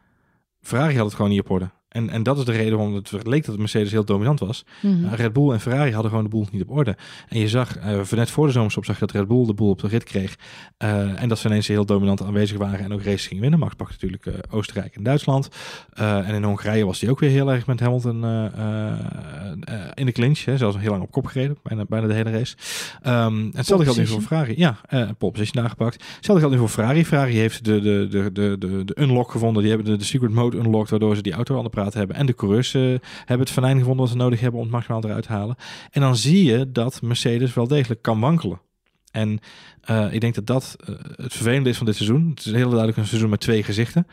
[0.61, 1.71] Ferrari had het gewoon niet op orde.
[1.97, 4.65] En, en dat is de reden waarom het leek dat Mercedes heel dominant was.
[4.83, 5.15] Mm -hmm.
[5.15, 6.97] Red Bull en Ferrari hadden gewoon de boel niet op orde.
[7.29, 9.71] En je zag, uh, net voor de zomerstop zag je dat Red Bull de boel
[9.71, 10.37] op de rit kreeg.
[10.79, 13.59] Uh, en dat ze ineens heel dominant aanwezig waren en ook races gingen winnen.
[13.59, 15.49] Max pakte natuurlijk uh, Oostenrijk en Duitsland.
[15.95, 18.25] en in Hongarije was hij ook weer heel erg met Hamilton
[19.95, 20.45] in de clinch.
[20.45, 22.57] Hè, zelfs heel lang op kop gereden, bijna, bijna de hele race.
[23.07, 24.55] Um, hetzelfde geldt nu voor Ferrari.
[24.57, 26.05] Ja, uh, pole position nagepakt.
[26.15, 27.05] Hetzelfde geldt nu voor Ferrari.
[27.05, 29.63] Ferrari heeft de, de, de, de, de, de unlock gevonden.
[29.63, 32.17] Die hebben de, de secret mode unlocked, waardoor ze die auto aan de praat hebben.
[32.17, 35.05] En de coureurs uh, hebben het venijn gevonden wat ze nodig hebben om het maximaal
[35.05, 35.57] eruit te halen.
[35.91, 38.61] En dan zie je dat Mercedes wel degelijk kan wankelen.
[39.11, 39.39] En
[39.91, 42.31] uh, ik denk dat dat uh, het vervelende is van dit seizoen.
[42.31, 44.07] Het is heel duidelijk een seizoen met twee gezichten.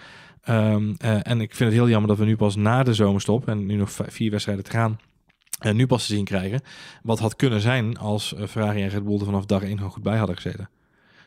[0.50, 3.66] Um, en ik vind het heel jammer dat we nu pas na de zomerstop en
[3.66, 5.00] nu nog vier wedstrijden te gaan.
[5.60, 6.62] En nu pas te zien krijgen
[7.04, 10.04] wat had kunnen zijn als Ferrari en Red Bull er vanaf dag 1 gewoon goed
[10.04, 10.70] bij hadden gezeten.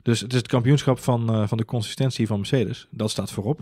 [0.02, 2.86] Dus het is het kampioenschap van, van de consistentie van Mercedes.
[2.90, 3.60] Dat staat voorop.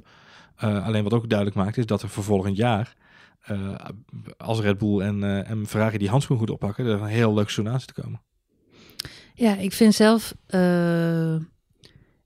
[0.62, 2.94] Uh, alleen wat ook duidelijk maakt is dat er voor volgend jaar,
[3.50, 3.74] uh,
[4.36, 7.50] als Red Bull en, uh, en Ferrari die handschoen goed oppakken, er een heel leuk
[7.50, 8.22] seizoen aan zit te komen.
[9.34, 10.34] Ja, ik vind zelf,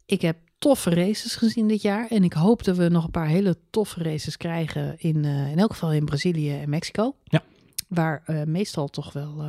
[0.07, 2.07] ik heb toffe races gezien dit jaar.
[2.09, 5.73] En ik hoop dat we nog een paar hele toffe races krijgen in, in elk
[5.73, 7.17] geval in Brazilië en Mexico.
[7.25, 7.43] Ja.
[7.89, 9.45] Waar meestal toch wel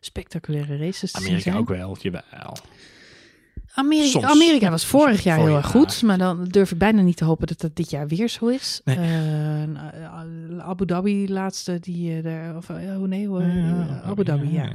[0.00, 1.56] spectaculaire races Amerika zijn.
[1.56, 2.56] ook wel, jawel.
[3.74, 4.24] Amerika, Soms.
[4.24, 7.46] Amerika was vorig jaar heel erg goed, maar dan durf ik bijna niet te hopen
[7.46, 8.80] dat dat dit jaar weer zo is.
[8.84, 8.96] Nee.
[8.96, 9.68] Eh, eh,
[10.58, 14.72] Abu Dhabi laatste, die eh, daar, of hoe nee, eh, Abu Dhabi, ja.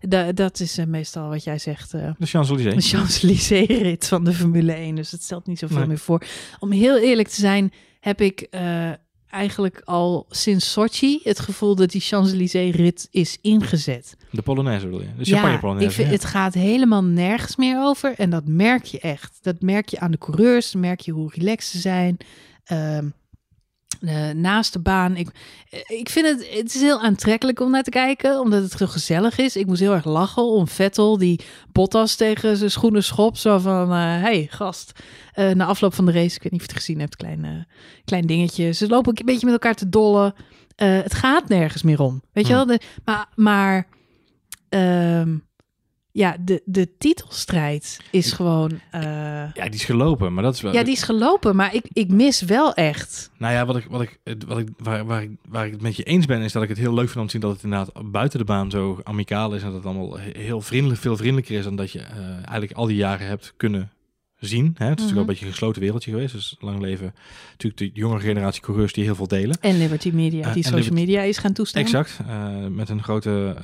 [0.00, 2.74] Da- dat is meestal wat jij zegt, De Champs-Élysées.
[2.90, 4.94] de Champs-Élysées-rit van de Formule 1.
[4.94, 5.86] Dus het stelt niet zoveel Nee.
[5.86, 6.22] meer voor.
[6.58, 8.48] Om heel eerlijk te zijn, heb ik
[9.30, 14.16] eigenlijk al sinds Sochi het gevoel dat die Champs-Élysées-rit is ingezet.
[14.30, 15.06] De Polonaise bedoel je?
[15.06, 15.88] De Ja, Champagne Polonaise.
[15.88, 16.12] ik vind, ja.
[16.14, 18.14] het gaat helemaal nergens meer over.
[18.16, 19.38] En dat merk je echt.
[19.42, 20.74] Dat merk je aan de coureurs.
[20.74, 22.16] Merk je hoe relaxed ze zijn.
[22.64, 23.08] Ehm,
[24.00, 25.16] eh, naast de baan.
[25.16, 25.28] Ik,
[25.68, 28.86] eh, ik vind het, het is heel aantrekkelijk om naar te kijken, omdat het zo
[28.86, 29.56] gezellig is.
[29.56, 31.40] Ik moest heel erg lachen om Vettel, die
[31.72, 33.36] Bottas tegen zijn schoenen schop.
[33.36, 34.92] Zo van, eh hey gast,
[35.54, 37.66] na afloop van de race, ik weet niet of je het gezien hebt, klein,
[38.04, 38.72] klein dingetje.
[38.72, 40.34] Ze lopen een beetje met elkaar te dollen.
[40.76, 42.66] Het gaat nergens meer om, weet je Hmm.
[42.66, 42.76] wel?
[42.76, 43.86] De, maar maar
[44.68, 45.36] ehm,
[46.16, 48.80] ja, de, de titelstrijd is gewoon...
[48.90, 50.72] eh, Ja, die is gelopen, maar dat is wel...
[50.72, 53.30] ja, die is gelopen, maar ik, ik mis wel echt.
[53.38, 55.96] Nou ja, wat ik, wat ik, wat ik, waar, waar, ik, waar ik het met
[55.96, 57.62] je eens ben, is dat ik het heel leuk vind om te zien dat het
[57.62, 61.16] inderdaad buiten de baan zo amicaal is en dat het allemaal he- heel vriendelijk, veel
[61.16, 63.90] vriendelijker is dan dat je eh, eigenlijk al die jaren hebt kunnen
[64.46, 64.64] zien.
[64.64, 64.70] Hè?
[64.70, 67.14] Het is natuurlijk wel een beetje een gesloten wereldje geweest, dus lang leven
[67.50, 69.56] natuurlijk de jongere generatie coureurs die heel veel delen.
[69.60, 71.82] En Liberty Media, Eh, die social Liberty- media is gaan toestaan.
[71.82, 73.56] Exact, eh, met een grote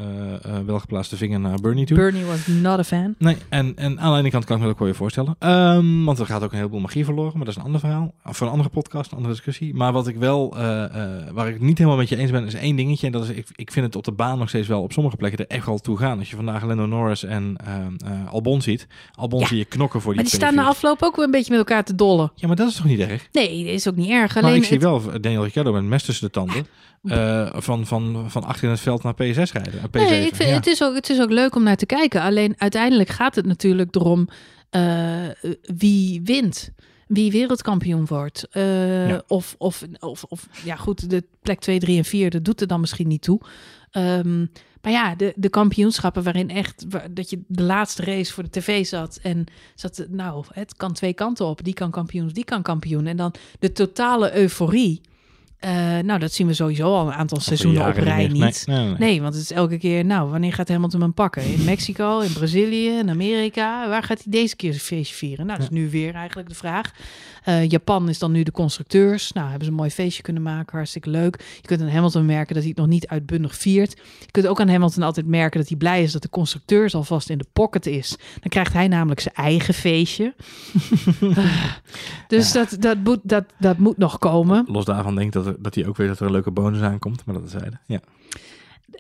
[0.47, 1.97] uh, welgeplaatste vinger naar Bernie toe.
[1.97, 3.15] Bernie was not a fan.
[3.19, 5.37] Nee, en, en aan de ene kant kan ik me dat ook wel weer voorstellen.
[5.39, 8.15] Ehm, want er gaat ook een heleboel magie verloren, maar dat is een ander verhaal.
[8.25, 9.75] Of een andere podcast, een andere discussie.
[9.75, 12.55] Maar wat ik wel, eh, eh, waar ik niet helemaal met je eens ben, is
[12.55, 13.07] één dingetje.
[13.07, 15.17] En dat is, ik, ik vind het op de baan nog steeds wel op sommige
[15.17, 16.19] plekken er echt wel toe gaan.
[16.19, 18.87] Als je vandaag Lando Norris en ehm, eh, Albon ziet.
[19.15, 19.47] Albon Ja.
[19.47, 20.72] zie je knokken voor die Maar die staan na 2-4.
[20.73, 22.33] Afloop ook weer een beetje met elkaar te dollen.
[22.35, 23.29] Ja, maar dat is toch niet erg?
[23.33, 24.35] Nee, dat is ook niet erg.
[24.35, 26.67] Maar Alleen ik zie het- wel Daniel Ricciardo met mes tussen de tanden.
[27.03, 29.19] eh, van, van, van achter in het veld naar P6
[29.53, 29.73] rijden.
[29.73, 29.91] eh, P7.
[30.11, 30.55] Nee, ik vind, Ja.
[30.55, 32.23] het, is ook, het is ook leuk om naar te kijken.
[32.23, 34.29] Alleen uiteindelijk gaat het natuurlijk erom
[34.71, 34.83] eh,
[35.77, 36.71] wie wint.
[37.07, 38.47] Wie wereldkampioen wordt.
[38.53, 39.23] Ja.
[39.27, 42.67] of, of, of, of, ja goed, de plek 2, 3 en 4, dat doet er
[42.67, 43.41] dan misschien niet toe.
[43.91, 44.47] Ehm,
[44.83, 48.51] maar ja, de, de kampioenschappen waarin echt, wa- dat je de laatste race voor de
[48.51, 49.45] tv zat en
[49.75, 51.65] zat, nou, het kan twee kanten op.
[51.65, 53.07] Die kan kampioen, die kan kampioen.
[53.07, 55.01] En dan de totale euforie.
[55.63, 58.67] Eh, nou, dat zien we sowieso al een aantal Al seizoenen op rij niet.
[58.67, 58.95] Nee, nee, nee.
[58.99, 61.45] Nee, want het is elke keer, nou, wanneer gaat Hamilton hem pakken?
[61.45, 63.89] In Mexico, in Brazilië, in Amerika.
[63.89, 65.47] Waar gaat hij deze keer zijn feestje vieren?
[65.47, 66.93] Nou, dat is nu weer eigenlijk de vraag.
[67.45, 69.33] Eh, Japan is dan nu de constructeurs.
[69.33, 71.45] Nou, hebben ze een mooi feestje kunnen maken, hartstikke leuk.
[71.61, 73.91] Je kunt aan Hamilton merken dat hij het nog niet uitbundig viert.
[74.21, 77.31] Je kunt ook aan Hamilton altijd merken dat hij blij is dat de constructeurs alvast
[77.31, 78.17] in de pocket is.
[78.41, 80.35] Dan krijgt hij namelijk zijn eigen feestje.
[82.29, 84.65] dus dat, dat, moet, dat, dat moet nog komen.
[84.69, 87.25] Los daarvan denk ik dat, dat hij ook weet dat er een leuke bonus aankomt.
[87.25, 87.81] Maar dat zeiden.
[87.87, 88.01] Ja.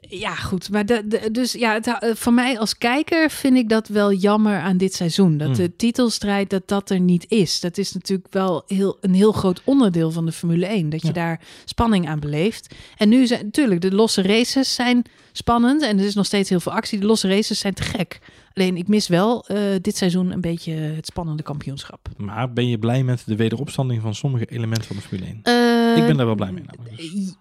[0.08, 0.70] Ja, goed.
[0.70, 4.12] Maar de, de- dus ja, het, eh, voor mij als kijker vind ik dat wel
[4.12, 5.36] jammer aan dit seizoen.
[5.38, 5.56] Dat Hmm.
[5.56, 7.60] de titelstrijd, dat dat er niet is.
[7.60, 10.90] Dat is natuurlijk wel heel, een heel groot onderdeel van de Formule 1.
[10.90, 11.12] Dat je Ja.
[11.12, 12.74] daar spanning aan beleeft.
[12.96, 15.02] En nu zijn natuurlijk de losse races zijn
[15.32, 15.82] spannend.
[15.82, 17.00] En er is nog steeds heel veel actie.
[17.00, 18.18] De losse races zijn te gek.
[18.54, 22.08] Alleen ik mis wel eh, dit seizoen een beetje het spannende kampioenschap.
[22.16, 25.40] Maar ben je blij met de wederopstanding van sommige elementen van de Formule 1?
[25.42, 25.52] Eh,
[25.96, 26.64] ik ben daar wel blij mee.
[26.96, 27.34] Dus-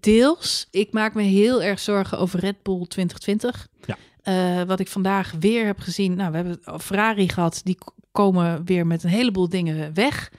[0.00, 0.68] Deels.
[0.70, 3.68] Ik maak me heel erg zorgen over Red Bull 2020.
[3.86, 3.96] Ja.
[4.22, 6.14] Eh, wat ik vandaag weer heb gezien.
[6.16, 7.60] Nou, we hebben Ferrari gehad.
[7.64, 7.78] Die
[8.12, 10.30] komen weer met een heleboel dingen weg.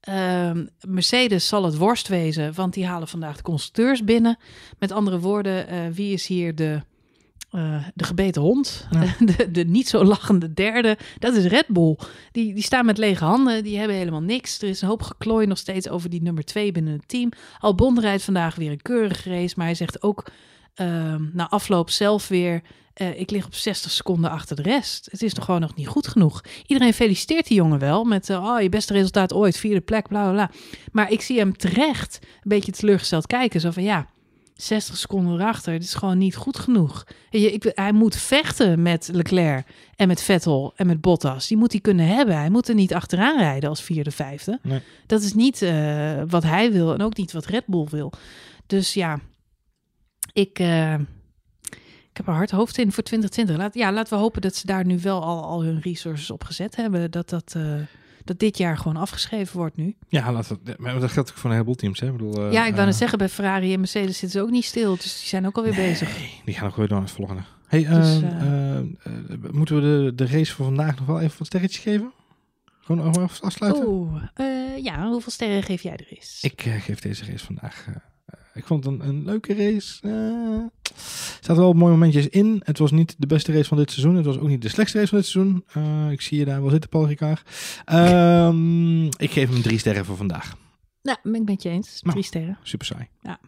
[0.00, 4.38] Ehm, Mercedes zal het worst wezen, want die halen vandaag de constructeurs binnen.
[4.78, 6.80] Met andere woorden, eh, wie is hier de,
[7.56, 8.86] eh, de gebeten hond?
[8.90, 9.04] Ja.
[9.26, 10.98] De, de niet zo lachende derde.
[11.18, 11.96] Dat is Red Bull.
[12.32, 14.62] Die, die staan met lege handen, die hebben helemaal niks.
[14.62, 17.30] Er is een hoop geklooi nog steeds over die nummer twee binnen het team.
[17.58, 20.26] Albon rijdt vandaag weer een keurige race, maar hij zegt ook
[20.74, 22.62] ehm, na afloop zelf weer...
[22.94, 25.08] eh, ik lig op 60 seconden achter de rest.
[25.10, 26.44] Het is nog gewoon nog niet goed genoeg.
[26.66, 28.30] Iedereen feliciteert die jongen wel met...
[28.30, 30.50] eh, oh, je beste resultaat ooit, vierde plek, bla bla bla.
[30.92, 33.60] Maar ik zie hem terecht een beetje teleurgesteld kijken.
[33.60, 34.06] Zo van ja,
[34.56, 35.72] 60 seconden erachter.
[35.72, 37.06] Dit is gewoon niet goed genoeg.
[37.30, 39.66] Je, ik, hij moet vechten met Leclerc
[39.96, 41.48] en met Vettel en met Bottas.
[41.48, 42.36] Die moet hij kunnen hebben.
[42.36, 44.58] Hij moet er niet achteraan rijden als vierde, vijfde.
[44.62, 44.80] Nee.
[45.06, 48.12] Dat is niet eh, wat hij wil en ook niet wat Red Bull wil.
[48.66, 49.20] Dus ja,
[50.32, 50.94] ik, eh,
[52.10, 53.56] ik heb er hard hoofd in voor 2020.
[53.56, 56.44] Laat, ja, laten we hopen dat ze daar nu wel al, al hun resources op
[56.44, 57.10] gezet hebben.
[57.10, 57.62] Dat, dat, eh,
[58.26, 59.96] dat dit jaar gewoon afgeschreven wordt nu.
[60.08, 62.00] Ja, laten we, maar dat geldt ook voor een heleboel teams.
[62.00, 62.06] Hè?
[62.06, 64.44] Ik bedoel, eh, ja, ik wou eh, net zeggen, bij Ferrari en Mercedes zitten ze
[64.44, 64.94] ook niet stil.
[64.96, 66.18] Dus die zijn ook alweer bezig.
[66.18, 67.42] Nee, die gaan ook weer door naar het volgende.
[67.66, 71.20] Hey, Dus, eh, eh, eh, eh, moeten we de, de race van vandaag nog wel
[71.20, 72.12] even wat sterretjes geven?
[72.80, 73.88] Gewoon afsluiten?
[73.88, 76.38] Oeh, eh, ja, hoeveel sterren geef jij er eens?
[76.42, 77.86] Ik geef deze race vandaag
[78.56, 79.98] ik vond het een, een leuke race.
[80.02, 80.10] Eh,
[80.92, 82.60] er zaten wel mooie momentjes in.
[82.64, 84.16] Het was niet de beste race van dit seizoen.
[84.16, 85.64] Het was ook niet de slechtste race van dit seizoen.
[85.72, 87.42] Eh, ik zie je daar wel zitten, Paul Ricard.
[87.84, 90.56] Ehm, ik geef hem drie sterren voor vandaag.
[91.02, 92.00] Nou, ben ik met je eens.
[92.02, 92.12] Nou.
[92.12, 92.58] Drie sterren.
[92.62, 93.08] Super saai.
[93.22, 93.38] Ja.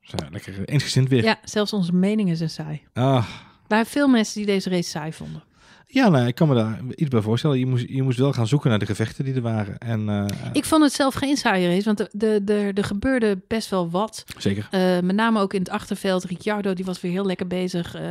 [0.00, 1.22] Zo, lekker eensgezind weer.
[1.22, 2.82] Ja, zelfs onze meningen zijn saai.
[2.92, 3.24] Ah, Er
[3.68, 5.42] waren veel mensen die deze race saai vonden.
[5.88, 7.58] Ja, nou, ik kan me daar iets bij voorstellen.
[7.58, 9.78] Je moest, je moest wel gaan zoeken naar de gevechten die er waren.
[9.78, 13.38] En, eh, Ik vond het zelf geen saaie race, want er de, de, er gebeurde
[13.48, 14.24] best wel wat.
[14.38, 14.68] Zeker.
[14.70, 16.24] Eh, met name ook in het achterveld.
[16.24, 17.96] Ricciardo, die was weer heel lekker bezig.
[17.96, 18.02] Uh,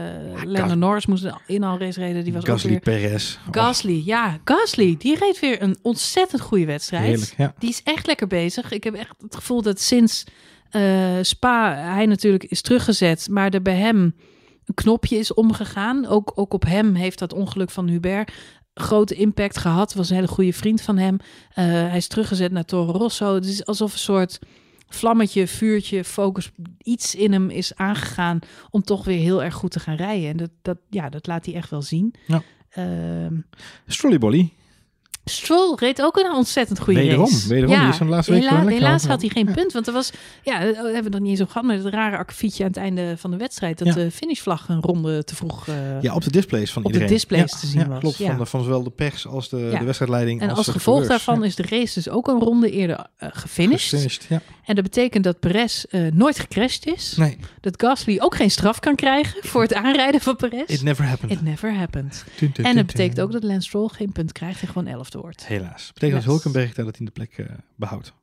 [0.43, 2.23] Lando Gas- Norris moest een inhaalrace reden.
[2.23, 2.79] Die was ook Gasly, weer...
[2.79, 3.35] Perez.
[3.35, 4.37] Oh, Gasly, ja.
[4.43, 7.03] Gasly, die reed weer een ontzettend goede wedstrijd.
[7.05, 7.53] heerlijk, ja.
[7.59, 8.71] Die is echt lekker bezig.
[8.71, 10.23] Ik heb echt het gevoel dat sinds
[10.69, 10.81] eh,
[11.21, 14.15] Spa hij natuurlijk is teruggezet, maar er bij hem
[14.73, 16.05] knopje is omgegaan.
[16.05, 18.31] Ook, ook op hem heeft dat ongeluk van Hubert
[18.75, 19.93] grote impact gehad.
[19.93, 21.17] Was een hele goede vriend van hem.
[21.49, 23.33] Eh, hij is teruggezet naar Toro Rosso.
[23.33, 24.39] Het is alsof een soort
[24.87, 28.39] vlammetje, vuurtje, focus, iets in hem is aangegaan
[28.69, 30.29] om toch weer heel erg goed te gaan rijden.
[30.29, 32.13] En dat, dat, ja, dat laat hij echt wel zien.
[32.27, 32.41] Ja.
[32.69, 33.35] Ehm,
[33.87, 34.53] Strollybolly.
[35.25, 37.47] Stroll reed ook een ontzettend goede Wederom, race.
[37.47, 37.89] wederom.
[37.89, 39.53] Die de laatste week hela- helaas had hij geen Ja.
[39.53, 39.73] punt.
[39.73, 40.11] Want er was,
[40.43, 42.77] ja, daar hebben we nog niet eens over gehad, maar het rare akkefietje aan het
[42.79, 43.77] einde van de wedstrijd.
[43.77, 43.93] Dat Ja.
[43.93, 45.67] de finishvlag een ronde te vroeg...
[45.67, 47.15] eh, Ja, op de displays van Op de iedereen.
[47.17, 48.27] displays Ja, te zien ja, was, Klopt, ja.
[48.27, 49.79] van, de, van zowel de pers als de, Ja.
[49.79, 50.41] de wedstrijdleiding.
[50.41, 51.45] en als gevolg daarvan Ja.
[51.45, 53.89] is de race dus ook een ronde eerder eh, gefinished.
[53.89, 54.41] Gefinished, ja.
[54.65, 57.15] En dat betekent dat Perez eh, nooit gecrashed is.
[57.17, 60.63] Nee, Dat Gasly ook geen straf kan krijgen voor het aanrijden van Perez.
[60.67, 61.31] it never happened.
[61.31, 62.25] It never happened.
[62.61, 65.47] En dat betekent ook dat Lance Stroll geen punt krijgt en gewoon elfde wordt.
[65.47, 65.87] Helaas.
[65.93, 66.23] Betekent Yes.
[66.25, 68.13] dat Hulkenberg daar dat hij de plek eh, behoudt.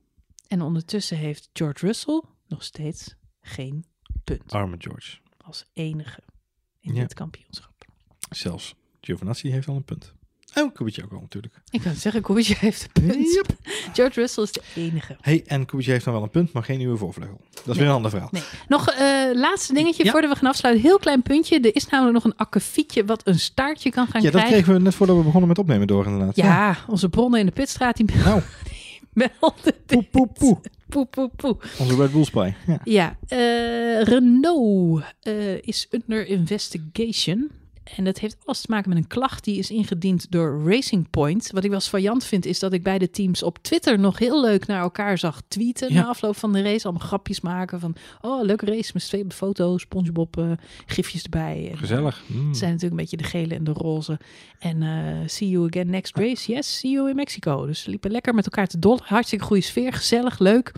[0.48, 3.84] En ondertussen heeft George Russell nog steeds geen
[4.24, 4.52] punt.
[4.52, 5.18] Arme George.
[5.38, 6.22] Als enige
[6.80, 7.00] in Ja.
[7.00, 7.84] dit kampioenschap.
[8.30, 10.14] Zelfs Giovinazzi heeft al een punt.
[10.52, 11.54] En Kubica ook al natuurlijk.
[11.70, 13.32] Ik kan zeggen, Kubica heeft een punt.
[13.34, 13.46] Yep.
[13.92, 15.16] George Russell is de enige.
[15.20, 17.40] Hey, en Kubica heeft dan wel een punt, maar geen nieuwe voorvleugel.
[17.64, 18.28] Dat is weer een ander verhaal.
[18.32, 18.42] Nee.
[18.68, 20.10] Nog eh laatste dingetje Ja.
[20.10, 20.82] voordat we gaan afsluiten.
[20.84, 21.60] Heel klein puntje.
[21.60, 24.52] Er is namelijk nog een akkefietje wat een staartje kan gaan Ja, dat krijgen.
[24.62, 26.36] kregen we net voordat we begonnen met opnemen door inderdaad.
[26.36, 28.40] Ja, onze bronnen in de pitstraat die Nou,
[29.12, 30.60] melden poe, poe, poe.
[30.88, 31.56] Poe, poe, poe.
[31.78, 32.52] Onze Red Bull spy.
[32.66, 32.80] Ja.
[32.84, 37.50] Ja, eh, Renault eh, is under investigation.
[37.96, 41.50] En dat heeft alles te maken met een klacht die is ingediend door Racing Point.
[41.50, 44.66] Wat ik wel swajant vind, is dat ik beide teams op Twitter nog heel leuk
[44.66, 45.92] naar elkaar zag tweeten.
[45.92, 46.02] Ja.
[46.02, 46.84] Na afloop van de race.
[46.84, 49.78] Allemaal grapjes maken van, oh, leuke race met z'n tweeën op de foto.
[49.78, 50.50] Spongebob eh,
[50.86, 51.68] gifjes erbij.
[51.70, 52.22] En, Gezellig.
[52.26, 52.48] Mm.
[52.48, 54.18] Het zijn natuurlijk een beetje de gele en de roze.
[54.58, 56.52] En eh, see you again next race.
[56.52, 57.66] Yes, see you in Mexico.
[57.66, 59.02] Dus ze liepen lekker met elkaar te dollen.
[59.04, 60.72] Hartstikke goede sfeer, gezellig, leuk.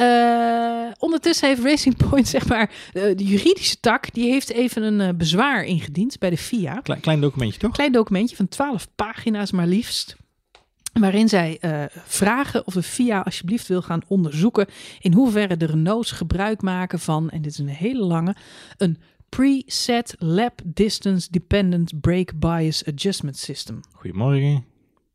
[0.00, 5.00] Eh, ondertussen heeft Racing Point, zeg maar, eh, de juridische tak, die heeft even een
[5.00, 6.80] eh, bezwaar ingediend bij de FIA.
[6.80, 7.72] Klein, klein documentje toch?
[7.72, 10.16] Klein documentje van 12 pagina's maar liefst.
[10.92, 11.58] Waarin zij
[12.04, 14.66] vragen of de FIA alsjeblieft wil gaan onderzoeken
[15.00, 18.36] in hoeverre de Renaults gebruik maken van, en dit is een hele lange,
[18.76, 18.98] een
[19.28, 23.80] preset lap distance dependent brake bias adjustment system.
[23.92, 24.64] Goedemorgen.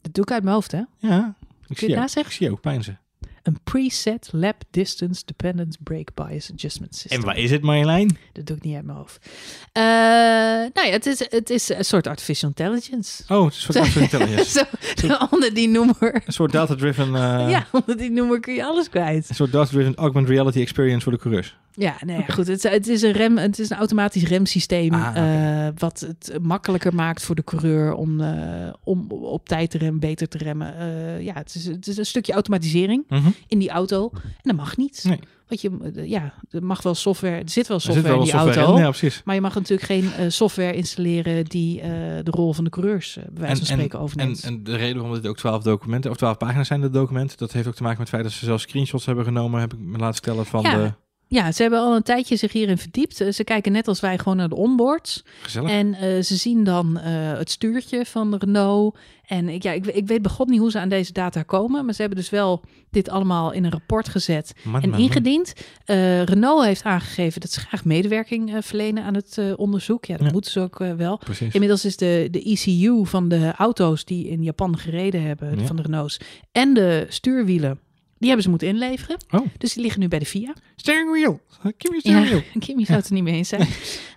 [0.01, 0.81] Dat doe ik uit mijn hoofd, hè?
[0.97, 1.35] Ja,
[1.67, 2.31] ik je zie, het jou, nazeggen?
[2.31, 2.99] ik zie jou ook pijnzen.
[3.45, 7.19] Een preset lap distance dependent brake bias adjustment system.
[7.19, 8.17] En waar is het Marjolein?
[8.33, 9.29] Dat doe ik niet uit mijn hoofd.
[9.71, 9.83] Eh,
[10.73, 13.23] nou ja, het is, het is een soort artificial intelligence.
[13.27, 14.65] Oh, het is een soort artificial intelligence.
[15.07, 16.21] Zo, onder die noemer.
[16.25, 17.15] Een soort data-driven...
[17.15, 19.29] eh, ja, onder die noemer kun je alles kwijt.
[19.29, 21.57] Een soort data-driven augmented reality experience voor de coureurs.
[21.77, 22.47] Ja, nee, goed.
[22.47, 25.17] Het, is- het is een rem, het is een automatisch remsysteem Ah,
[25.67, 28.21] eh, wat het makkelijker maakt voor de coureur om,
[28.83, 30.73] om op tijd te remmen, beter te remmen.
[31.23, 33.29] Ja, het is, het is een stukje automatisering Mhm.
[33.47, 35.03] In die auto en dat mag niet.
[35.07, 35.19] Nee.
[35.47, 38.31] Want je, eh, ja, er mag wel software, er zit wel zit software wel in
[38.31, 38.75] die software auto.
[38.75, 38.81] in.
[38.81, 39.21] Ja, precies.
[39.25, 41.89] Maar je mag natuurlijk geen eh, software installeren die eh,
[42.23, 44.43] de rol van de coureurs, eh, bij wijze van spreken, en, overneemt.
[44.43, 47.51] en de reden waarom dit ook 12 documenten of 12 pagina's zijn, de documenten, dat
[47.51, 49.79] heeft ook te maken met het feit dat ze zelf screenshots hebben genomen, heb ik
[49.79, 50.75] me laten stellen van Ja.
[50.75, 50.93] de
[51.35, 53.21] ja, ze hebben al een tijdje zich hierin verdiept.
[53.21, 55.23] Eh, Ze kijken net als wij gewoon naar de onboards.
[55.41, 55.69] gezellig.
[55.69, 58.97] En eh, ze zien dan eh, het stuurtje van de Renault.
[59.25, 61.85] En ik, ja, ik, ik weet begot niet hoe ze aan deze data komen.
[61.85, 65.07] Maar ze hebben dus wel dit allemaal in een rapport gezet Man, en man, man.
[65.07, 65.53] ingediend.
[66.25, 70.05] Renault heeft aangegeven dat ze graag medewerking verlenen aan het onderzoek.
[70.05, 70.31] Ja, dat Ja.
[70.31, 71.17] moeten ze ook wel.
[71.17, 71.53] Precies.
[71.53, 75.65] Inmiddels is de, de ECU van de auto's die in Japan gereden hebben, Ja.
[75.65, 76.19] van de Renaults,
[76.51, 77.79] en de stuurwielen,
[78.17, 79.17] die hebben ze moeten inleveren.
[79.31, 80.53] Oh, Dus die liggen nu bij de FIA.
[80.75, 81.39] steering wheel.
[81.63, 82.41] Me steering wheel.
[82.59, 83.67] Kim, je zou het er niet mee eens zijn.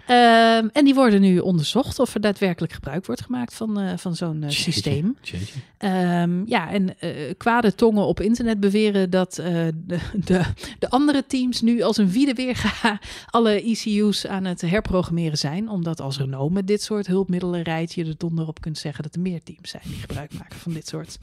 [0.09, 4.16] Ehm, en die worden nu onderzocht of er daadwerkelijk gebruik wordt gemaakt van, eh, van
[4.16, 5.16] zo'n eh, systeem.
[5.23, 5.55] jeetje.
[5.79, 9.73] Ehm, ja, en eh, kwade tongen op internet beweren dat de,
[10.15, 10.41] de,
[10.79, 13.01] de andere teams nu als een wiede weerga
[13.31, 15.69] alle ECU's aan het herprogrammeren zijn.
[15.69, 19.15] Omdat als Renault met dit soort hulpmiddelen rijdt, je er donder op kunt zeggen dat
[19.15, 21.19] er meer teams zijn die gebruik maken van dit soort.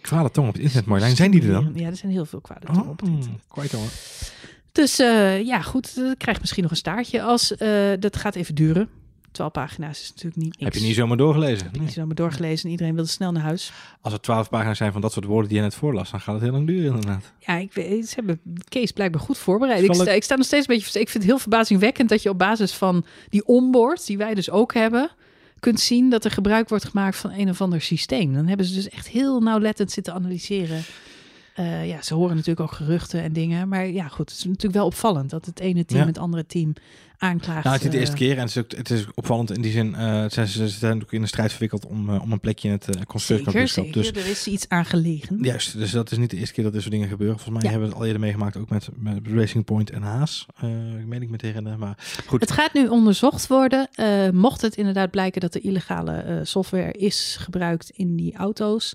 [0.00, 1.16] Kwade tong op het internet, Marjolein.
[1.16, 1.72] Zijn die er dan?
[1.74, 3.40] Ja, er zijn heel veel kwade Oh, op het internet.
[3.48, 3.88] quite hoor.
[4.72, 7.22] Dus eh, ja, goed, dat krijgt misschien nog een staartje.
[7.22, 7.68] Als, eh,
[7.98, 8.88] dat gaat even duren.
[9.32, 10.64] 12 pagina's is natuurlijk niet niks.
[10.64, 11.62] Heb je niet zomaar doorgelezen?
[11.64, 11.86] Heb je Nee.
[11.86, 13.72] niet zomaar doorgelezen en iedereen wilde snel naar huis.
[14.00, 16.34] Als er twaalf pagina's zijn van dat soort woorden die je net voorlas, dan gaat
[16.34, 17.32] het heel lang duren inderdaad.
[17.38, 19.84] Ja, ik weet, ze hebben Kees blijkbaar goed voorbereid.
[19.84, 21.00] Ik sta, ik sta nog steeds een beetje...
[21.00, 24.50] Ik vind het heel verbazingwekkend dat je op basis van die onboard, die wij dus
[24.50, 25.10] ook hebben,
[25.60, 28.34] kunt zien dat er gebruik wordt gemaakt van een of ander systeem.
[28.34, 30.82] Dan hebben ze dus echt heel nauwlettend zitten analyseren.
[31.54, 33.68] Eh, ja, ze horen natuurlijk ook geruchten en dingen.
[33.68, 36.06] Maar ja, goed, het is natuurlijk wel opvallend dat het ene team Ja.
[36.06, 36.72] het andere team
[37.18, 37.64] aanklaagt.
[37.64, 39.50] Nou, het is niet de eerste eh, keer en het is, ook, het is opvallend
[39.50, 39.94] in die zin.
[39.94, 42.88] eh, ze, ze zijn ook in een strijd verwikkeld om, om een plekje in het
[42.88, 43.92] uh.
[43.92, 45.38] Dus er is iets aan gelegen.
[45.42, 47.38] juist, dus dat is niet de eerste keer dat dit soort dingen gebeuren.
[47.38, 47.70] Volgens mij Ja.
[47.70, 50.46] hebben we het al eerder meegemaakt, ook met, met Racing Point en Haas.
[51.00, 52.40] Ik meen ik me te herinneren, maar goed.
[52.40, 53.88] Het gaat nu onderzocht worden.
[54.32, 58.94] Mocht het inderdaad blijken dat er illegale software is gebruikt in die auto's,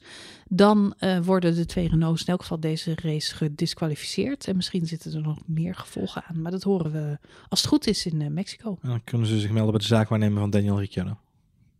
[0.49, 4.47] dan eh, worden de twee Renaults in elk geval deze race gedisqualificeerd.
[4.47, 6.41] En misschien zitten er nog meer gevolgen aan.
[6.41, 7.17] Maar dat horen we
[7.49, 8.77] als het goed is in eh, Mexico.
[8.81, 11.17] En dan kunnen ze zich melden bij de zaakwaarnemer van Daniel Ricciardo.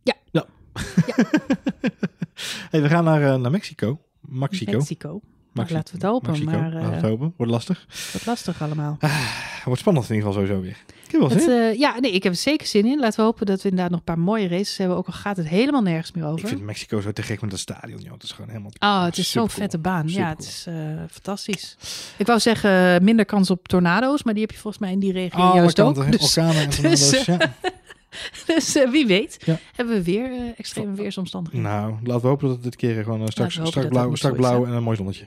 [0.02, 0.14] Ja.
[0.30, 0.46] Ja.
[2.70, 4.00] hey, we gaan naar, eh, naar Mexico.
[4.20, 4.72] Mexico.
[4.72, 5.20] Mexico.
[5.52, 6.30] Nou, Maxi- laten we het hopen.
[6.30, 6.50] Mexico.
[6.50, 7.32] Maar Laten we eh, het hopen.
[7.36, 7.86] Wordt lastig.
[8.12, 8.98] wat lastig allemaal.
[9.64, 10.76] Wordt spannend in ieder geval sowieso weer.
[11.04, 11.50] Ik heb wel Het, zin.
[11.60, 12.98] eh, ja, nee, ik heb er zeker zin in.
[13.00, 14.96] Laten we hopen dat we inderdaad nog een paar mooie races hebben.
[14.96, 16.40] Ook al gaat het helemaal nergens meer over.
[16.40, 18.00] Ik vind Mexico zo te gek met dat stadion.
[18.00, 18.12] Joh.
[18.12, 18.70] Het is gewoon helemaal...
[18.78, 20.08] Oh, het is zo'n vette baan.
[20.08, 20.74] Ja, het is eh,
[21.10, 21.76] fantastisch.
[22.16, 25.12] Ik wou zeggen minder kans op tornado's, maar die heb je volgens mij in die
[25.12, 26.10] regio Alle juist ook.
[26.10, 27.10] Dus, orkanen en tornado's.
[27.10, 27.38] dus, ja.
[28.46, 29.58] dus eh, wie weet Ja.
[29.74, 31.70] hebben we weer eh, extreme weersomstandigheden.
[31.70, 33.92] Nou, laten we hopen dat het dit keer gewoon eh, straks, we hopen strak dat
[33.92, 35.26] blauw, dat strak niet zo is, blauw en een mooi zonnetje.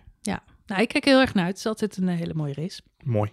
[0.65, 1.51] Nou, ik kijk er heel erg naar uit.
[1.51, 2.81] Het is altijd een hele mooie race.
[3.03, 3.31] Mooi.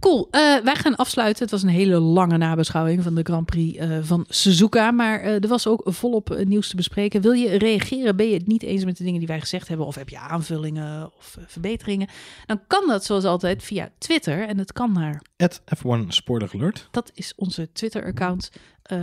[0.00, 0.28] Cool.
[0.30, 1.42] Wij gaan afsluiten.
[1.42, 4.90] Het was een hele lange nabeschouwing van de Grand Prix van Suzuka.
[4.90, 7.20] Maar er was ook volop nieuws te bespreken.
[7.20, 8.16] Wil je reageren?
[8.16, 9.86] Ben je het niet eens met de dingen die wij gezegd hebben?
[9.86, 12.08] Of heb je aanvullingen of verbeteringen?
[12.46, 14.48] Dan kan dat zoals altijd via Twitter.
[14.48, 16.88] En het kan naar At F1 Spoiler Alert.
[16.90, 18.50] Dat is onze Twitter-account,
[18.82, 18.98] eh,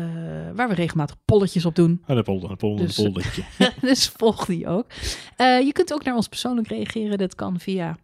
[0.55, 2.03] waar we regelmatig polletjes op doen.
[2.07, 3.43] Oh, de polder, de polder, Dus- poldertje.
[3.81, 4.85] dus volg die ook.
[5.35, 7.17] Eh, je kunt ook naar ons persoonlijk reageren.
[7.17, 7.97] Dat kan via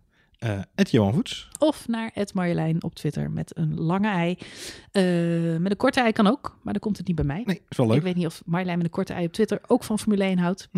[0.76, 1.47] at Johan Voets.
[1.60, 4.38] of naar Marjolein op Twitter met een lange ei.
[5.60, 7.43] Met een korte ei kan ook, maar dan komt het niet bij mij.
[7.45, 8.02] Nee, is wel Ik leuk.
[8.03, 10.69] weet niet of Marjolein met een korte ei op Twitter ook van Formule 1 houdt.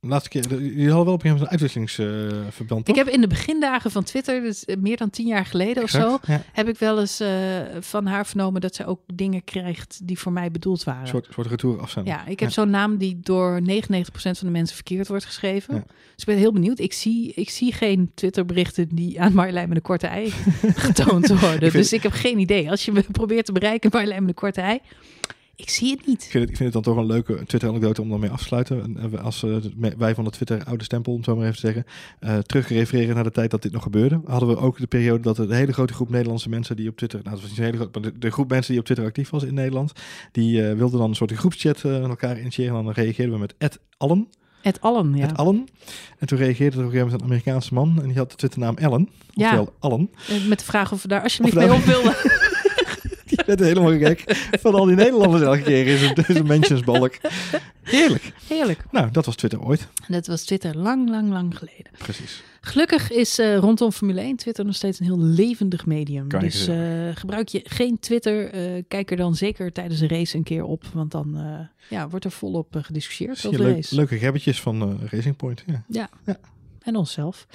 [0.00, 3.20] De laatste keer, jullie hadden wel op een gegeven moment een uitwisselingsverband, Ik heb in
[3.20, 6.68] de begindagen van Twitter, dus eh, meer dan tien jaar geleden of zo, Ja, heb
[6.68, 7.28] ik wel eens eh,
[7.80, 11.00] van haar vernomen dat zij ook dingen krijgt die voor mij bedoeld waren.
[11.02, 12.12] een soort, soort retour afzenden.
[12.12, 12.54] Ja, ik heb Ja.
[12.54, 15.74] zo'n naam die door 99% van de mensen verkeerd wordt geschreven.
[15.74, 15.80] Ja.
[15.86, 16.78] Dus ik ben heel benieuwd.
[16.78, 20.30] Ik zie, ik zie geen Twitter-berichten die aan Marjolein met een korte ei
[20.86, 21.58] getoond worden.
[21.58, 22.70] vind- Dus ik heb geen idee.
[22.70, 24.78] Als je me probeert te bereiken, Marjolein met een korte ei,
[25.60, 26.22] ik zie het niet.
[26.24, 28.44] Ik vind, het, ik vind het dan toch een leuke Twitter-anekdote om daarmee af te
[28.44, 28.82] sluiten.
[28.82, 29.56] En, eh, Als eh,
[29.98, 31.84] wij van de Twitter-oude stempel, om het zo maar even te zeggen,
[32.20, 35.38] eh terugrefereren naar de tijd dat dit nog gebeurde, hadden we ook de periode dat
[35.38, 38.00] een hele grote groep Nederlandse mensen die op Twitter, nou, dat was niet hele grote,
[38.00, 39.92] maar de, de groep mensen die op Twitter actief was in Nederland,
[40.32, 42.76] die wilden dan een soort groepschat met elkaar initiëren.
[42.76, 44.28] En dan reageerden we met allen,
[44.60, 45.22] Het allen, ja.
[49.30, 49.44] Ja.
[49.44, 50.10] oftewel allen.
[50.28, 52.14] Eh, Met de vraag of we daar alsjeblieft Of mee op wilden.
[53.56, 54.22] Werd helemaal gek
[54.62, 57.16] van al die Nederlanders elke keer zijn- in zijn mentionsbalk.
[57.82, 58.32] Heerlijk.
[58.48, 58.84] Heerlijk.
[58.90, 59.86] Nou, dat was Twitter ooit.
[60.08, 61.92] Dat was Twitter lang, lang, lang geleden.
[61.98, 62.42] Precies.
[62.60, 66.28] Gelukkig is eh, rondom Formule 1 Twitter nog steeds een heel levendig medium.
[66.28, 66.76] Kan je dus eh,
[67.14, 70.84] gebruik je geen Twitter, eh, kijk er dan zeker tijdens een race een keer op.
[70.92, 71.38] Want dan
[71.88, 73.94] ja, wordt er volop gediscussieerd over je de leuk- race.
[73.94, 75.64] leuke gebbetjes van Racing Point.
[75.88, 76.08] Ja.
[76.82, 77.46] En onszelf.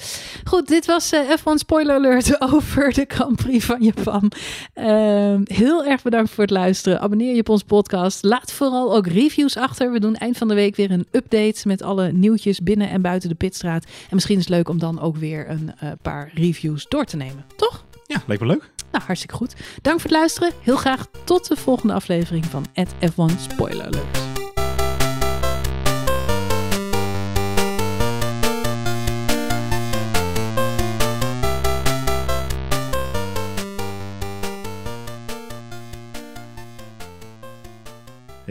[0.43, 4.31] Goed, dit was eh, F1 Spoiler Alert over de Grand Prix van Japan.
[4.73, 6.99] Ehm, heel erg bedankt voor het luisteren.
[6.99, 8.23] Abonneer je op onze podcast.
[8.23, 9.91] Laat vooral ook reviews achter.
[9.91, 13.29] We doen eind van de week weer een update met alle nieuwtjes binnen en buiten
[13.29, 13.83] de pitstraat.
[13.83, 17.17] En misschien is het leuk om dan ook weer een eh, paar reviews door te
[17.17, 17.45] nemen.
[17.55, 17.85] Toch?
[18.07, 18.69] ja, leek me leuk.
[18.91, 19.55] Nou, hartstikke goed.
[19.81, 20.51] Dank voor het luisteren.
[20.61, 24.34] Heel graag tot de volgende aflevering van F1 Spoiler Alert.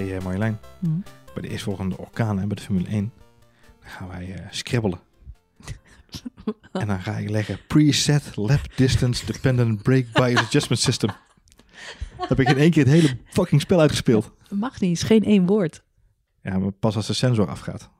[0.09, 0.59] Hey, eh, Marjolein.
[0.78, 0.89] Hm.
[1.35, 3.12] Bij de eerstvolgende orkaan hè, bij de Formule 1
[3.85, 4.98] dan gaan wij scrabbelen.
[6.72, 11.10] en dan ga ik leggen preset lap distance dependent brake bias adjustment system.
[12.18, 14.32] Dan heb ik in één keer het hele fucking spel uitgespeeld.
[14.51, 15.82] Mag niet, is geen één woord.
[16.43, 17.90] Ja, maar pas als de sensor afgaat.